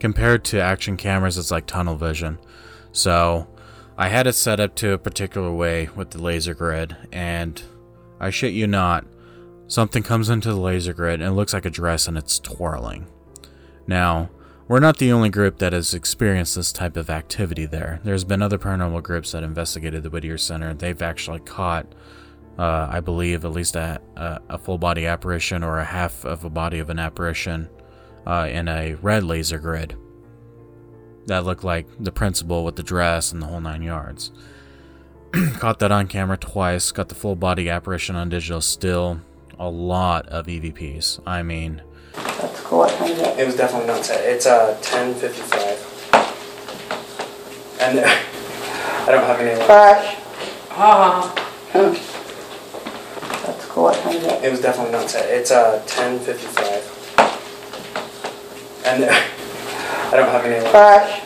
compared 0.00 0.44
to 0.44 0.62
action 0.62 0.96
cameras, 0.96 1.36
it's 1.36 1.50
like 1.50 1.66
tunnel 1.66 1.96
vision. 1.96 2.38
So 2.92 3.46
I 3.96 4.08
had 4.08 4.26
it 4.26 4.34
set 4.34 4.60
up 4.60 4.74
to 4.76 4.92
a 4.92 4.98
particular 4.98 5.52
way 5.52 5.88
with 5.94 6.10
the 6.10 6.22
laser 6.22 6.54
grid, 6.54 6.96
and 7.12 7.62
I 8.18 8.30
shit 8.30 8.54
you 8.54 8.66
not, 8.66 9.04
something 9.66 10.02
comes 10.02 10.28
into 10.28 10.48
the 10.48 10.60
laser 10.60 10.92
grid 10.92 11.20
and 11.20 11.30
it 11.30 11.34
looks 11.34 11.52
like 11.52 11.64
a 11.64 11.70
dress 11.70 12.06
and 12.06 12.16
it's 12.16 12.38
twirling. 12.38 13.06
Now, 13.86 14.30
we're 14.68 14.80
not 14.80 14.98
the 14.98 15.12
only 15.12 15.28
group 15.28 15.58
that 15.58 15.72
has 15.72 15.92
experienced 15.92 16.54
this 16.54 16.72
type 16.72 16.96
of 16.96 17.10
activity 17.10 17.66
there. 17.66 18.00
There's 18.04 18.24
been 18.24 18.42
other 18.42 18.58
paranormal 18.58 19.02
groups 19.02 19.32
that 19.32 19.42
investigated 19.42 20.02
the 20.02 20.10
Whittier 20.10 20.38
Center. 20.38 20.72
They've 20.72 21.02
actually 21.02 21.40
caught, 21.40 21.86
uh, 22.58 22.88
I 22.90 23.00
believe, 23.00 23.44
at 23.44 23.50
least 23.50 23.76
a, 23.76 24.00
a, 24.16 24.40
a 24.50 24.58
full 24.58 24.78
body 24.78 25.06
apparition 25.06 25.64
or 25.64 25.78
a 25.78 25.84
half 25.84 26.24
of 26.24 26.44
a 26.44 26.50
body 26.50 26.78
of 26.78 26.90
an 26.90 26.98
apparition 26.98 27.68
uh, 28.26 28.48
in 28.50 28.68
a 28.68 28.94
red 28.94 29.24
laser 29.24 29.58
grid 29.58 29.96
that 31.26 31.44
looked 31.44 31.64
like 31.64 31.86
the 31.98 32.12
principal 32.12 32.64
with 32.64 32.76
the 32.76 32.82
dress 32.82 33.32
and 33.32 33.40
the 33.42 33.46
whole 33.46 33.60
nine 33.60 33.82
yards. 33.82 34.30
Caught 35.58 35.78
that 35.78 35.90
on 35.92 36.06
camera 36.08 36.36
twice. 36.36 36.92
Got 36.92 37.08
the 37.08 37.14
full 37.14 37.36
body 37.36 37.70
apparition 37.70 38.16
on 38.16 38.28
digital 38.28 38.60
still. 38.60 39.20
A 39.58 39.68
lot 39.68 40.26
of 40.28 40.46
EVPs. 40.46 41.20
I 41.26 41.42
mean, 41.42 41.82
That's 42.14 42.60
cool. 42.60 42.78
What 42.80 42.90
time 42.98 43.10
is 43.10 43.18
it? 43.18 43.38
It 43.38 43.46
was 43.46 43.56
definitely 43.56 43.86
not 43.86 44.04
set. 44.04 44.22
It's 44.24 44.44
uh 44.46 44.76
10:55, 44.82 47.80
and 47.80 48.00
I 48.00 49.10
don't 49.10 49.24
have 49.24 49.40
any. 49.40 49.54
Like, 49.56 49.66
Crash. 49.66 50.16
Hmm. 51.72 51.94
That's 53.46 53.64
cool. 53.66 53.84
What 53.84 53.96
time 54.02 54.16
is 54.16 54.24
it? 54.24 54.44
it 54.44 54.50
was 54.50 54.60
definitely 54.60 54.92
not 54.92 55.08
set. 55.08 55.30
It's 55.30 55.50
uh 55.50 55.80
10:55, 55.86 58.86
and 58.86 59.04
I 60.12 60.16
don't 60.16 60.28
have 60.28 60.44
any. 60.44 60.60
Like, 60.60 60.70
Crash. 60.70 61.20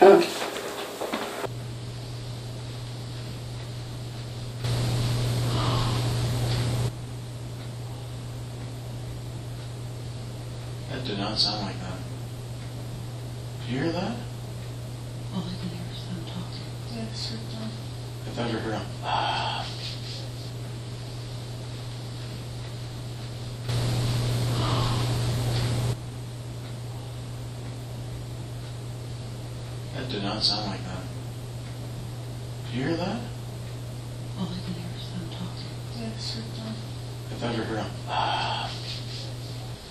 Hmm. 0.00 0.20
That 10.90 11.04
did 11.04 11.18
not 11.18 11.38
sound 11.38 11.66
like 11.66 11.80
that. 11.80 11.98
Did 13.60 13.72
you 13.72 13.78
hear 13.80 13.92
that? 13.92 14.16
All 15.34 15.42
I 15.42 15.54
can 15.60 15.68
hear 15.68 15.86
is 15.92 16.04
them 16.06 16.24
talking. 16.26 16.68
Yeah, 16.94 17.12
sure. 17.14 17.38
I 18.26 18.30
thought 18.30 18.50
you 18.50 18.56
were 18.58 18.72
him. 18.72 18.86
That 19.04 19.83
That 30.04 30.12
did 30.12 30.22
not 30.22 30.42
sound 30.42 30.66
like 30.70 30.84
that. 30.84 30.98
Did 32.66 32.74
you 32.76 32.84
hear 32.88 32.96
that? 32.96 33.20
All 34.38 34.44
I 34.44 34.60
can 34.66 34.74
hear 34.74 34.90
is 34.98 35.08
them 35.12 35.30
talking. 35.30 35.72
Yes, 35.98 36.42
I 37.30 37.34
thought 37.36 37.56
you 37.56 37.62
heard 37.62 37.78
him. 37.78 37.90
Ah. 38.06 38.70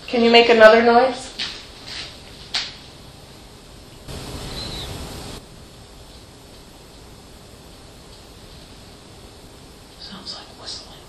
Can 0.06 0.24
you 0.24 0.30
make 0.30 0.50
another 0.50 0.84
noise? 0.84 1.32
Sounds 10.00 10.36
like 10.36 10.46
whistling. 10.62 11.00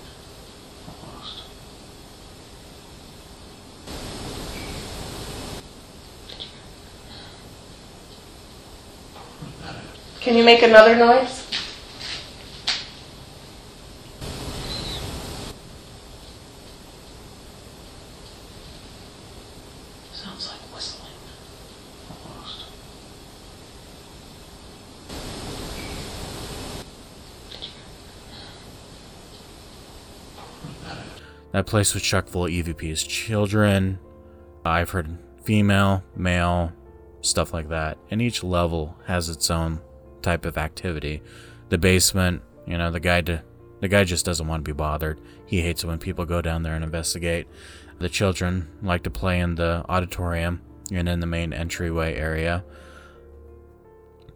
Almost. 0.89 1.43
Did 6.29 6.39
you 6.39 6.49
hear? 6.49 6.63
That 9.67 9.77
Can 10.25 10.39
you 10.39 10.43
make 10.43 10.63
another 10.63 10.97
noise? 10.97 11.47
Sounds 20.15 20.49
like 20.49 20.61
whistling. 20.75 21.13
almost. 22.09 22.65
Did 27.51 27.61
you 27.61 27.71
hear? 30.87 30.97
That 31.53 31.67
place 31.67 31.93
was 31.93 32.03
chock 32.03 32.29
full 32.29 32.47
of 32.47 32.51
EVPs. 32.51 33.07
Children, 33.07 33.99
I've 34.65 34.89
heard 34.89 35.19
female, 35.43 36.03
male, 36.17 36.73
stuff 37.21 37.53
like 37.53 37.69
that. 37.69 37.99
And 38.11 38.23
each 38.23 38.43
level 38.43 38.97
has 39.05 39.29
its 39.29 39.51
own 39.51 39.83
type 40.25 40.45
of 40.45 40.59
activity. 40.59 41.23
The 41.69 41.79
basement, 41.79 42.43
you 42.67 42.77
know, 42.77 42.91
the 42.91 43.01
guy 43.01 43.21
to, 43.23 43.43
the 43.81 43.89
guy 43.89 44.05
just 44.05 44.25
doesn't 44.25 44.47
want 44.47 44.65
to 44.65 44.69
be 44.69 44.77
bothered. 44.77 45.21
He 45.47 45.61
hates 45.61 45.85
it 45.85 45.87
when 45.87 45.99
people 45.99 46.25
go 46.25 46.43
down 46.43 46.63
there 46.63 46.75
and 46.75 46.83
investigate. 46.83 47.47
The 47.99 48.09
children 48.09 48.69
like 48.83 49.05
to 49.05 49.11
play 49.11 49.39
in 49.39 49.55
the 49.55 49.85
auditorium 49.89 50.63
and 50.91 51.09
in 51.09 51.21
the 51.21 51.27
main 51.27 51.53
entryway 51.53 52.15
area. 52.17 52.65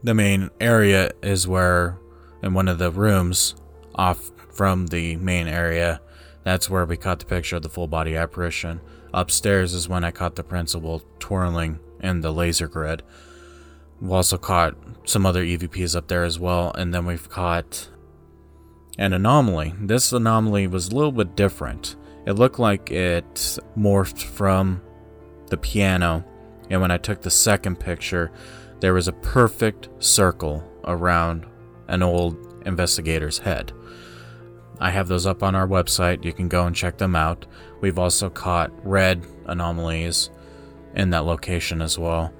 The 0.03 0.14
main 0.14 0.51
area 0.61 1.11
is 1.22 1.49
where, 1.49 1.99
in 2.43 2.55
one 2.55 2.68
of 2.68 2.78
the 2.78 2.93
rooms 2.93 3.57
off 3.97 4.30
from 4.53 4.86
the 4.86 5.16
main 5.16 5.49
area, 5.49 6.01
that's 6.45 6.70
where 6.70 6.84
we 6.84 6.97
caught 6.97 7.18
the 7.18 7.26
picture 7.26 7.57
of 7.57 7.62
the 7.62 7.68
full 7.68 7.89
body 7.89 8.16
apparition. 8.16 8.80
Upstairs 9.12 9.74
is 9.74 9.89
when 9.89 10.05
I 10.05 10.12
caught 10.12 10.36
the 10.36 10.45
principal 10.45 11.03
twirling 11.18 11.80
in 12.01 12.20
the 12.20 12.32
laser 12.32 12.68
grid. 12.68 13.03
We've 14.01 14.12
also 14.12 14.38
caught 14.38 14.74
some 15.05 15.26
other 15.26 15.44
EVPs 15.44 15.96
up 15.96 16.09
there 16.09 16.24
as 16.24 16.38
well, 16.38 16.72
and 16.72 16.94
then 16.94 17.07
we've 17.07 17.28
caught 17.28 17.88
an 18.99 19.12
anomaly. 19.12 19.74
This 19.80 20.12
anomaly 20.12 20.66
was 20.66 20.88
a 20.88 20.94
little 20.94 21.12
bit 21.12 21.36
different. 21.36 21.96
It 22.26 22.32
looked 22.32 22.59
like 22.59 22.90
it 22.90 23.59
morphed 23.76 24.22
from 24.22 24.82
the 25.46 25.57
piano, 25.57 26.24
and 26.70 26.80
when 26.80 26.90
I 26.90 26.99
took 26.99 27.22
the 27.22 27.30
second 27.30 27.80
picture, 27.80 28.30
there 28.80 28.94
was 28.94 29.09
a 29.09 29.12
perfect 29.12 29.88
circle 29.99 30.62
around 30.84 31.46
an 31.88 32.03
old 32.03 32.36
investigator's 32.66 33.38
head. 33.38 33.72
I 34.80 34.90
have 34.90 35.09
those 35.09 35.26
up 35.26 35.42
on 35.42 35.55
our 35.55 35.66
website. 35.66 36.24
You 36.24 36.32
can 36.32 36.49
go 36.49 36.66
and 36.66 36.76
check 36.76 36.99
them 36.99 37.16
out. 37.16 37.46
We've 37.80 37.99
also 37.99 38.30
caught 38.30 38.70
red 38.86 39.26
anomalies 39.46 40.30
in 40.94 41.11
that 41.11 41.24
location 41.24 41.82
as 41.82 41.99
well. 41.99 42.32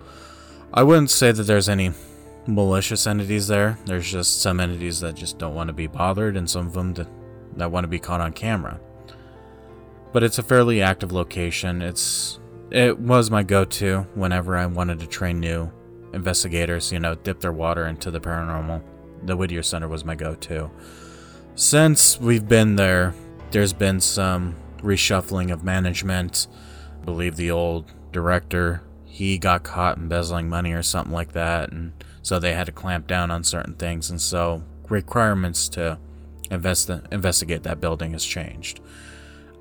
I 0.73 0.83
wouldn't 0.83 1.11
say 1.11 1.33
that 1.33 1.45
there's 1.45 1.69
any 1.69 1.93
malicious 2.47 3.07
entities 3.07 3.49
there. 3.49 3.79
There's 3.87 4.11
just 4.11 4.43
some 4.43 4.61
entities 4.61 5.01
that 5.01 5.15
just 5.15 5.39
don't 5.39 5.55
want 5.55 5.69
to 5.69 5.75
be 5.75 5.87
bothered, 5.87 6.37
and 6.37 6.49
some 6.49 6.67
of 6.67 6.73
them 6.73 6.95
that, 6.95 7.09
that 7.57 7.71
want 7.71 7.85
to 7.85 7.89
be 7.89 7.99
caught 7.99 8.21
on 8.21 8.33
camera. 8.33 8.81
But 10.13 10.23
it's 10.23 10.39
a 10.39 10.43
fairly 10.43 10.83
active 10.83 11.13
location. 11.13 11.83
It's 11.83 12.39
it 12.71 12.99
was 12.99 13.31
my 13.31 13.43
go-to 13.43 14.07
whenever 14.15 14.57
I 14.57 14.67
wanted 14.67 15.01
to 15.01 15.07
train 15.07 15.41
new 15.41 15.71
investigators. 16.13 16.93
You 16.93 17.01
know, 17.01 17.15
dip 17.15 17.41
their 17.41 17.53
water 17.53 17.87
into 17.87 18.11
the 18.11 18.21
paranormal. 18.21 18.83
The 19.25 19.37
Whittier 19.37 19.63
Center 19.63 19.89
was 19.89 20.05
my 20.05 20.15
go-to. 20.15 20.71
Since 21.55 22.21
we've 22.21 22.47
been 22.47 22.77
there, 22.77 23.15
there's 23.51 23.73
been 23.73 24.01
some 24.01 24.55
reshuffling 24.79 25.53
of 25.53 25.65
management. 25.65 26.47
I 27.01 27.05
believe 27.05 27.37
the 27.37 27.51
old 27.51 27.91
director, 28.13 28.83
he 29.19 29.37
got 29.37 29.65
caught 29.65 29.99
embezzling 29.99 30.49
money 30.49 30.73
or 30.73 30.83
something 30.85 31.13
like 31.13 31.33
that, 31.33 31.73
and 31.73 31.93
so 32.23 32.39
they 32.39 32.53
had 32.53 32.67
to 32.67 32.73
clamp 32.73 33.09
down 33.09 33.33
on 33.33 33.43
certain 33.43 33.75
things, 33.75 34.11
and 34.11 34.21
so 34.21 34.63
requirements 34.89 35.69
to 35.71 35.99
invest 36.53 36.89
investigate 37.11 37.65
that 37.65 37.81
building 37.81 38.13
has 38.13 38.25
changed. 38.25 38.79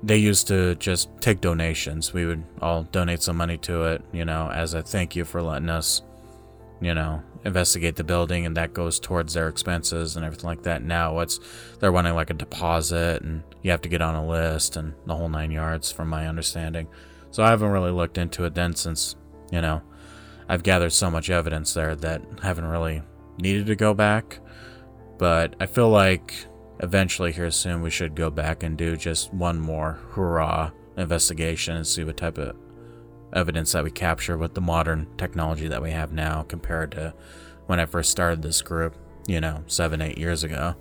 They 0.00 0.16
used 0.16 0.46
to 0.46 0.76
just 0.76 1.08
take 1.20 1.40
donations. 1.40 2.14
We 2.14 2.24
would 2.24 2.44
all 2.62 2.84
donate 2.84 3.20
some 3.20 3.36
money 3.36 3.56
to 3.58 3.82
it, 3.86 4.02
you 4.12 4.24
know, 4.24 4.48
as 4.48 4.74
a 4.74 4.82
thank 4.84 5.16
you 5.16 5.24
for 5.24 5.42
letting 5.42 5.70
us, 5.70 6.02
you 6.80 6.94
know, 6.94 7.20
investigate 7.44 7.96
the 7.96 8.04
building, 8.04 8.46
and 8.46 8.56
that 8.56 8.72
goes 8.72 9.00
towards 9.00 9.34
their 9.34 9.48
expenses 9.48 10.14
and 10.14 10.24
everything 10.24 10.46
like 10.46 10.62
that. 10.62 10.84
Now 10.84 11.18
it's 11.18 11.40
they're 11.80 11.90
wanting 11.90 12.14
like 12.14 12.30
a 12.30 12.34
deposit, 12.34 13.22
and 13.22 13.42
you 13.62 13.72
have 13.72 13.82
to 13.82 13.88
get 13.88 14.02
on 14.02 14.14
a 14.14 14.24
list 14.24 14.76
and 14.76 14.94
the 15.04 15.16
whole 15.16 15.28
nine 15.28 15.50
yards, 15.50 15.90
from 15.90 16.08
my 16.08 16.28
understanding. 16.28 16.86
So 17.32 17.42
I 17.42 17.50
haven't 17.50 17.72
really 17.72 17.90
looked 17.90 18.18
into 18.18 18.44
it 18.44 18.54
then 18.54 18.76
since, 18.76 19.16
you 19.50 19.60
know, 19.60 19.82
I've 20.48 20.62
gathered 20.62 20.92
so 20.92 21.10
much 21.10 21.30
evidence 21.30 21.74
there 21.74 21.94
that 21.96 22.22
I 22.42 22.46
haven't 22.46 22.66
really 22.66 23.02
needed 23.38 23.66
to 23.66 23.76
go 23.76 23.94
back. 23.94 24.40
But 25.18 25.56
I 25.60 25.66
feel 25.66 25.90
like 25.90 26.46
eventually 26.80 27.32
here 27.32 27.50
soon 27.50 27.82
we 27.82 27.90
should 27.90 28.14
go 28.14 28.30
back 28.30 28.62
and 28.62 28.76
do 28.76 28.96
just 28.96 29.34
one 29.34 29.58
more 29.58 29.98
hurrah 30.10 30.70
investigation 30.96 31.76
and 31.76 31.86
see 31.86 32.04
what 32.04 32.16
type 32.16 32.38
of 32.38 32.56
evidence 33.32 33.72
that 33.72 33.84
we 33.84 33.90
capture 33.90 34.38
with 34.38 34.54
the 34.54 34.60
modern 34.60 35.06
technology 35.18 35.68
that 35.68 35.82
we 35.82 35.90
have 35.90 36.12
now 36.12 36.42
compared 36.44 36.92
to 36.92 37.12
when 37.66 37.78
I 37.78 37.86
first 37.86 38.10
started 38.10 38.42
this 38.42 38.62
group, 38.62 38.94
you 39.26 39.40
know, 39.40 39.64
seven, 39.66 40.00
eight 40.00 40.18
years 40.18 40.44
ago. 40.44 40.76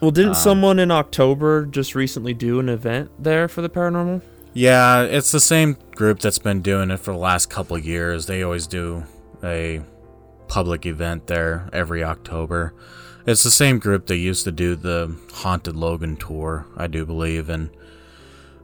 Well, 0.00 0.10
didn't 0.10 0.30
Um, 0.30 0.34
someone 0.34 0.78
in 0.78 0.90
October 0.90 1.66
just 1.66 1.94
recently 1.94 2.32
do 2.32 2.60
an 2.60 2.68
event 2.68 3.10
there 3.18 3.48
for 3.48 3.60
the 3.60 3.68
paranormal? 3.68 4.22
Yeah, 4.52 5.02
it's 5.02 5.30
the 5.30 5.40
same 5.40 5.76
group 5.94 6.18
that's 6.18 6.38
been 6.38 6.60
doing 6.60 6.90
it 6.90 6.98
for 6.98 7.12
the 7.12 7.18
last 7.18 7.50
couple 7.50 7.78
years. 7.78 8.26
They 8.26 8.42
always 8.42 8.66
do 8.66 9.04
a 9.44 9.80
public 10.48 10.86
event 10.86 11.28
there 11.28 11.68
every 11.72 12.02
October. 12.02 12.74
It's 13.26 13.44
the 13.44 13.50
same 13.50 13.78
group 13.78 14.06
that 14.06 14.16
used 14.16 14.44
to 14.44 14.52
do 14.52 14.74
the 14.74 15.16
Haunted 15.34 15.76
Logan 15.76 16.16
tour, 16.16 16.66
I 16.76 16.88
do 16.88 17.06
believe. 17.06 17.48
And 17.48 17.70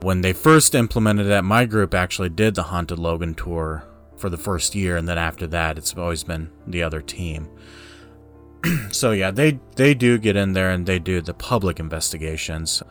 when 0.03 0.23
they 0.23 0.33
first 0.33 0.75
implemented 0.75 1.29
that, 1.29 1.45
my 1.45 1.67
group 1.67 1.95
actually 1.95 2.31
did 2.31 2.57
the 2.57 2.65
Haunted 2.65 2.99
Logan 2.99 3.35
tour 3.35 3.85
for 4.17 4.29
the 4.29 4.37
first 4.37 4.75
year, 4.75 4.97
and 4.97 5.07
then 5.09 5.19
after 5.19 5.47
that, 5.47 5.79
it's 5.79 5.95
always 5.95 6.25
been 6.25 6.51
the 6.67 6.83
other 6.83 7.01
team. 7.01 7.49
so 8.91 9.13
yeah, 9.13 9.31
they 9.31 9.61
they 9.77 9.95
do 9.95 10.19
get 10.19 10.35
in 10.35 10.53
there 10.53 10.71
and 10.71 10.87
they 10.87 10.99
do 10.99 11.21
the 11.21 11.35
public 11.35 11.79
investigations 11.79 12.83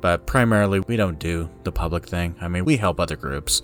but 0.00 0.26
primarily 0.26 0.80
we 0.80 0.96
don't 0.96 1.18
do 1.18 1.50
the 1.64 1.72
public 1.72 2.06
thing. 2.06 2.36
I 2.40 2.48
mean, 2.48 2.64
we 2.64 2.76
help 2.76 3.00
other 3.00 3.16
groups. 3.16 3.62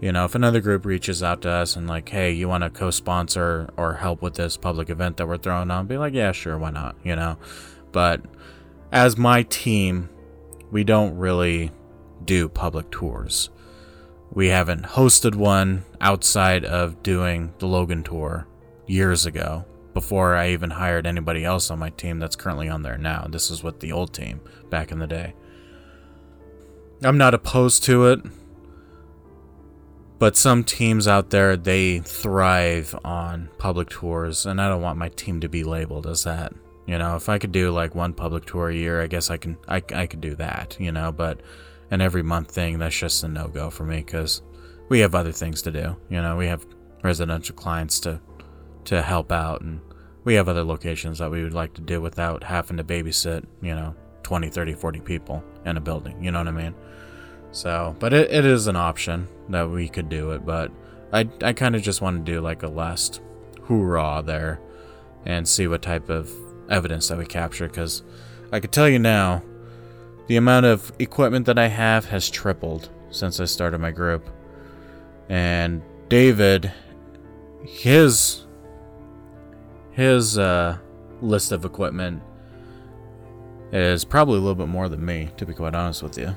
You 0.00 0.12
know, 0.12 0.24
if 0.24 0.34
another 0.34 0.60
group 0.60 0.84
reaches 0.84 1.22
out 1.22 1.42
to 1.42 1.50
us 1.50 1.76
and 1.76 1.86
like, 1.86 2.08
hey, 2.08 2.32
you 2.32 2.48
want 2.48 2.64
to 2.64 2.70
co-sponsor 2.70 3.70
or 3.76 3.94
help 3.94 4.20
with 4.20 4.34
this 4.34 4.56
public 4.56 4.90
event 4.90 5.16
that 5.16 5.26
we're 5.26 5.38
throwing 5.38 5.70
on, 5.70 5.86
be 5.86 5.96
like, 5.96 6.12
yeah, 6.12 6.32
sure, 6.32 6.58
why 6.58 6.70
not? 6.70 6.96
You 7.02 7.16
know, 7.16 7.38
but 7.92 8.20
as 8.92 9.16
my 9.16 9.42
team, 9.44 10.10
we 10.70 10.84
don't 10.84 11.16
really 11.16 11.70
do 12.24 12.48
public 12.48 12.90
tours. 12.90 13.50
We 14.30 14.48
haven't 14.48 14.84
hosted 14.84 15.34
one 15.34 15.84
outside 16.00 16.64
of 16.64 17.02
doing 17.02 17.54
the 17.58 17.66
Logan 17.66 18.02
tour 18.02 18.46
years 18.86 19.24
ago 19.24 19.64
before 19.94 20.34
I 20.34 20.50
even 20.50 20.70
hired 20.70 21.06
anybody 21.06 21.42
else 21.44 21.70
on 21.70 21.78
my 21.78 21.88
team 21.90 22.18
that's 22.18 22.36
currently 22.36 22.68
on 22.68 22.82
there 22.82 22.98
now. 22.98 23.26
This 23.30 23.50
is 23.50 23.62
with 23.62 23.80
the 23.80 23.92
old 23.92 24.12
team 24.12 24.42
back 24.68 24.92
in 24.92 24.98
the 24.98 25.06
day. 25.06 25.34
I'm 27.02 27.18
not 27.18 27.34
opposed 27.34 27.84
to 27.84 28.06
it, 28.06 28.20
but 30.18 30.36
some 30.36 30.64
teams 30.64 31.06
out 31.06 31.30
there 31.30 31.56
they 31.56 31.98
thrive 31.98 32.98
on 33.04 33.50
public 33.58 33.90
tours, 33.90 34.46
and 34.46 34.60
I 34.60 34.68
don't 34.68 34.82
want 34.82 34.98
my 34.98 35.10
team 35.10 35.40
to 35.40 35.48
be 35.48 35.62
labeled 35.62 36.06
as 36.06 36.24
that. 36.24 36.52
You 36.86 36.98
know, 36.98 37.16
if 37.16 37.28
I 37.28 37.38
could 37.38 37.52
do 37.52 37.70
like 37.70 37.94
one 37.94 38.14
public 38.14 38.46
tour 38.46 38.70
a 38.70 38.74
year, 38.74 39.02
I 39.02 39.08
guess 39.08 39.30
I 39.30 39.36
can 39.36 39.58
I, 39.68 39.82
I 39.94 40.06
could 40.06 40.20
do 40.20 40.34
that. 40.36 40.76
You 40.80 40.92
know, 40.92 41.12
but 41.12 41.40
an 41.90 42.00
every 42.00 42.22
month 42.22 42.50
thing 42.50 42.78
that's 42.78 42.96
just 42.96 43.22
a 43.24 43.28
no 43.28 43.48
go 43.48 43.70
for 43.70 43.84
me 43.84 43.98
because 43.98 44.42
we 44.88 45.00
have 45.00 45.14
other 45.14 45.32
things 45.32 45.62
to 45.62 45.70
do. 45.70 45.96
You 46.08 46.22
know, 46.22 46.36
we 46.36 46.46
have 46.46 46.64
residential 47.02 47.54
clients 47.54 48.00
to 48.00 48.20
to 48.84 49.02
help 49.02 49.32
out, 49.32 49.60
and 49.60 49.80
we 50.24 50.34
have 50.34 50.48
other 50.48 50.64
locations 50.64 51.18
that 51.18 51.30
we 51.30 51.42
would 51.42 51.54
like 51.54 51.74
to 51.74 51.82
do 51.82 52.00
without 52.00 52.44
having 52.44 52.78
to 52.78 52.84
babysit. 52.84 53.44
You 53.60 53.74
know, 53.74 53.94
20, 54.26 54.48
30, 54.48 54.74
40 54.74 55.00
people 55.02 55.44
in 55.64 55.76
a 55.76 55.80
building. 55.80 56.20
You 56.20 56.32
know 56.32 56.40
what 56.40 56.48
I 56.48 56.50
mean? 56.50 56.74
So, 57.52 57.94
but 58.00 58.12
it, 58.12 58.28
it 58.28 58.44
is 58.44 58.66
an 58.66 58.74
option 58.74 59.28
that 59.50 59.70
we 59.70 59.88
could 59.88 60.08
do 60.08 60.32
it. 60.32 60.44
But 60.44 60.72
I, 61.12 61.28
I 61.44 61.52
kind 61.52 61.76
of 61.76 61.82
just 61.82 62.00
want 62.00 62.26
to 62.26 62.32
do 62.32 62.40
like 62.40 62.64
a 62.64 62.66
last 62.66 63.20
hoorah 63.62 64.24
there 64.26 64.60
and 65.24 65.46
see 65.46 65.68
what 65.68 65.80
type 65.80 66.08
of 66.08 66.28
evidence 66.68 67.06
that 67.06 67.18
we 67.18 67.24
capture. 67.24 67.68
Because 67.68 68.02
I 68.50 68.58
could 68.58 68.72
tell 68.72 68.88
you 68.88 68.98
now, 68.98 69.44
the 70.26 70.34
amount 70.34 70.66
of 70.66 70.90
equipment 70.98 71.46
that 71.46 71.56
I 71.56 71.68
have 71.68 72.06
has 72.06 72.28
tripled 72.28 72.90
since 73.10 73.38
I 73.38 73.44
started 73.44 73.78
my 73.78 73.92
group. 73.92 74.28
And 75.28 75.82
David, 76.08 76.72
his 77.64 78.44
his 79.92 80.36
uh, 80.36 80.78
list 81.20 81.52
of 81.52 81.64
equipment 81.64 82.24
is 83.72 84.04
probably 84.04 84.36
a 84.36 84.40
little 84.40 84.54
bit 84.54 84.68
more 84.68 84.88
than 84.88 85.04
me, 85.04 85.30
to 85.36 85.46
be 85.46 85.54
quite 85.54 85.74
honest 85.74 86.02
with 86.02 86.18
you. 86.18 86.34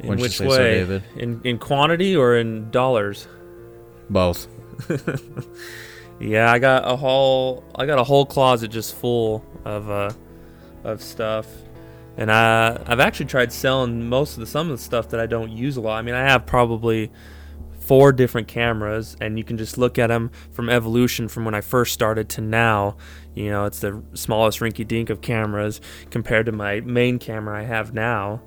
In 0.00 0.08
Wouldn't 0.08 0.18
you 0.18 0.22
which 0.24 0.36
so, 0.36 0.48
way? 0.48 0.74
David? 0.74 1.02
In 1.16 1.40
in 1.44 1.58
quantity 1.58 2.16
or 2.16 2.36
in 2.36 2.70
dollars? 2.70 3.28
Both. 4.10 4.48
Yeah, 6.18 6.50
I 6.50 6.58
got 6.58 6.90
a 6.90 6.96
whole 6.96 7.62
I 7.74 7.86
got 7.86 7.98
a 7.98 8.04
whole 8.04 8.24
closet 8.24 8.70
just 8.70 8.94
full 8.94 9.44
of 9.64 9.90
uh 9.90 10.10
of 10.84 11.02
stuff. 11.02 11.46
And 12.16 12.32
I 12.32 12.82
I've 12.86 13.00
actually 13.00 13.26
tried 13.26 13.52
selling 13.52 14.08
most 14.08 14.34
of 14.34 14.40
the 14.40 14.46
some 14.46 14.70
of 14.70 14.78
the 14.78 14.82
stuff 14.82 15.10
that 15.10 15.20
I 15.20 15.26
don't 15.26 15.50
use 15.50 15.76
a 15.76 15.80
lot. 15.80 15.98
I 15.98 16.02
mean, 16.02 16.14
I 16.14 16.22
have 16.22 16.46
probably 16.46 17.12
four 17.78 18.12
different 18.12 18.48
cameras 18.48 19.16
and 19.20 19.38
you 19.38 19.44
can 19.44 19.58
just 19.58 19.78
look 19.78 19.98
at 19.98 20.08
them 20.08 20.30
from 20.50 20.68
evolution 20.70 21.28
from 21.28 21.44
when 21.44 21.54
I 21.54 21.60
first 21.60 21.92
started 21.92 22.28
to 22.30 22.40
now. 22.40 22.96
You 23.36 23.50
know, 23.50 23.66
it's 23.66 23.80
the 23.80 24.02
smallest 24.14 24.60
rinky 24.60 24.88
dink 24.88 25.10
of 25.10 25.20
cameras 25.20 25.82
compared 26.10 26.46
to 26.46 26.52
my 26.52 26.80
main 26.80 27.18
camera 27.18 27.60
I 27.60 27.64
have 27.64 27.92
now. 27.92 28.40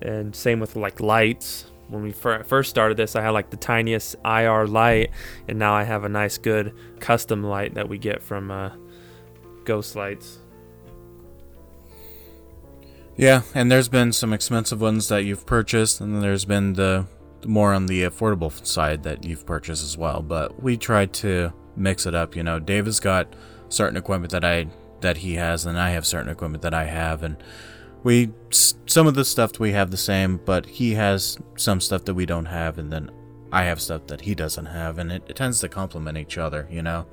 And 0.00 0.34
same 0.34 0.60
with 0.60 0.76
like 0.76 1.00
lights. 1.00 1.66
When 1.88 2.04
we 2.04 2.12
fir- 2.12 2.44
first 2.44 2.70
started 2.70 2.96
this, 2.96 3.16
I 3.16 3.22
had 3.22 3.30
like 3.30 3.50
the 3.50 3.56
tiniest 3.56 4.14
IR 4.24 4.66
light, 4.66 5.10
and 5.48 5.58
now 5.58 5.74
I 5.74 5.82
have 5.82 6.04
a 6.04 6.08
nice, 6.08 6.38
good 6.38 6.74
custom 7.00 7.42
light 7.42 7.74
that 7.74 7.88
we 7.88 7.98
get 7.98 8.22
from 8.22 8.50
uh, 8.50 8.70
Ghost 9.64 9.96
Lights. 9.96 10.38
Yeah, 13.16 13.42
and 13.54 13.70
there's 13.70 13.88
been 13.88 14.12
some 14.12 14.32
expensive 14.32 14.80
ones 14.80 15.08
that 15.08 15.24
you've 15.24 15.44
purchased, 15.44 16.00
and 16.00 16.22
there's 16.22 16.46
been 16.46 16.74
the 16.74 17.06
more 17.44 17.74
on 17.74 17.86
the 17.86 18.04
affordable 18.04 18.64
side 18.64 19.02
that 19.02 19.24
you've 19.24 19.44
purchased 19.44 19.82
as 19.82 19.98
well. 19.98 20.22
But 20.22 20.62
we 20.62 20.76
tried 20.76 21.12
to 21.14 21.52
mix 21.76 22.06
it 22.06 22.14
up. 22.14 22.36
You 22.36 22.44
know, 22.44 22.58
Dave 22.58 22.86
has 22.86 23.00
got 23.00 23.34
certain 23.72 23.96
equipment 23.96 24.32
that 24.32 24.44
I 24.44 24.66
that 25.00 25.18
he 25.18 25.34
has, 25.34 25.66
and 25.66 25.78
I 25.78 25.90
have 25.90 26.06
certain 26.06 26.30
equipment 26.30 26.62
that 26.62 26.74
I 26.74 26.84
have, 26.84 27.22
and 27.22 27.36
we 28.02 28.30
some 28.50 29.06
of 29.06 29.14
the 29.14 29.24
stuff 29.24 29.58
we 29.58 29.72
have 29.72 29.90
the 29.90 29.96
same, 29.96 30.38
but 30.44 30.66
he 30.66 30.94
has 30.94 31.38
some 31.56 31.80
stuff 31.80 32.04
that 32.04 32.14
we 32.14 32.26
don't 32.26 32.46
have, 32.46 32.78
and 32.78 32.92
then 32.92 33.10
I 33.50 33.64
have 33.64 33.80
stuff 33.80 34.06
that 34.06 34.22
he 34.22 34.34
doesn't 34.34 34.66
have, 34.66 34.98
and 34.98 35.12
it, 35.12 35.22
it 35.28 35.36
tends 35.36 35.60
to 35.60 35.68
complement 35.68 36.18
each 36.18 36.38
other. 36.38 36.68
You 36.70 36.82
know, 36.82 37.06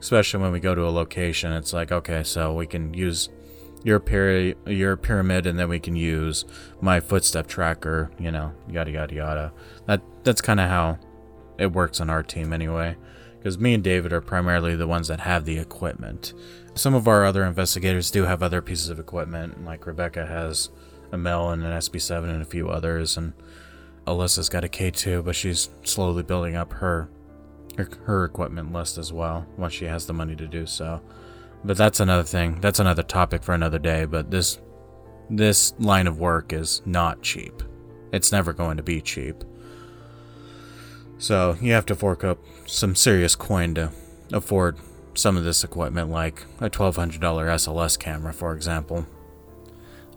especially 0.00 0.40
when 0.40 0.52
we 0.52 0.60
go 0.60 0.74
to 0.74 0.86
a 0.86 0.90
location, 0.90 1.52
it's 1.52 1.72
like 1.72 1.92
okay, 1.92 2.22
so 2.22 2.54
we 2.54 2.66
can 2.66 2.94
use 2.94 3.28
your 3.84 4.00
peri- 4.00 4.56
your 4.66 4.96
pyramid 4.96 5.46
and 5.46 5.58
then 5.58 5.68
we 5.68 5.78
can 5.78 5.94
use 5.94 6.46
my 6.80 6.98
footstep 6.98 7.46
tracker 7.46 8.10
you 8.18 8.30
know 8.30 8.50
yada 8.66 8.90
yada 8.90 9.14
yada 9.14 9.52
that 9.86 10.00
that's 10.24 10.40
kind 10.40 10.58
of 10.58 10.68
how 10.68 10.98
it 11.58 11.70
works 11.70 12.00
on 12.00 12.08
our 12.08 12.22
team 12.22 12.52
anyway 12.52 12.96
because 13.44 13.58
me 13.58 13.74
and 13.74 13.84
david 13.84 14.12
are 14.12 14.22
primarily 14.22 14.74
the 14.74 14.86
ones 14.86 15.08
that 15.08 15.20
have 15.20 15.44
the 15.44 15.58
equipment 15.58 16.32
some 16.74 16.94
of 16.94 17.06
our 17.06 17.24
other 17.24 17.44
investigators 17.44 18.10
do 18.10 18.24
have 18.24 18.42
other 18.42 18.62
pieces 18.62 18.88
of 18.88 18.98
equipment 18.98 19.64
like 19.64 19.86
rebecca 19.86 20.26
has 20.26 20.70
a 21.12 21.18
mel 21.18 21.50
and 21.50 21.62
an 21.62 21.72
sb7 21.72 22.24
and 22.24 22.42
a 22.42 22.46
few 22.46 22.68
others 22.68 23.16
and 23.16 23.34
alyssa's 24.06 24.48
got 24.48 24.64
a 24.64 24.68
k2 24.68 25.24
but 25.24 25.36
she's 25.36 25.68
slowly 25.82 26.22
building 26.22 26.56
up 26.56 26.72
her 26.72 27.08
her, 27.76 27.88
her 28.04 28.24
equipment 28.24 28.72
list 28.72 28.96
as 28.98 29.12
well 29.12 29.46
once 29.58 29.74
she 29.74 29.84
has 29.84 30.06
the 30.06 30.12
money 30.12 30.34
to 30.34 30.46
do 30.46 30.64
so 30.64 31.00
but 31.64 31.78
that's 31.78 32.00
another 32.00 32.22
thing. 32.22 32.60
That's 32.60 32.78
another 32.78 33.02
topic 33.02 33.42
for 33.42 33.54
another 33.54 33.78
day. 33.78 34.04
But 34.04 34.30
this 34.30 34.60
this 35.30 35.72
line 35.78 36.06
of 36.06 36.20
work 36.20 36.52
is 36.52 36.82
not 36.84 37.22
cheap. 37.22 37.62
It's 38.12 38.30
never 38.30 38.52
going 38.52 38.76
to 38.76 38.82
be 38.82 39.00
cheap. 39.00 39.42
So 41.24 41.56
you 41.58 41.72
have 41.72 41.86
to 41.86 41.94
fork 41.94 42.22
up 42.22 42.38
some 42.66 42.94
serious 42.94 43.34
coin 43.34 43.74
to 43.76 43.90
afford 44.30 44.76
some 45.14 45.38
of 45.38 45.44
this 45.44 45.64
equipment, 45.64 46.10
like 46.10 46.44
a 46.60 46.68
twelve 46.68 46.96
hundred 46.96 47.22
dollar 47.22 47.46
SLS 47.46 47.98
camera, 47.98 48.34
for 48.34 48.52
example. 48.54 49.06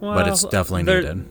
but 0.02 0.28
it's 0.28 0.44
definitely 0.44 0.84
there- 0.84 1.02
needed. 1.02 1.30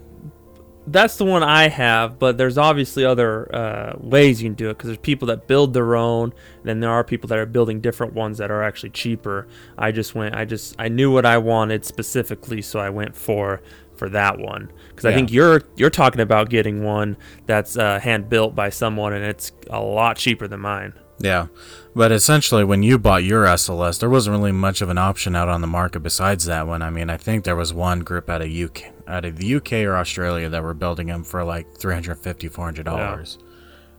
That's 0.89 1.16
the 1.16 1.24
one 1.24 1.43
I 1.43 1.68
have, 1.68 2.18
but 2.18 2.39
there's 2.39 2.57
obviously 2.57 3.05
other 3.05 3.55
uh, 3.55 3.97
ways 3.99 4.41
you 4.41 4.49
can 4.49 4.55
do 4.55 4.70
it 4.70 4.74
because 4.79 4.87
there's 4.87 4.99
people 4.99 5.27
that 5.27 5.49
build 5.49 5.74
their 5.74 5.95
own, 5.97 6.33
and 6.59 6.64
then 6.64 6.79
there 6.81 6.91
are 6.91 7.03
people 7.05 7.27
that 7.29 7.39
are 7.39 7.45
building 7.45 7.81
different 7.81 8.14
ones 8.14 8.39
that 8.39 8.51
are 8.53 8.62
actually 8.62 8.91
cheaper. 8.91 9.49
I 9.77 9.91
just 9.91 10.14
went, 10.14 10.37
I 10.37 10.45
just, 10.45 10.77
I 10.79 10.87
knew 10.89 11.12
what 11.12 11.27
I 11.27 11.39
wanted 11.39 11.85
specifically, 11.85 12.62
so 12.62 12.79
I 12.79 12.89
went 12.91 13.16
for 13.16 13.61
for 13.97 14.09
that 14.11 14.38
one 14.38 14.70
because 14.90 15.05
I 15.05 15.12
think 15.14 15.32
you're 15.32 15.62
you're 15.76 15.90
talking 15.90 16.20
about 16.20 16.49
getting 16.51 16.82
one 16.84 17.16
that's 17.47 17.76
uh, 17.76 17.99
hand 18.01 18.28
built 18.28 18.55
by 18.55 18.70
someone, 18.70 19.12
and 19.12 19.24
it's 19.24 19.53
a 19.70 19.80
lot 19.80 20.16
cheaper 20.16 20.47
than 20.49 20.61
mine. 20.61 20.92
Yeah, 21.18 21.47
but 21.94 22.12
essentially, 22.12 22.62
when 22.62 22.82
you 22.82 22.99
bought 22.99 23.24
your 23.24 23.44
SLS, 23.47 23.99
there 24.01 24.11
wasn't 24.11 24.36
really 24.36 24.53
much 24.53 24.82
of 24.82 24.90
an 24.90 24.99
option 24.99 25.34
out 25.34 25.49
on 25.49 25.62
the 25.62 25.66
market 25.66 26.01
besides 26.01 26.44
that 26.44 26.66
one. 26.66 26.82
I 26.82 26.90
mean, 26.90 27.09
I 27.09 27.16
think 27.16 27.44
there 27.44 27.57
was 27.57 27.72
one 27.72 28.01
group 28.01 28.28
out 28.28 28.42
of 28.42 28.51
UK, 28.51 28.92
out 29.09 29.24
of 29.24 29.38
the 29.38 29.55
UK 29.55 29.72
or 29.84 29.97
Australia 29.97 30.51
that 30.51 30.62
were 30.62 30.74
building 30.74 31.07
them 31.07 31.24
for 31.24 31.42
like 31.42 31.74
350 31.78 32.49
400 32.49 32.84
dollars. 32.84 33.38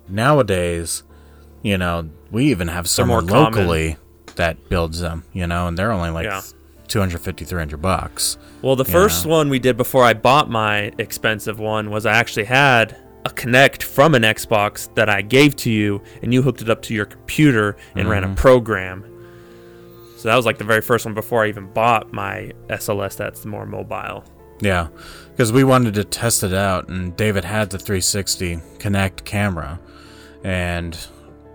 Nowadays, 0.08 1.04
you 1.64 1.78
know, 1.78 2.10
we 2.32 2.46
even 2.46 2.68
have 2.68 2.88
someone 2.88 3.26
more 3.26 3.36
common. 3.44 3.54
locally 3.60 3.98
that 4.36 4.70
builds 4.70 5.00
them. 5.00 5.24
You 5.34 5.48
know, 5.48 5.68
and 5.68 5.78
they're 5.78 5.92
only 5.92 6.10
like 6.12 6.26
Yeah. 6.26 6.42
250 6.88 7.46
300 7.46 7.82
bucks. 7.82 8.38
Well, 8.62 8.76
the 8.76 8.86
first 8.86 9.26
Yeah. 9.26 9.32
one 9.32 9.50
we 9.50 9.60
did 9.60 9.78
before 9.78 10.04
I 10.04 10.14
bought 10.14 10.50
my 10.50 10.92
expensive 10.98 11.60
one 11.60 11.90
was 11.90 12.06
I 12.06 12.14
actually 12.14 12.46
had 12.46 12.96
a 13.26 13.30
Kinect 13.30 13.84
from 13.84 14.16
an 14.16 14.24
Xbox 14.24 14.94
that 14.96 15.10
I 15.10 15.22
gave 15.22 15.56
to 15.58 15.72
you, 15.72 16.02
and 16.22 16.34
you 16.34 16.42
hooked 16.42 16.62
it 16.62 16.70
up 16.70 16.82
to 16.84 16.94
your 16.94 17.06
computer 17.06 17.76
and 17.96 18.10
ran 18.10 18.24
a 18.24 18.28
mm-hmm. 18.28 18.36
program. 18.36 19.04
So 20.18 20.30
that 20.30 20.36
was 20.36 20.46
like 20.46 20.58
the 20.58 20.64
very 20.64 20.82
first 20.82 21.06
one 21.06 21.14
before 21.14 21.44
I 21.44 21.50
even 21.50 21.68
bought 21.68 22.12
my 22.12 22.52
SLS 22.70 23.16
that's 23.18 23.46
more 23.46 23.66
mobile. 23.66 24.24
Yeah, 24.60 24.88
because 25.32 25.52
we 25.52 25.64
wanted 25.64 25.94
to 25.96 26.04
test 26.04 26.42
it 26.44 26.54
out, 26.54 26.88
and 26.90 27.16
David 27.16 27.46
had 27.46 27.70
the 27.70 27.78
360 27.78 28.58
Kinect 28.80 29.26
camera, 29.26 29.80
and 30.44 30.98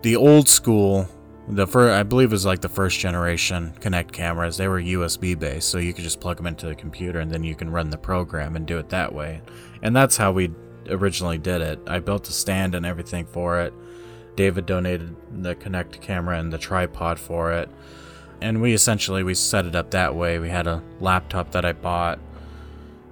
the 0.02 0.14
old 0.14 0.48
school, 0.48 1.08
the 1.48 1.66
first, 1.66 1.92
I 1.92 2.02
believe, 2.02 2.30
it 2.30 2.32
was 2.32 2.46
like 2.46 2.60
the 2.60 2.68
first 2.68 2.98
generation 2.98 3.74
Kinect 3.80 4.12
cameras. 4.12 4.56
They 4.56 4.68
were 4.68 4.80
USB 4.80 5.38
based, 5.38 5.68
so 5.68 5.78
you 5.78 5.92
could 5.92 6.04
just 6.04 6.20
plug 6.20 6.36
them 6.36 6.46
into 6.46 6.66
the 6.66 6.74
computer, 6.74 7.20
and 7.20 7.30
then 7.30 7.42
you 7.42 7.54
can 7.54 7.70
run 7.70 7.90
the 7.90 7.98
program 7.98 8.56
and 8.56 8.66
do 8.66 8.78
it 8.78 8.88
that 8.90 9.12
way. 9.12 9.42
And 9.82 9.94
that's 9.94 10.16
how 10.16 10.32
we 10.32 10.50
originally 10.88 11.38
did 11.38 11.60
it. 11.60 11.80
I 11.86 11.98
built 11.98 12.28
a 12.28 12.32
stand 12.32 12.74
and 12.74 12.86
everything 12.86 13.26
for 13.26 13.60
it. 13.60 13.72
David 14.36 14.66
donated 14.66 15.14
the 15.42 15.54
Kinect 15.54 16.00
camera 16.00 16.38
and 16.38 16.52
the 16.52 16.58
tripod 16.58 17.18
for 17.18 17.52
it. 17.52 17.68
And 18.40 18.62
we 18.62 18.72
essentially 18.72 19.22
we 19.22 19.34
set 19.34 19.66
it 19.66 19.76
up 19.76 19.90
that 19.90 20.14
way. 20.14 20.38
We 20.38 20.48
had 20.48 20.66
a 20.66 20.82
laptop 21.00 21.52
that 21.52 21.64
I 21.64 21.72
bought 21.72 22.18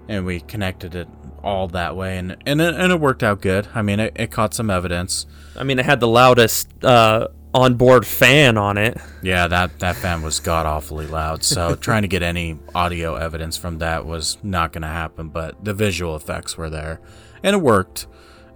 and 0.09 0.25
we 0.25 0.41
connected 0.41 0.95
it 0.95 1.09
all 1.43 1.69
that 1.69 1.97
way 1.97 2.19
and 2.19 2.37
and 2.45 2.61
it, 2.61 2.75
and 2.75 2.93
it 2.93 3.01
worked 3.01 3.23
out 3.23 3.41
good 3.41 3.67
i 3.75 3.81
mean 3.81 3.99
it, 3.99 4.13
it 4.15 4.31
caught 4.31 4.53
some 4.53 4.69
evidence 4.69 5.25
I 5.57 5.65
mean, 5.65 5.79
it 5.79 5.85
had 5.85 6.01
the 6.01 6.09
loudest 6.09 6.83
uh, 6.83 7.29
onboard 7.53 8.07
fan 8.07 8.57
on 8.57 8.79
it. 8.79 8.97
yeah 9.23 9.49
that 9.49 9.79
that 9.81 9.97
fan 9.97 10.23
was 10.23 10.39
god 10.41 10.67
awfully 10.67 11.07
loud. 11.07 11.43
So 11.43 11.75
trying 11.81 12.03
to 12.03 12.09
get 12.09 12.23
any 12.23 12.59
audio 12.75 13.17
evidence 13.17 13.57
from 13.57 13.79
that 13.79 14.07
was 14.07 14.39
not 14.43 14.73
going 14.73 14.83
to 14.83 14.89
happen 14.89 15.29
but 15.29 15.65
the 15.65 15.75
visual 15.75 16.15
effects 16.17 16.57
were 16.57 16.71
there. 16.71 17.01
And 17.43 17.57
it 17.57 17.61
worked. 17.61 18.07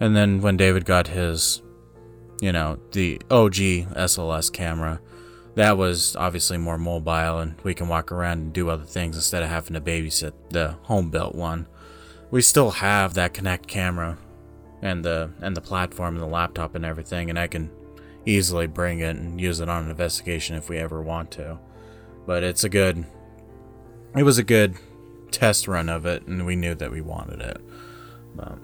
And 0.01 0.15
then 0.17 0.41
when 0.41 0.57
david 0.57 0.85
got 0.85 1.09
his 1.09 1.63
you 2.41 2.53
know 2.53 2.79
the 2.93 3.21
og 3.31 3.55
sls 3.55 4.53
camera 4.53 5.01
that 5.55 5.79
was 5.79 6.17
obviously 6.17 6.59
more 6.59 6.79
mobile 6.79 7.39
and 7.39 7.55
we 7.63 7.75
can 7.75 7.87
walk 7.89 8.11
around 8.11 8.39
and 8.39 8.53
do 8.53 8.69
other 8.69 8.85
things 8.85 9.17
instead 9.17 9.43
of 9.43 9.49
having 9.49 9.75
to 9.75 9.81
babysit 9.81 10.33
the 10.51 10.75
home 10.83 11.11
built 11.11 11.35
one. 11.35 11.69
We 12.33 12.43
still 12.43 12.73
have 12.73 13.15
that 13.15 13.35
kinect 13.35 13.69
camera 13.69 14.19
and 14.83 15.05
the 15.05 15.31
and 15.41 15.57
the 15.57 15.61
platform 15.61 16.15
and 16.15 16.23
the 16.23 16.29
laptop 16.29 16.75
and 16.75 16.85
everything 16.85 17.31
and 17.31 17.39
i 17.39 17.47
can 17.47 17.71
easily 18.27 18.67
bring 18.67 19.01
it 19.01 19.17
and 19.17 19.41
use 19.41 19.61
it 19.61 19.69
on 19.69 19.85
an 19.85 19.91
investigation 19.91 20.57
if 20.57 20.69
we 20.69 20.79
ever 20.79 21.03
want 21.03 21.31
to 21.31 21.59
but 22.27 22.43
it's 22.43 22.65
a 22.65 22.69
good 22.69 23.05
it 24.17 24.23
was 24.23 24.39
a 24.39 24.45
good 24.45 24.77
test 25.31 25.67
run 25.69 25.89
of 25.89 26.07
it 26.07 26.27
and 26.27 26.47
we 26.47 26.57
knew 26.57 26.75
that 26.75 26.91
we 26.91 27.01
wanted 27.01 27.41
it 27.41 27.61
but, 28.35 28.59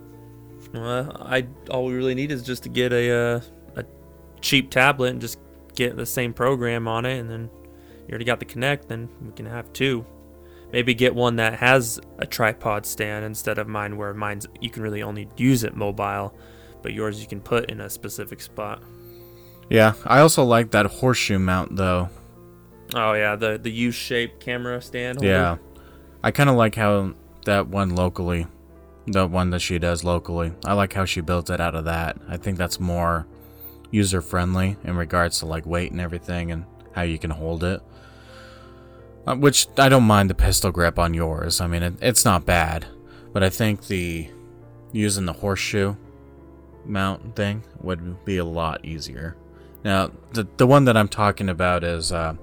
Well, 0.72 1.16
I 1.20 1.46
all 1.70 1.84
we 1.84 1.94
really 1.94 2.14
need 2.14 2.30
is 2.32 2.42
just 2.42 2.62
to 2.64 2.68
get 2.68 2.92
a 2.92 3.11
uh, 3.12 3.40
a 3.76 3.84
cheap 4.40 4.70
tablet 4.70 5.11
and 5.11 5.20
just 5.20 5.38
get 5.74 5.96
the 5.96 6.06
same 6.06 6.32
program 6.32 6.88
on 6.88 7.06
it, 7.06 7.18
and 7.18 7.30
then 7.30 7.50
you 8.06 8.11
already 8.11 8.24
got 8.24 8.40
the 8.40 8.46
Kinect. 8.46 8.88
Then 8.88 9.08
we 9.24 9.32
can 9.32 9.46
have 9.46 9.72
two. 9.72 10.04
Maybe 10.72 10.94
get 10.94 11.14
one 11.14 11.36
that 11.36 11.58
has 11.58 12.00
a 12.18 12.26
tripod 12.26 12.86
stand 12.86 13.24
instead 13.24 13.58
of 13.58 13.66
mine, 13.66 13.96
where 13.96 14.14
mine's 14.14 14.46
you 14.61 14.70
can 14.70 14.82
really 14.82 15.02
only 15.02 15.28
use 15.36 15.64
it 15.64 15.74
mobile, 15.74 16.34
but 16.82 16.92
yours 16.92 17.20
you 17.20 17.26
can 17.26 17.40
put 17.40 17.70
in 17.70 17.80
a 17.80 17.90
specific 17.90 18.40
spot. 18.40 18.82
Yeah 19.70 19.94
i 20.04 20.20
also 20.20 20.44
like 20.44 20.72
that 20.72 20.86
horseshoe 20.86 21.38
mount 21.38 21.74
though 21.76 22.10
Oh 22.94 23.12
yeah, 23.12 23.36
the 23.36 23.58
the 23.58 23.70
U-shaped 23.70 24.40
camera 24.40 24.80
stand. 24.82 25.18
holder. 25.18 25.28
Yeah. 25.28 25.56
I 26.22 26.30
kind 26.30 26.50
of 26.50 26.56
like 26.56 26.74
how 26.74 27.14
that 27.44 27.68
one 27.68 27.94
locally, 27.94 28.46
the 29.06 29.26
one 29.26 29.50
that 29.50 29.60
she 29.60 29.78
does 29.78 30.04
locally, 30.04 30.52
I 30.64 30.74
like 30.74 30.92
how 30.92 31.04
she 31.04 31.20
built 31.20 31.50
it 31.50 31.60
out 31.60 31.74
of 31.74 31.84
that. 31.84 32.18
I 32.28 32.36
think 32.36 32.58
that's 32.58 32.78
more 32.80 33.26
user 33.90 34.20
friendly 34.20 34.76
in 34.84 34.96
regards 34.96 35.38
to 35.40 35.46
like 35.46 35.66
weight 35.66 35.92
and 35.92 36.00
everything 36.00 36.52
and 36.52 36.64
how 36.92 37.02
you 37.02 37.18
can 37.18 37.30
hold 37.30 37.64
it. 37.64 37.80
Uh, 39.26 39.36
which 39.36 39.68
I 39.78 39.88
don't 39.88 40.04
mind 40.04 40.30
the 40.30 40.34
pistol 40.34 40.70
grip 40.70 40.98
on 40.98 41.14
yours. 41.14 41.60
I 41.60 41.66
mean, 41.66 41.82
it, 41.82 41.94
it's 42.00 42.24
not 42.24 42.44
bad, 42.44 42.86
but 43.32 43.42
I 43.42 43.50
think 43.50 43.86
the 43.86 44.28
using 44.92 45.26
the 45.26 45.32
horseshoe 45.32 45.94
mount 46.84 47.36
thing 47.36 47.62
would 47.80 48.24
be 48.24 48.38
a 48.38 48.44
lot 48.44 48.84
easier. 48.84 49.36
Now, 49.85 50.11
the 50.33 50.47
the 50.57 50.66
one 50.66 50.85
that 50.85 50.97
I'm 50.97 51.09
talking 51.09 51.49
about 51.49 51.85
is 51.85 52.12
uh, 52.12 52.35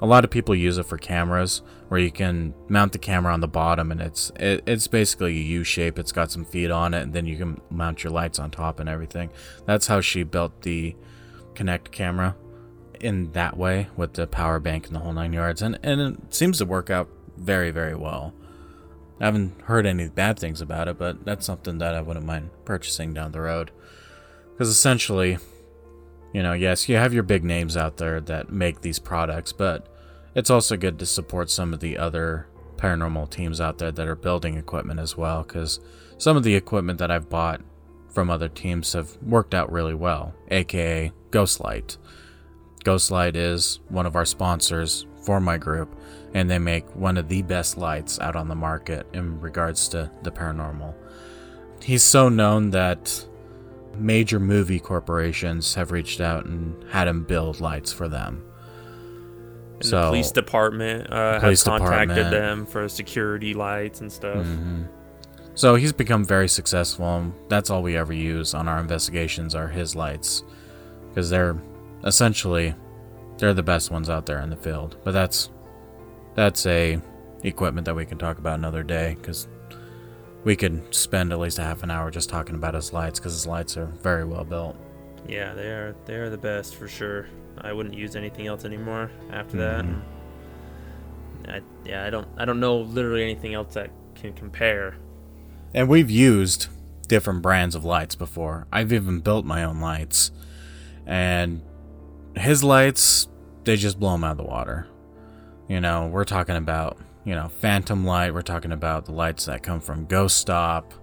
a 0.00 0.06
lot 0.06 0.24
of 0.24 0.30
people 0.30 0.54
use 0.54 0.78
it 0.78 0.86
for 0.86 0.98
cameras, 0.98 1.62
where 1.88 2.00
you 2.00 2.10
can 2.10 2.54
mount 2.68 2.92
the 2.92 2.98
camera 2.98 3.32
on 3.32 3.40
the 3.40 3.48
bottom, 3.48 3.92
and 3.92 4.00
it's 4.00 4.32
it, 4.36 4.64
it's 4.66 4.88
basically 4.88 5.36
a 5.38 5.42
U 5.42 5.64
shape. 5.64 5.98
It's 5.98 6.12
got 6.12 6.30
some 6.30 6.44
feet 6.44 6.70
on 6.70 6.94
it, 6.94 7.02
and 7.02 7.12
then 7.12 7.26
you 7.26 7.36
can 7.36 7.60
mount 7.70 8.02
your 8.02 8.12
lights 8.12 8.38
on 8.38 8.50
top 8.50 8.80
and 8.80 8.88
everything. 8.88 9.30
That's 9.64 9.86
how 9.86 10.00
she 10.00 10.22
built 10.24 10.62
the 10.62 10.96
Kinect 11.54 11.92
camera 11.92 12.34
in 12.98 13.32
that 13.32 13.56
way 13.56 13.88
with 13.96 14.14
the 14.14 14.26
power 14.26 14.58
bank 14.58 14.86
and 14.86 14.96
the 14.96 15.00
whole 15.00 15.12
nine 15.12 15.32
yards, 15.32 15.62
and 15.62 15.78
and 15.82 16.00
it 16.00 16.34
seems 16.34 16.58
to 16.58 16.64
work 16.64 16.90
out 16.90 17.08
very 17.36 17.70
very 17.70 17.94
well. 17.94 18.34
I 19.20 19.26
haven't 19.26 19.60
heard 19.62 19.86
any 19.86 20.08
bad 20.08 20.36
things 20.36 20.60
about 20.60 20.88
it, 20.88 20.98
but 20.98 21.24
that's 21.24 21.46
something 21.46 21.78
that 21.78 21.94
I 21.94 22.00
wouldn't 22.00 22.26
mind 22.26 22.50
purchasing 22.64 23.14
down 23.14 23.30
the 23.30 23.40
road. 23.40 23.70
Because 24.50 24.68
essentially, 24.68 25.38
you 26.32 26.42
know, 26.42 26.52
yes, 26.52 26.88
you 26.88 26.96
have 26.96 27.12
your 27.12 27.22
big 27.22 27.44
names 27.44 27.76
out 27.76 27.98
there 27.98 28.20
that 28.22 28.50
make 28.50 28.80
these 28.80 28.98
products, 28.98 29.52
but 29.52 29.88
it's 30.34 30.50
also 30.50 30.76
good 30.76 30.98
to 30.98 31.06
support 31.06 31.50
some 31.50 31.74
of 31.74 31.80
the 31.80 31.98
other 31.98 32.46
paranormal 32.76 33.30
teams 33.30 33.60
out 33.60 33.78
there 33.78 33.92
that 33.92 34.08
are 34.08 34.16
building 34.16 34.56
equipment 34.56 34.98
as 34.98 35.16
well. 35.16 35.42
Because 35.42 35.80
some 36.18 36.36
of 36.36 36.42
the 36.42 36.54
equipment 36.54 36.98
that 36.98 37.10
I've 37.10 37.28
bought 37.28 37.60
from 38.08 38.30
other 38.30 38.48
teams 38.48 38.92
have 38.92 39.16
worked 39.22 39.54
out 39.54 39.72
really 39.72 39.94
well, 39.94 40.34
aka 40.50 41.12
Ghostlight. 41.30 41.96
Ghostlight 42.84 43.36
is 43.36 43.80
one 43.88 44.06
of 44.06 44.16
our 44.16 44.24
sponsors 44.24 45.06
for 45.24 45.40
my 45.40 45.56
group, 45.56 45.94
and 46.34 46.50
they 46.50 46.58
make 46.58 46.84
one 46.96 47.16
of 47.16 47.28
the 47.28 47.42
best 47.42 47.76
lights 47.78 48.18
out 48.18 48.36
on 48.36 48.48
the 48.48 48.54
market 48.54 49.06
in 49.12 49.40
regards 49.40 49.88
to 49.88 50.10
the 50.22 50.30
paranormal. 50.30 50.94
He's 51.80 52.02
so 52.02 52.28
known 52.28 52.70
that 52.70 53.26
major 53.96 54.40
movie 54.40 54.80
corporations 54.80 55.74
have 55.74 55.92
reached 55.92 56.20
out 56.20 56.44
and 56.46 56.82
had 56.90 57.08
him 57.08 57.24
build 57.24 57.60
lights 57.60 57.92
for 57.92 58.08
them. 58.08 58.42
And 59.74 59.84
so 59.84 60.00
the 60.02 60.06
police 60.08 60.30
department 60.32 61.12
uh, 61.12 61.40
Police 61.40 61.60
has 61.60 61.64
contacted 61.64 62.16
department. 62.16 62.30
them 62.30 62.66
for 62.66 62.88
security 62.88 63.52
lights 63.54 64.00
and 64.00 64.10
stuff. 64.10 64.46
Mhm. 64.46 64.86
So 65.54 65.74
he's 65.74 65.92
become 65.92 66.24
very 66.24 66.48
successful. 66.48 67.04
and 67.16 67.32
That's 67.48 67.68
all 67.68 67.82
we 67.82 67.96
ever 67.96 68.12
use 68.14 68.54
on 68.54 68.68
our 68.68 68.80
investigations 68.80 69.54
are 69.54 69.68
his 69.68 69.94
lights, 69.94 70.44
because 71.08 71.28
they're 71.30 71.56
essentially 72.04 72.74
they're 73.38 73.54
the 73.54 73.62
best 73.62 73.90
ones 73.90 74.08
out 74.08 74.24
there 74.26 74.40
in 74.40 74.50
the 74.50 74.56
field. 74.56 74.96
But 75.04 75.12
that's 75.12 75.50
that's 76.34 76.64
a 76.66 76.98
equipment 77.42 77.84
that 77.86 77.94
we 77.96 78.06
can 78.06 78.16
talk 78.18 78.38
about 78.38 78.58
another 78.58 78.82
day, 78.82 79.16
because 79.20 79.48
we 80.44 80.56
could 80.56 80.94
spend 80.94 81.32
at 81.32 81.38
least 81.38 81.58
a 81.58 81.62
half 81.62 81.82
an 81.82 81.90
hour 81.90 82.10
just 82.10 82.28
talking 82.28 82.54
about 82.54 82.74
his 82.74 82.92
lights, 82.92 83.18
because 83.18 83.32
his 83.32 83.46
lights 83.46 83.76
are 83.76 83.86
very 83.86 84.24
well 84.24 84.44
built. 84.44 84.76
Yeah, 85.28 85.54
they 85.54 85.68
are 85.68 85.94
they 86.04 86.14
are 86.16 86.30
the 86.30 86.38
best 86.38 86.74
for 86.76 86.88
sure. 86.88 87.28
I 87.58 87.72
wouldn't 87.72 87.94
use 87.94 88.16
anything 88.16 88.46
else 88.46 88.64
anymore 88.64 89.10
after 89.30 89.56
Mhm. 89.56 90.02
that. 91.44 91.54
I, 91.56 91.60
yeah, 91.84 92.04
I 92.04 92.10
don't 92.10 92.26
I 92.36 92.44
don't 92.44 92.60
know 92.60 92.78
literally 92.78 93.22
anything 93.22 93.54
else 93.54 93.74
that 93.74 93.90
can 94.14 94.32
compare. 94.32 94.94
And 95.74 95.88
we've 95.88 96.10
used 96.10 96.68
different 97.08 97.42
brands 97.42 97.74
of 97.74 97.84
lights 97.84 98.14
before. 98.14 98.66
I've 98.72 98.92
even 98.92 99.20
built 99.20 99.44
my 99.44 99.64
own 99.64 99.80
lights. 99.80 100.30
And 101.06 101.62
his 102.36 102.62
lights, 102.64 103.28
they 103.64 103.76
just 103.76 103.98
blow 103.98 104.14
him 104.14 104.24
out 104.24 104.32
of 104.32 104.36
the 104.38 104.44
water. 104.44 104.86
You 105.68 105.80
know, 105.80 106.06
we're 106.08 106.24
talking 106.24 106.56
about, 106.56 106.98
you 107.24 107.34
know, 107.34 107.48
Phantom 107.48 108.04
Light. 108.04 108.34
We're 108.34 108.42
talking 108.42 108.72
about 108.72 109.06
the 109.06 109.12
lights 109.12 109.46
that 109.46 109.62
come 109.62 109.80
from 109.80 110.06
Ghost 110.06 110.38
Stop. 110.38 110.94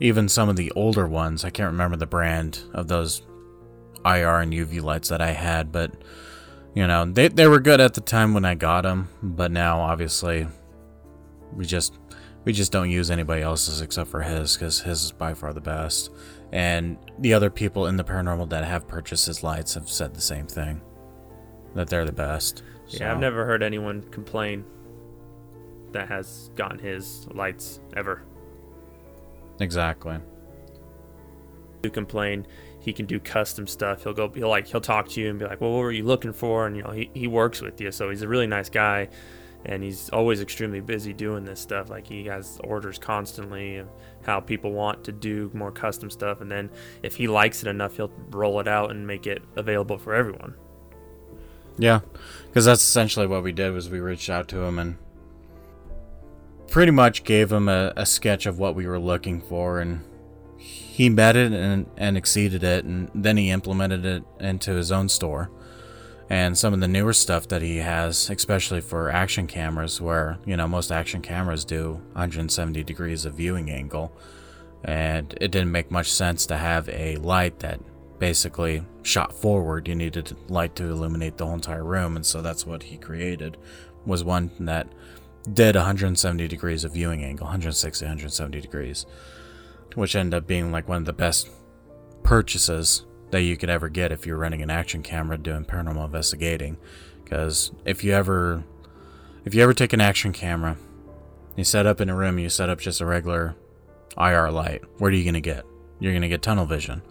Even 0.00 0.28
some 0.28 0.48
of 0.48 0.56
the 0.56 0.70
older 0.72 1.08
ones. 1.08 1.44
I 1.44 1.50
can't 1.50 1.72
remember 1.72 1.96
the 1.96 2.06
brand 2.06 2.60
of 2.72 2.88
those 2.88 3.22
IR 4.04 4.40
and 4.40 4.52
UV 4.52 4.82
lights 4.82 5.08
that 5.08 5.20
I 5.20 5.32
had, 5.32 5.72
but, 5.72 5.92
you 6.74 6.86
know, 6.86 7.04
they, 7.04 7.28
they 7.28 7.48
were 7.48 7.58
good 7.58 7.80
at 7.80 7.94
the 7.94 8.00
time 8.00 8.32
when 8.32 8.44
I 8.44 8.54
got 8.54 8.82
them. 8.82 9.08
But 9.22 9.50
now, 9.50 9.80
obviously, 9.80 10.46
we 11.52 11.66
just 11.66 11.98
we 12.44 12.52
just 12.52 12.72
don't 12.72 12.90
use 12.90 13.10
anybody 13.10 13.42
else's 13.42 13.80
except 13.80 14.08
for 14.10 14.22
his 14.22 14.54
because 14.54 14.80
his 14.80 15.04
is 15.04 15.12
by 15.12 15.34
far 15.34 15.52
the 15.52 15.60
best 15.60 16.10
and 16.52 16.96
the 17.18 17.34
other 17.34 17.50
people 17.50 17.86
in 17.86 17.96
the 17.96 18.04
paranormal 18.04 18.48
that 18.48 18.64
have 18.64 18.88
purchased 18.88 19.26
his 19.26 19.42
lights 19.42 19.74
have 19.74 19.88
said 19.88 20.14
the 20.14 20.20
same 20.20 20.46
thing 20.46 20.80
that 21.74 21.88
they're 21.88 22.04
the 22.06 22.12
best 22.12 22.62
Yeah, 22.88 23.12
I've 23.12 23.20
never 23.20 23.44
heard 23.44 23.62
anyone 23.62 24.02
complain 24.10 24.64
that 25.92 26.08
has 26.08 26.50
gotten 26.54 26.78
his 26.78 27.26
lights 27.32 27.80
ever. 27.96 28.22
exactly 29.60 30.18
To 31.82 31.90
complain, 31.90 32.46
he 32.80 32.92
can 32.92 33.06
do 33.06 33.20
custom 33.20 33.66
stuff. 33.66 34.02
He'll 34.02 34.12
go, 34.12 34.28
he'll 34.30 34.48
like, 34.48 34.66
he'll 34.66 34.80
talk 34.80 35.08
to 35.10 35.20
you 35.20 35.30
and 35.30 35.38
be 35.38 35.44
like, 35.44 35.60
"Well, 35.60 35.70
what 35.70 35.78
were 35.78 35.92
you 35.92 36.04
looking 36.04 36.32
for?" 36.32 36.66
And 36.66 36.76
you 36.76 36.82
know, 36.82 36.90
he 36.90 37.10
he 37.14 37.26
works 37.26 37.60
with 37.60 37.80
you, 37.80 37.90
so 37.92 38.10
he's 38.10 38.22
a 38.22 38.28
really 38.28 38.46
nice 38.46 38.68
guy, 38.68 39.08
and 39.64 39.82
he's 39.82 40.08
always 40.10 40.40
extremely 40.40 40.80
busy 40.80 41.12
doing 41.12 41.44
this 41.44 41.60
stuff. 41.60 41.88
Like 41.90 42.06
he 42.06 42.24
has 42.26 42.58
orders 42.64 42.98
constantly 42.98 43.76
of 43.76 43.88
how 44.22 44.40
people 44.40 44.72
want 44.72 45.04
to 45.04 45.12
do 45.12 45.50
more 45.54 45.70
custom 45.70 46.10
stuff, 46.10 46.40
and 46.40 46.50
then 46.50 46.70
if 47.02 47.14
he 47.16 47.28
likes 47.28 47.62
it 47.62 47.68
enough, 47.68 47.96
he'll 47.96 48.12
roll 48.30 48.58
it 48.60 48.68
out 48.68 48.90
and 48.90 49.06
make 49.06 49.26
it 49.26 49.42
available 49.56 49.98
for 49.98 50.14
everyone. 50.14 50.54
yeah 51.80 52.00
because 52.46 52.64
that's 52.64 52.82
essentially 52.82 53.26
what 53.26 53.42
we 53.42 53.52
did 53.52 53.72
was 53.72 53.88
we 53.88 54.00
reached 54.00 54.28
out 54.28 54.48
to 54.48 54.60
him 54.62 54.78
and 54.78 54.96
pretty 56.68 56.92
much 56.92 57.24
gave 57.24 57.50
him 57.50 57.68
a, 57.68 57.92
a 57.96 58.06
sketch 58.06 58.46
of 58.46 58.58
what 58.58 58.74
we 58.74 58.86
were 58.86 58.98
looking 58.98 59.40
for 59.40 59.80
and 59.80 60.04
he 60.58 61.08
met 61.08 61.36
it 61.36 61.52
and, 61.52 61.86
and 61.96 62.16
exceeded 62.16 62.62
it 62.62 62.84
and 62.84 63.10
then 63.14 63.36
he 63.36 63.50
implemented 63.50 64.04
it 64.04 64.22
into 64.40 64.72
his 64.72 64.92
own 64.92 65.08
store. 65.08 65.50
And 66.30 66.58
some 66.58 66.74
of 66.74 66.80
the 66.80 66.88
newer 66.88 67.14
stuff 67.14 67.48
that 67.48 67.62
he 67.62 67.78
has 67.78 68.28
especially 68.28 68.82
for 68.82 69.10
action 69.10 69.46
cameras 69.46 70.00
where 70.00 70.38
you 70.44 70.56
know 70.56 70.68
most 70.68 70.92
action 70.92 71.22
cameras 71.22 71.64
do 71.64 71.94
170 72.12 72.84
degrees 72.84 73.24
of 73.24 73.34
viewing 73.34 73.70
angle 73.70 74.12
and 74.84 75.32
it 75.40 75.50
didn't 75.50 75.72
make 75.72 75.90
much 75.90 76.12
sense 76.12 76.44
to 76.46 76.56
have 76.56 76.88
a 76.90 77.16
light 77.16 77.60
that 77.60 77.80
basically 78.18 78.84
shot 79.02 79.32
forward. 79.32 79.88
You 79.88 79.94
needed 79.94 80.36
light 80.48 80.74
to 80.76 80.84
illuminate 80.84 81.38
the 81.38 81.46
whole 81.46 81.54
entire 81.54 81.84
room 81.84 82.16
and 82.16 82.26
so 82.26 82.42
that's 82.42 82.66
what 82.66 82.82
he 82.82 82.98
created 82.98 83.56
was 84.04 84.22
one 84.24 84.50
that 84.60 84.88
did 85.54 85.74
170 85.74 86.48
degrees 86.48 86.84
of 86.84 86.92
viewing 86.92 87.24
angle 87.24 87.44
160 87.44 88.04
170 88.04 88.60
degrees 88.60 89.06
which 89.94 90.14
ended 90.14 90.34
up 90.34 90.46
being 90.46 90.70
like 90.70 90.88
one 90.88 90.98
of 90.98 91.04
the 91.04 91.12
best 91.12 91.48
purchases 92.22 93.04
that 93.30 93.42
you 93.42 93.56
could 93.56 93.70
ever 93.70 93.88
get 93.88 94.12
if 94.12 94.26
you're 94.26 94.36
running 94.36 94.62
an 94.62 94.70
action 94.70 95.02
camera 95.02 95.38
doing 95.38 95.64
paranormal 95.64 96.04
investigating 96.04 96.76
because 97.24 97.72
if 97.84 98.04
you 98.04 98.12
ever 98.12 98.62
if 99.44 99.54
you 99.54 99.62
ever 99.62 99.74
take 99.74 99.92
an 99.92 100.00
action 100.00 100.32
camera 100.32 100.76
you 101.56 101.64
set 101.64 101.86
up 101.86 102.00
in 102.00 102.08
a 102.08 102.14
room 102.14 102.38
you 102.38 102.48
set 102.48 102.68
up 102.68 102.78
just 102.78 103.00
a 103.00 103.06
regular 103.06 103.54
IR 104.16 104.50
light 104.50 104.82
what 104.98 105.12
are 105.12 105.16
you 105.16 105.24
going 105.24 105.34
to 105.34 105.40
get 105.40 105.64
you're 106.00 106.12
going 106.12 106.22
to 106.22 106.28
get 106.28 106.42
tunnel 106.42 106.66
vision 106.66 107.02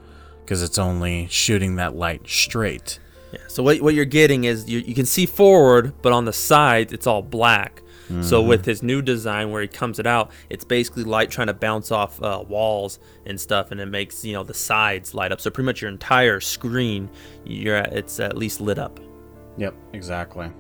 because 0.41 0.63
it's 0.63 0.77
only 0.77 1.27
shooting 1.27 1.75
that 1.75 1.95
light 1.95 2.27
straight 2.27 2.99
Yeah. 3.31 3.39
So 3.47 3.63
what 3.63 3.81
what 3.81 3.93
you're 3.93 4.05
getting 4.05 4.45
is 4.45 4.69
you, 4.69 4.79
you 4.79 4.95
can 4.95 5.05
see 5.05 5.25
forward, 5.25 5.93
but 6.01 6.13
on 6.13 6.25
the 6.25 6.33
sides 6.33 6.93
it's 6.93 7.07
all 7.07 7.21
black. 7.21 7.81
So 8.21 8.41
with 8.41 8.65
his 8.65 8.81
new 8.81 9.01
design 9.01 9.51
where 9.51 9.61
he 9.61 9.67
comes 9.67 9.99
it 9.99 10.07
out, 10.07 10.31
it's 10.49 10.63
basically 10.63 11.03
light 11.03 11.29
trying 11.29 11.47
to 11.47 11.53
bounce 11.53 11.91
off 11.91 12.21
uh, 12.21 12.43
walls 12.47 12.99
and 13.25 13.39
stuff, 13.39 13.71
and 13.71 13.81
it 13.81 13.87
makes 13.87 14.23
you 14.23 14.33
know 14.33 14.43
the 14.43 14.53
sides 14.53 15.13
light 15.13 15.31
up. 15.31 15.41
So 15.41 15.49
pretty 15.49 15.65
much 15.65 15.81
your 15.81 15.91
entire 15.91 16.39
screen, 16.39 17.09
you're 17.45 17.75
at, 17.75 17.93
it's 17.93 18.19
at 18.19 18.37
least 18.37 18.61
lit 18.61 18.79
up. 18.79 18.99
Yep, 19.57 19.75
exactly. 19.93 20.51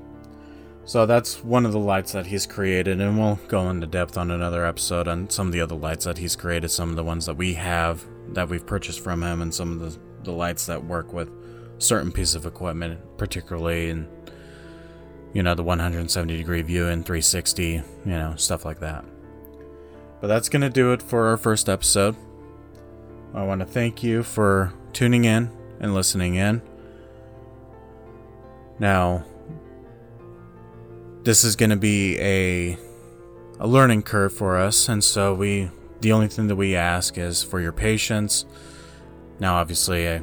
So 0.85 1.05
that's 1.05 1.43
one 1.43 1.65
of 1.65 1.73
the 1.73 1.79
lights 1.79 2.13
that 2.13 2.25
he's 2.25 2.45
created, 2.45 3.01
and 3.01 3.19
we'll 3.19 3.39
go 3.47 3.69
into 3.69 3.87
depth 3.87 4.17
on 4.17 4.31
another 4.31 4.65
episode 4.65 5.07
on 5.07 5.29
some 5.29 5.47
of 5.47 5.53
the 5.53 5.61
other 5.61 5.75
lights 5.75 6.05
that 6.05 6.17
he's 6.17 6.35
created, 6.35 6.69
some 6.69 6.89
of 6.89 6.95
the 6.95 7.03
ones 7.03 7.25
that 7.25 7.35
we 7.35 7.53
have 7.55 8.05
that 8.29 8.47
we've 8.47 8.65
purchased 8.65 9.01
from 9.01 9.21
him, 9.21 9.41
and 9.41 9.53
some 9.53 9.73
of 9.73 9.79
the, 9.79 9.99
the 10.23 10.31
lights 10.31 10.65
that 10.65 10.83
work 10.83 11.11
with 11.11 11.29
certain 11.79 12.11
pieces 12.11 12.35
of 12.35 12.45
equipment, 12.45 12.99
particularly 13.17 13.89
in 13.89 14.07
you 15.33 15.43
know 15.43 15.55
the 15.55 15.63
170 15.63 16.37
degree 16.37 16.61
view 16.61 16.87
and 16.87 17.05
360, 17.05 17.63
you 17.71 17.83
know 18.05 18.35
stuff 18.37 18.65
like 18.65 18.79
that. 18.79 19.05
But 20.21 20.27
that's 20.27 20.49
gonna 20.49 20.69
do 20.69 20.93
it 20.93 21.01
for 21.01 21.27
our 21.27 21.37
first 21.37 21.69
episode. 21.69 22.15
I 23.33 23.43
want 23.43 23.59
to 23.59 23.65
thank 23.65 24.03
you 24.03 24.23
for 24.23 24.73
tuning 24.93 25.25
in 25.25 25.51
and 25.79 25.93
listening 25.93 26.35
in. 26.35 26.61
Now, 28.79 29.25
this 31.23 31.43
is 31.43 31.55
going 31.55 31.71
to 31.71 31.75
be 31.75 32.17
a 32.19 32.77
a 33.59 33.67
learning 33.67 34.03
curve 34.03 34.33
for 34.33 34.57
us, 34.57 34.87
and 34.87 35.03
so 35.03 35.33
we 35.33 35.69
the 36.01 36.11
only 36.11 36.27
thing 36.27 36.47
that 36.47 36.55
we 36.55 36.75
ask 36.75 37.17
is 37.17 37.43
for 37.43 37.59
your 37.59 37.71
patience. 37.71 38.45
Now, 39.39 39.55
obviously, 39.55 40.07
I, 40.07 40.21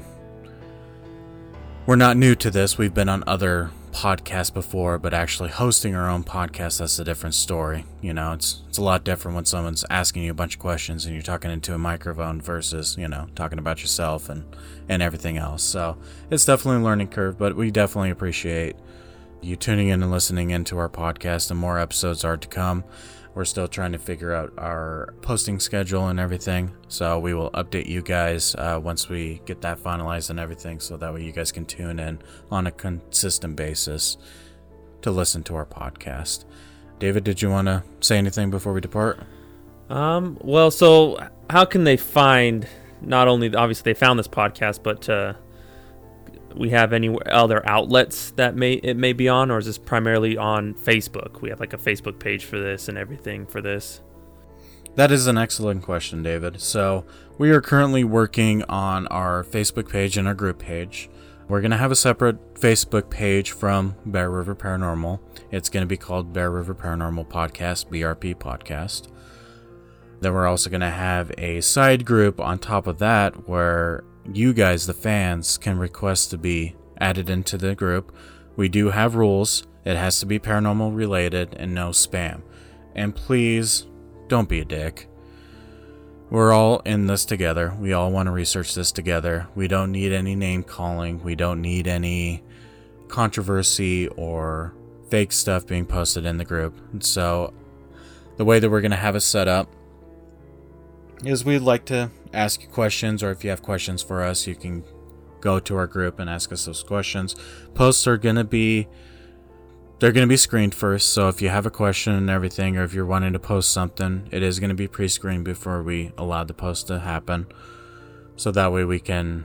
we're 1.86 1.96
not 1.96 2.16
new 2.16 2.34
to 2.36 2.50
this. 2.50 2.78
We've 2.78 2.94
been 2.94 3.08
on 3.08 3.22
other 3.26 3.70
podcasts 3.94 4.52
before, 4.52 4.98
but 4.98 5.14
actually 5.14 5.50
hosting 5.50 5.94
our 5.94 6.10
own 6.10 6.24
podcast, 6.24 6.78
that's 6.78 6.98
a 6.98 7.04
different 7.04 7.34
story. 7.34 7.84
You 8.02 8.12
know, 8.12 8.32
it's 8.32 8.62
it's 8.68 8.76
a 8.76 8.82
lot 8.82 9.04
different 9.04 9.36
when 9.36 9.44
someone's 9.44 9.84
asking 9.88 10.24
you 10.24 10.32
a 10.32 10.34
bunch 10.34 10.54
of 10.54 10.60
questions 10.60 11.06
and 11.06 11.14
you're 11.14 11.22
talking 11.22 11.50
into 11.50 11.74
a 11.74 11.78
microphone 11.78 12.40
versus, 12.40 12.96
you 12.98 13.06
know, 13.06 13.28
talking 13.36 13.58
about 13.58 13.80
yourself 13.80 14.28
and, 14.28 14.44
and 14.88 15.00
everything 15.00 15.38
else. 15.38 15.62
So 15.62 15.96
it's 16.28 16.44
definitely 16.44 16.82
a 16.82 16.84
learning 16.84 17.08
curve, 17.08 17.38
but 17.38 17.54
we 17.54 17.70
definitely 17.70 18.10
appreciate 18.10 18.74
you 19.40 19.54
tuning 19.54 19.88
in 19.88 20.02
and 20.02 20.10
listening 20.10 20.50
into 20.50 20.76
our 20.76 20.88
podcast 20.88 21.50
and 21.52 21.60
more 21.60 21.78
episodes 21.78 22.24
are 22.24 22.36
to 22.36 22.48
come. 22.48 22.82
We're 23.34 23.44
still 23.44 23.66
trying 23.66 23.92
to 23.92 23.98
figure 23.98 24.32
out 24.32 24.52
our 24.58 25.14
posting 25.20 25.58
schedule 25.58 26.06
and 26.08 26.20
everything. 26.20 26.74
So 26.88 27.18
we 27.18 27.34
will 27.34 27.50
update 27.50 27.86
you 27.86 28.00
guys 28.00 28.54
uh, 28.54 28.80
once 28.82 29.08
we 29.08 29.42
get 29.44 29.60
that 29.62 29.82
finalized 29.82 30.30
and 30.30 30.38
everything. 30.38 30.78
So 30.78 30.96
that 30.96 31.12
way 31.12 31.24
you 31.24 31.32
guys 31.32 31.50
can 31.50 31.66
tune 31.66 31.98
in 31.98 32.20
on 32.50 32.68
a 32.68 32.70
consistent 32.70 33.56
basis 33.56 34.16
to 35.02 35.10
listen 35.10 35.42
to 35.44 35.56
our 35.56 35.66
podcast. 35.66 36.44
David, 37.00 37.24
did 37.24 37.42
you 37.42 37.50
want 37.50 37.66
to 37.66 37.82
say 38.00 38.18
anything 38.18 38.50
before 38.50 38.72
we 38.72 38.80
depart? 38.80 39.18
Um, 39.90 40.38
well, 40.40 40.70
so 40.70 41.18
how 41.50 41.64
can 41.64 41.84
they 41.84 41.96
find 41.96 42.66
not 43.00 43.28
only 43.28 43.54
obviously 43.54 43.92
they 43.92 43.98
found 43.98 44.18
this 44.18 44.28
podcast, 44.28 44.82
but 44.82 45.08
uh, 45.08 45.34
we 46.56 46.70
have 46.70 46.92
any 46.92 47.16
other 47.26 47.66
outlets 47.68 48.30
that 48.32 48.56
may 48.56 48.74
it 48.74 48.96
may 48.96 49.12
be 49.12 49.28
on, 49.28 49.50
or 49.50 49.58
is 49.58 49.66
this 49.66 49.78
primarily 49.78 50.36
on 50.36 50.74
Facebook? 50.74 51.40
We 51.40 51.50
have 51.50 51.60
like 51.60 51.72
a 51.72 51.78
Facebook 51.78 52.18
page 52.18 52.44
for 52.44 52.58
this 52.58 52.88
and 52.88 52.96
everything 52.96 53.46
for 53.46 53.60
this. 53.60 54.00
That 54.94 55.10
is 55.10 55.26
an 55.26 55.36
excellent 55.36 55.82
question, 55.82 56.22
David. 56.22 56.60
So, 56.60 57.04
we 57.36 57.50
are 57.50 57.60
currently 57.60 58.04
working 58.04 58.62
on 58.64 59.08
our 59.08 59.42
Facebook 59.42 59.88
page 59.88 60.16
and 60.16 60.28
our 60.28 60.34
group 60.34 60.58
page. 60.60 61.10
We're 61.48 61.60
going 61.60 61.72
to 61.72 61.76
have 61.76 61.90
a 61.90 61.96
separate 61.96 62.54
Facebook 62.54 63.10
page 63.10 63.50
from 63.50 63.96
Bear 64.06 64.30
River 64.30 64.54
Paranormal. 64.54 65.18
It's 65.50 65.68
going 65.68 65.82
to 65.82 65.86
be 65.86 65.96
called 65.96 66.32
Bear 66.32 66.50
River 66.50 66.74
Paranormal 66.74 67.28
Podcast, 67.28 67.88
BRP 67.88 68.36
Podcast. 68.36 69.08
Then 70.20 70.32
we're 70.32 70.46
also 70.46 70.70
going 70.70 70.80
to 70.80 70.90
have 70.90 71.32
a 71.36 71.60
side 71.60 72.06
group 72.06 72.40
on 72.40 72.58
top 72.58 72.86
of 72.86 72.98
that 72.98 73.48
where 73.48 74.04
you 74.32 74.52
guys, 74.52 74.86
the 74.86 74.94
fans, 74.94 75.58
can 75.58 75.78
request 75.78 76.30
to 76.30 76.38
be 76.38 76.76
added 76.98 77.28
into 77.28 77.58
the 77.58 77.74
group. 77.74 78.14
We 78.56 78.68
do 78.68 78.90
have 78.90 79.16
rules. 79.16 79.66
It 79.84 79.96
has 79.96 80.20
to 80.20 80.26
be 80.26 80.38
paranormal 80.38 80.96
related 80.96 81.54
and 81.58 81.74
no 81.74 81.90
spam. 81.90 82.42
And 82.94 83.14
please 83.14 83.86
don't 84.28 84.48
be 84.48 84.60
a 84.60 84.64
dick. 84.64 85.08
We're 86.30 86.52
all 86.52 86.80
in 86.80 87.06
this 87.06 87.24
together. 87.24 87.74
We 87.78 87.92
all 87.92 88.10
want 88.10 88.26
to 88.28 88.32
research 88.32 88.74
this 88.74 88.92
together. 88.92 89.46
We 89.54 89.68
don't 89.68 89.92
need 89.92 90.12
any 90.12 90.34
name 90.34 90.62
calling. 90.62 91.22
We 91.22 91.34
don't 91.34 91.60
need 91.60 91.86
any 91.86 92.42
controversy 93.08 94.08
or 94.08 94.74
fake 95.10 95.32
stuff 95.32 95.66
being 95.66 95.86
posted 95.86 96.24
in 96.24 96.38
the 96.38 96.44
group. 96.44 96.76
And 96.92 97.04
so, 97.04 97.52
the 98.36 98.44
way 98.44 98.58
that 98.58 98.70
we're 98.70 98.80
going 98.80 98.90
to 98.90 98.96
have 98.96 99.14
it 99.14 99.20
set 99.20 99.46
up 99.46 99.68
is 101.24 101.44
we'd 101.44 101.58
like 101.58 101.84
to 101.86 102.10
ask 102.34 102.68
questions, 102.70 103.22
or 103.22 103.30
if 103.30 103.44
you 103.44 103.50
have 103.50 103.62
questions 103.62 104.02
for 104.02 104.22
us, 104.22 104.46
you 104.46 104.54
can 104.54 104.84
go 105.40 105.60
to 105.60 105.76
our 105.76 105.86
group 105.86 106.18
and 106.18 106.28
ask 106.28 106.52
us 106.52 106.64
those 106.64 106.82
questions. 106.82 107.36
Posts 107.74 108.06
are 108.06 108.18
to 108.18 108.44
be 108.44 108.88
they're 110.00 110.12
going 110.12 110.26
to 110.26 110.32
be 110.32 110.36
screened 110.36 110.74
first. 110.74 111.10
So 111.10 111.28
if 111.28 111.40
you 111.40 111.48
have 111.48 111.66
a 111.66 111.70
question 111.70 112.14
and 112.14 112.28
everything, 112.28 112.76
or 112.76 112.84
if 112.84 112.92
you're 112.92 113.06
wanting 113.06 113.32
to 113.32 113.38
post 113.38 113.70
something, 113.70 114.28
it 114.32 114.42
is 114.42 114.58
going 114.58 114.70
to 114.70 114.74
be 114.74 114.88
pre-screened 114.88 115.44
before 115.44 115.82
we 115.82 116.12
allow 116.18 116.44
the 116.44 116.54
post 116.54 116.88
to 116.88 116.98
happen. 116.98 117.46
So 118.36 118.50
that 118.50 118.72
way 118.72 118.84
we 118.84 118.98
can 118.98 119.44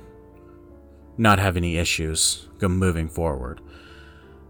not 1.18 1.40
have 1.40 1.56
any 1.56 1.78
issues 1.78 2.50
moving 2.62 3.08
forward. 3.08 3.62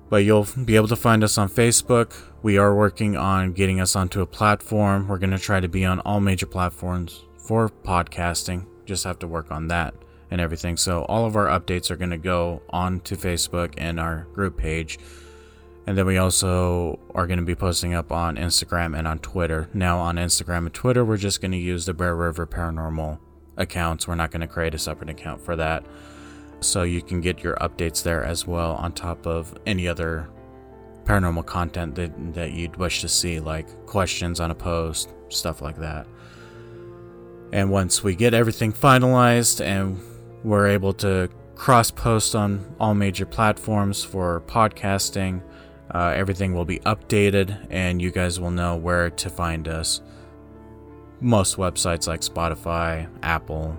But 0.09 0.23
you'll 0.23 0.47
be 0.65 0.75
able 0.75 0.87
to 0.87 0.95
find 0.95 1.23
us 1.23 1.37
on 1.37 1.49
Facebook. 1.49 2.15
We 2.41 2.57
are 2.57 2.73
working 2.73 3.15
on 3.15 3.53
getting 3.53 3.79
us 3.79 3.95
onto 3.95 4.21
a 4.21 4.25
platform. 4.25 5.07
We're 5.07 5.19
going 5.19 5.31
to 5.31 5.37
try 5.37 5.59
to 5.59 5.67
be 5.67 5.85
on 5.85 5.99
all 5.99 6.19
major 6.19 6.47
platforms 6.47 7.23
for 7.49 7.67
podcasting. 7.67 8.63
Just 8.85 9.03
have 9.05 9.17
to 9.17 9.27
work 9.27 9.49
on 9.49 9.69
that 9.69 9.95
and 10.29 10.39
everything. 10.39 10.77
So 10.77 11.01
all 11.05 11.25
of 11.25 11.35
our 11.35 11.47
updates 11.47 11.89
are 11.89 11.95
going 11.95 12.11
to 12.11 12.17
go 12.17 12.61
on 12.69 12.99
to 12.99 13.15
Facebook 13.15 13.73
and 13.75 13.99
our 13.99 14.27
group 14.35 14.55
page. 14.55 14.99
And 15.87 15.97
then 15.97 16.05
we 16.05 16.19
also 16.19 16.99
are 17.15 17.25
going 17.25 17.39
to 17.39 17.45
be 17.45 17.55
posting 17.55 17.95
up 17.95 18.11
on 18.11 18.35
Instagram 18.35 18.95
and 18.95 19.07
on 19.07 19.17
Twitter. 19.17 19.67
Now, 19.73 19.97
on 19.97 20.17
Instagram 20.17 20.67
and 20.67 20.73
Twitter, 20.75 21.03
we're 21.03 21.17
just 21.17 21.41
going 21.41 21.53
to 21.53 21.57
use 21.57 21.87
the 21.87 21.93
Bear 21.95 22.15
River 22.15 22.45
Paranormal 22.45 23.17
accounts. 23.57 24.07
We're 24.07 24.13
not 24.13 24.29
going 24.29 24.41
to 24.41 24.47
create 24.47 24.75
a 24.75 24.77
separate 24.77 25.09
account 25.09 25.41
for 25.41 25.55
that 25.55 25.83
so 26.59 26.83
you 26.83 27.01
can 27.01 27.19
get 27.19 27.41
your 27.41 27.55
updates 27.55 28.03
there 28.03 28.23
as 28.23 28.45
well 28.45 28.73
on 28.73 28.91
top 28.91 29.25
of 29.25 29.57
any 29.65 29.87
other 29.87 30.29
paranormal 31.03 31.47
content 31.47 31.95
that, 31.95 32.11
that 32.35 32.51
you'd 32.51 32.75
wish 32.75 33.01
to 33.01 33.07
see 33.07 33.39
like 33.39 33.87
questions 33.87 34.39
on 34.39 34.51
a 34.51 34.55
post 34.55 35.15
stuff 35.29 35.63
like 35.63 35.77
that 35.77 36.05
and 37.51 37.69
once 37.69 38.03
we 38.03 38.15
get 38.15 38.33
everything 38.33 38.71
finalized 38.71 39.63
and 39.63 39.99
we're 40.43 40.67
able 40.67 40.93
to 40.93 41.29
cross 41.55 41.91
post 41.91 42.35
on 42.35 42.73
all 42.79 42.93
major 42.93 43.25
platforms 43.25 44.03
for 44.03 44.41
podcasting 44.47 45.41
uh, 45.91 46.13
everything 46.15 46.53
will 46.53 46.65
be 46.65 46.79
updated 46.79 47.67
and 47.69 48.01
you 48.01 48.11
guys 48.11 48.39
will 48.39 48.51
know 48.51 48.75
where 48.75 49.09
to 49.09 49.29
find 49.29 49.67
us 49.67 50.01
most 51.19 51.57
websites 51.57 52.07
like 52.07 52.21
spotify 52.21 53.09
apple 53.23 53.75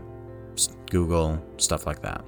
google 0.90 1.42
stuff 1.56 1.86
like 1.86 2.02
that 2.02 2.24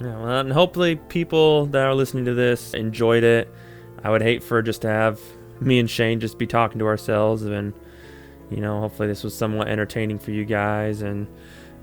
yeah, 0.00 0.18
well, 0.18 0.40
and 0.40 0.52
hopefully 0.52 0.96
people 0.96 1.66
that 1.66 1.82
are 1.82 1.94
listening 1.94 2.26
to 2.26 2.34
this 2.34 2.74
enjoyed 2.74 3.24
it. 3.24 3.52
I 4.02 4.10
would 4.10 4.22
hate 4.22 4.42
for 4.42 4.60
just 4.62 4.82
to 4.82 4.88
have 4.88 5.20
me 5.60 5.78
and 5.78 5.88
Shane 5.88 6.20
just 6.20 6.38
be 6.38 6.46
talking 6.46 6.78
to 6.80 6.86
ourselves, 6.86 7.42
and 7.42 7.72
you 8.50 8.58
know, 8.58 8.80
hopefully 8.80 9.08
this 9.08 9.24
was 9.24 9.36
somewhat 9.36 9.68
entertaining 9.68 10.18
for 10.18 10.30
you 10.30 10.44
guys. 10.44 11.02
And 11.02 11.26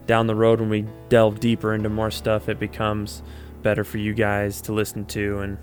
down 0.06 0.28
the 0.28 0.36
road, 0.36 0.60
when 0.60 0.70
we 0.70 0.86
delve 1.10 1.40
deeper 1.40 1.74
into 1.74 1.90
more 1.90 2.12
stuff, 2.12 2.50
it 2.50 2.60
becomes 2.60 3.22
better 3.62 3.84
for 3.84 3.98
you 3.98 4.14
guys 4.14 4.62
to 4.62 4.74
listen 4.74 5.06
to, 5.06 5.40
and 5.40 5.58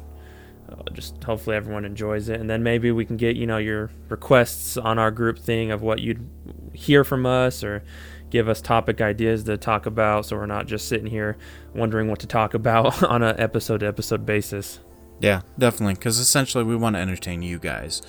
uh, 0.70 0.90
just 0.92 1.22
hopefully 1.22 1.56
everyone 1.56 1.84
enjoys 1.84 2.28
it. 2.28 2.40
And 2.40 2.48
then 2.48 2.62
maybe 2.62 2.90
we 2.90 3.04
can 3.04 3.16
get 3.16 3.36
you 3.36 3.46
know 3.46 3.58
your 3.58 3.90
requests 4.08 4.76
on 4.76 4.98
our 4.98 5.10
group 5.10 5.38
thing 5.38 5.70
of 5.70 5.82
what 5.82 6.00
you'd 6.00 6.28
hear 6.72 7.04
from 7.04 7.26
us 7.26 7.62
or 7.62 7.82
give 8.30 8.48
us 8.48 8.60
topic 8.60 9.00
ideas 9.00 9.42
to 9.44 9.56
talk 9.56 9.86
about 9.86 10.24
so 10.24 10.36
we're 10.36 10.46
not 10.46 10.66
just 10.66 10.86
sitting 10.86 11.08
here 11.08 11.36
wondering 11.74 12.08
what 12.08 12.20
to 12.20 12.26
talk 12.28 12.54
about 12.60 13.02
on 13.02 13.22
an 13.22 13.38
episode 13.38 13.80
to 13.80 13.86
episode 13.86 14.24
basis. 14.24 14.80
Yeah, 15.20 15.42
definitely. 15.58 15.94
Because 15.94 16.18
essentially, 16.18 16.64
we 16.64 16.76
want 16.76 16.96
to 16.96 17.00
entertain 17.00 17.42
you 17.42 17.58
guys. 17.58 18.02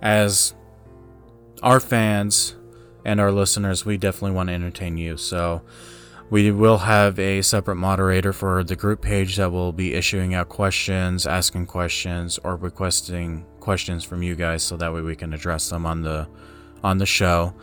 As 0.00 0.54
our 1.62 1.80
fans 1.80 2.56
and 3.04 3.20
our 3.20 3.32
listeners, 3.32 3.84
we 3.84 3.96
definitely 3.96 4.32
want 4.32 4.48
to 4.48 4.54
entertain 4.54 4.96
you. 4.96 5.16
So, 5.16 5.62
we 6.30 6.50
will 6.50 6.78
have 6.78 7.18
a 7.18 7.42
separate 7.42 7.76
moderator 7.76 8.32
for 8.32 8.64
the 8.64 8.74
group 8.74 9.02
page 9.02 9.36
that 9.36 9.52
will 9.52 9.72
be 9.72 9.92
issuing 9.94 10.34
out 10.34 10.48
questions, 10.48 11.26
asking 11.26 11.66
questions, 11.66 12.38
or 12.42 12.56
requesting 12.56 13.44
questions 13.60 14.04
from 14.04 14.22
you 14.22 14.34
guys 14.34 14.62
so 14.62 14.76
that 14.78 14.92
way 14.92 15.02
we 15.02 15.14
can 15.14 15.34
address 15.34 15.68
them 15.68 15.84
on 15.84 16.00
the 16.00 16.26
on 16.82 16.98
the 16.98 17.06
show 17.06 17.54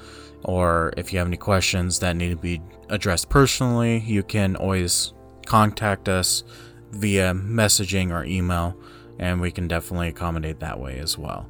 or 0.43 0.93
if 0.97 1.13
you 1.13 1.19
have 1.19 1.27
any 1.27 1.37
questions 1.37 1.99
that 1.99 2.15
need 2.15 2.29
to 2.29 2.35
be 2.35 2.61
addressed 2.89 3.29
personally, 3.29 3.99
you 3.99 4.23
can 4.23 4.55
always 4.55 5.13
contact 5.45 6.09
us 6.09 6.43
via 6.91 7.33
messaging 7.33 8.11
or 8.11 8.25
email, 8.25 8.75
and 9.19 9.39
we 9.39 9.51
can 9.51 9.67
definitely 9.67 10.07
accommodate 10.07 10.59
that 10.59 10.79
way 10.79 10.97
as 10.99 11.17
well. 11.17 11.47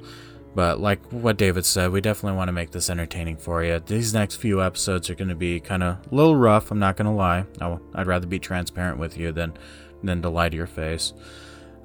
But 0.54 0.80
like 0.80 1.02
what 1.12 1.38
David 1.38 1.66
said, 1.66 1.91
we 1.91 2.02
definitely 2.02 2.36
want 2.36 2.49
to 2.49 2.54
make 2.54 2.72
this 2.72 2.89
entertaining 2.89 3.38
for 3.38 3.64
you. 3.64 3.80
These 3.80 4.14
next 4.14 4.36
few 4.36 4.62
episodes 4.62 5.10
are 5.10 5.16
going 5.16 5.30
to 5.30 5.36
be 5.36 5.60
kind 5.60 5.82
of 5.82 5.97
a 6.12 6.16
little 6.16 6.36
rough. 6.36 6.72
I'm 6.72 6.80
not 6.80 6.97
going 6.97 7.06
to 7.06 7.12
lie. 7.12 7.45
I'd 7.95 8.08
rather 8.08 8.28
be 8.28 8.39
transparent 8.39 8.97
with 8.97 9.18
you 9.18 9.32
than 9.32 9.54
than 10.04 10.22
to 10.22 10.30
lie 10.30 10.49
to 10.49 10.58
your 10.58 10.68
face. 10.68 11.14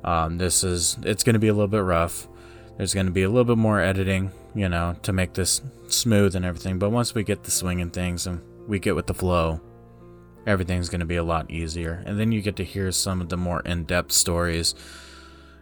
Um, 0.03 0.39
this 0.39 0.65
is 0.65 0.99
it's 1.03 1.23
going 1.23 1.35
to 1.35 1.41
be 1.41 1.49
a 1.49 1.53
little 1.53 1.69
bit 1.69 1.83
rough. 1.83 2.29
There's 2.77 2.95
going 2.95 3.07
to 3.07 3.13
be 3.13 3.23
a 3.23 3.29
little 3.29 3.45
bit 3.45 3.59
more 3.59 3.81
editing, 3.81 4.33
you 4.55 4.69
know, 4.69 4.97
to 5.03 5.13
make 5.13 5.35
this 5.35 5.63
smooth 5.89 6.35
and 6.35 6.45
everything. 6.45 6.79
But 6.79 6.91
once 6.91 7.15
we 7.15 7.23
get 7.23 7.45
the 7.45 7.51
swing 7.51 7.81
and 7.81 7.93
things 7.93 8.27
and 8.27 8.43
we 8.69 8.79
get 8.79 8.97
with 8.97 9.07
the 9.07 9.15
flow, 9.15 9.61
everything's 10.47 10.89
going 10.89 11.01
to 11.01 11.07
be 11.07 11.17
a 11.17 11.25
lot 11.25 11.51
easier. 11.51 12.03
And 12.05 12.19
then 12.19 12.33
you 12.33 12.43
get 12.43 12.57
to 12.57 12.65
hear 12.65 12.93
some 12.93 13.21
of 13.21 13.29
the 13.29 13.37
more 13.37 13.61
in 13.61 13.85
depth 13.85 14.13
stories 14.13 14.75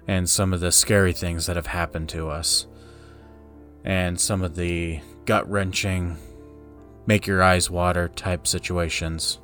and 0.09 0.29
some 0.29 0.53
of 0.53 0.61
the 0.61 0.73
scary 0.73 1.13
things 1.13 1.47
that 1.47 1.57
have 1.57 1.69
happened 1.69 2.09
to 2.11 2.29
us. 2.29 2.67
And 3.85 4.19
some 4.19 4.43
of 4.43 4.57
the 4.57 5.01
gut 5.27 5.49
wrenching, 5.51 6.17
make 7.07 7.27
your 7.27 7.43
eyes 7.43 7.71
water 7.71 8.09
type 8.09 8.47
situations 8.47 9.41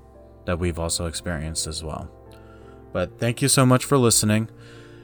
that 0.47 0.59
we've 0.59 0.78
also 0.78 1.07
experienced 1.07 1.66
as 1.66 1.84
well. 1.84 2.11
But 2.93 3.18
thank 3.18 3.43
you 3.43 3.49
so 3.49 3.66
much 3.66 3.84
for 3.84 3.99
listening. 3.99 4.49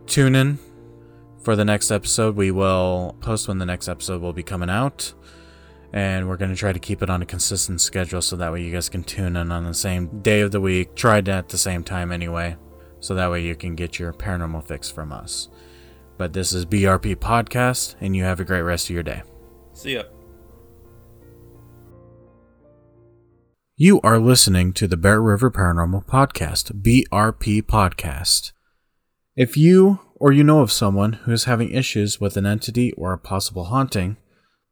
Tune 0.07 0.35
in 0.35 0.59
for 1.43 1.55
the 1.55 1.65
next 1.65 1.91
episode. 1.91 2.35
We 2.35 2.51
will 2.51 3.17
post 3.21 3.47
when 3.47 3.59
the 3.59 3.67
next 3.67 3.89
episode 3.89 4.23
will 4.23 4.33
be 4.33 4.43
coming 4.43 4.71
out. 4.71 5.13
And 5.93 6.29
we're 6.29 6.37
going 6.37 6.51
to 6.51 6.57
try 6.57 6.73
to 6.73 6.79
keep 6.79 7.03
it 7.03 7.11
on 7.11 7.23
a 7.23 7.27
consistent 7.27 7.81
schedule 7.81 8.21
so 8.21 8.37
that 8.37 8.53
way 8.53 8.63
you 8.63 8.73
guys 8.73 8.89
can 8.89 9.05
tune 9.05 9.37
in 9.37 9.53
on 9.53 9.65
the 9.65 9.75
same 9.75 10.21
day 10.21 10.41
of 10.41 10.51
the 10.51 10.61
week. 10.61 10.95
Try 10.95 11.19
it 11.19 11.29
at 11.29 11.49
the 11.49 11.59
same 11.59 11.85
time 11.85 12.11
anyway. 12.11 12.57
So 13.01 13.15
that 13.15 13.31
way 13.31 13.43
you 13.43 13.55
can 13.55 13.77
get 13.77 13.99
your 13.99 14.13
paranormal 14.13 14.65
fix 14.65 14.91
from 14.91 15.13
us. 15.13 15.49
But 16.19 16.33
this 16.33 16.53
is 16.53 16.65
BRP 16.65 17.17
Podcast, 17.17 17.97
and 18.01 18.17
you 18.17 18.25
have 18.25 18.41
a 18.41 18.45
great 18.45 18.63
rest 18.63 18.89
of 18.89 18.95
your 18.95 19.03
day. 19.03 19.23
See 19.73 19.95
ya. 19.95 20.05
You 23.77 24.01
are 24.01 24.19
listening 24.19 24.73
to 24.73 24.89
the 24.89 24.97
Bear 24.97 25.21
River 25.21 25.51
Paranormal 25.51 26.07
Podcast, 26.07 26.83
BRP 26.83 27.61
Podcast. 27.63 28.53
If 29.37 29.59
you 29.59 30.01
or 30.15 30.33
you 30.33 30.43
know 30.43 30.61
of 30.61 30.73
someone 30.73 31.13
who 31.13 31.33
is 31.33 31.45
having 31.45 31.71
issues 31.71 32.19
with 32.19 32.39
an 32.39 32.47
entity 32.47 32.93
or 32.93 33.13
a 33.13 33.19
possible 33.19 33.65
haunting, 33.65 34.17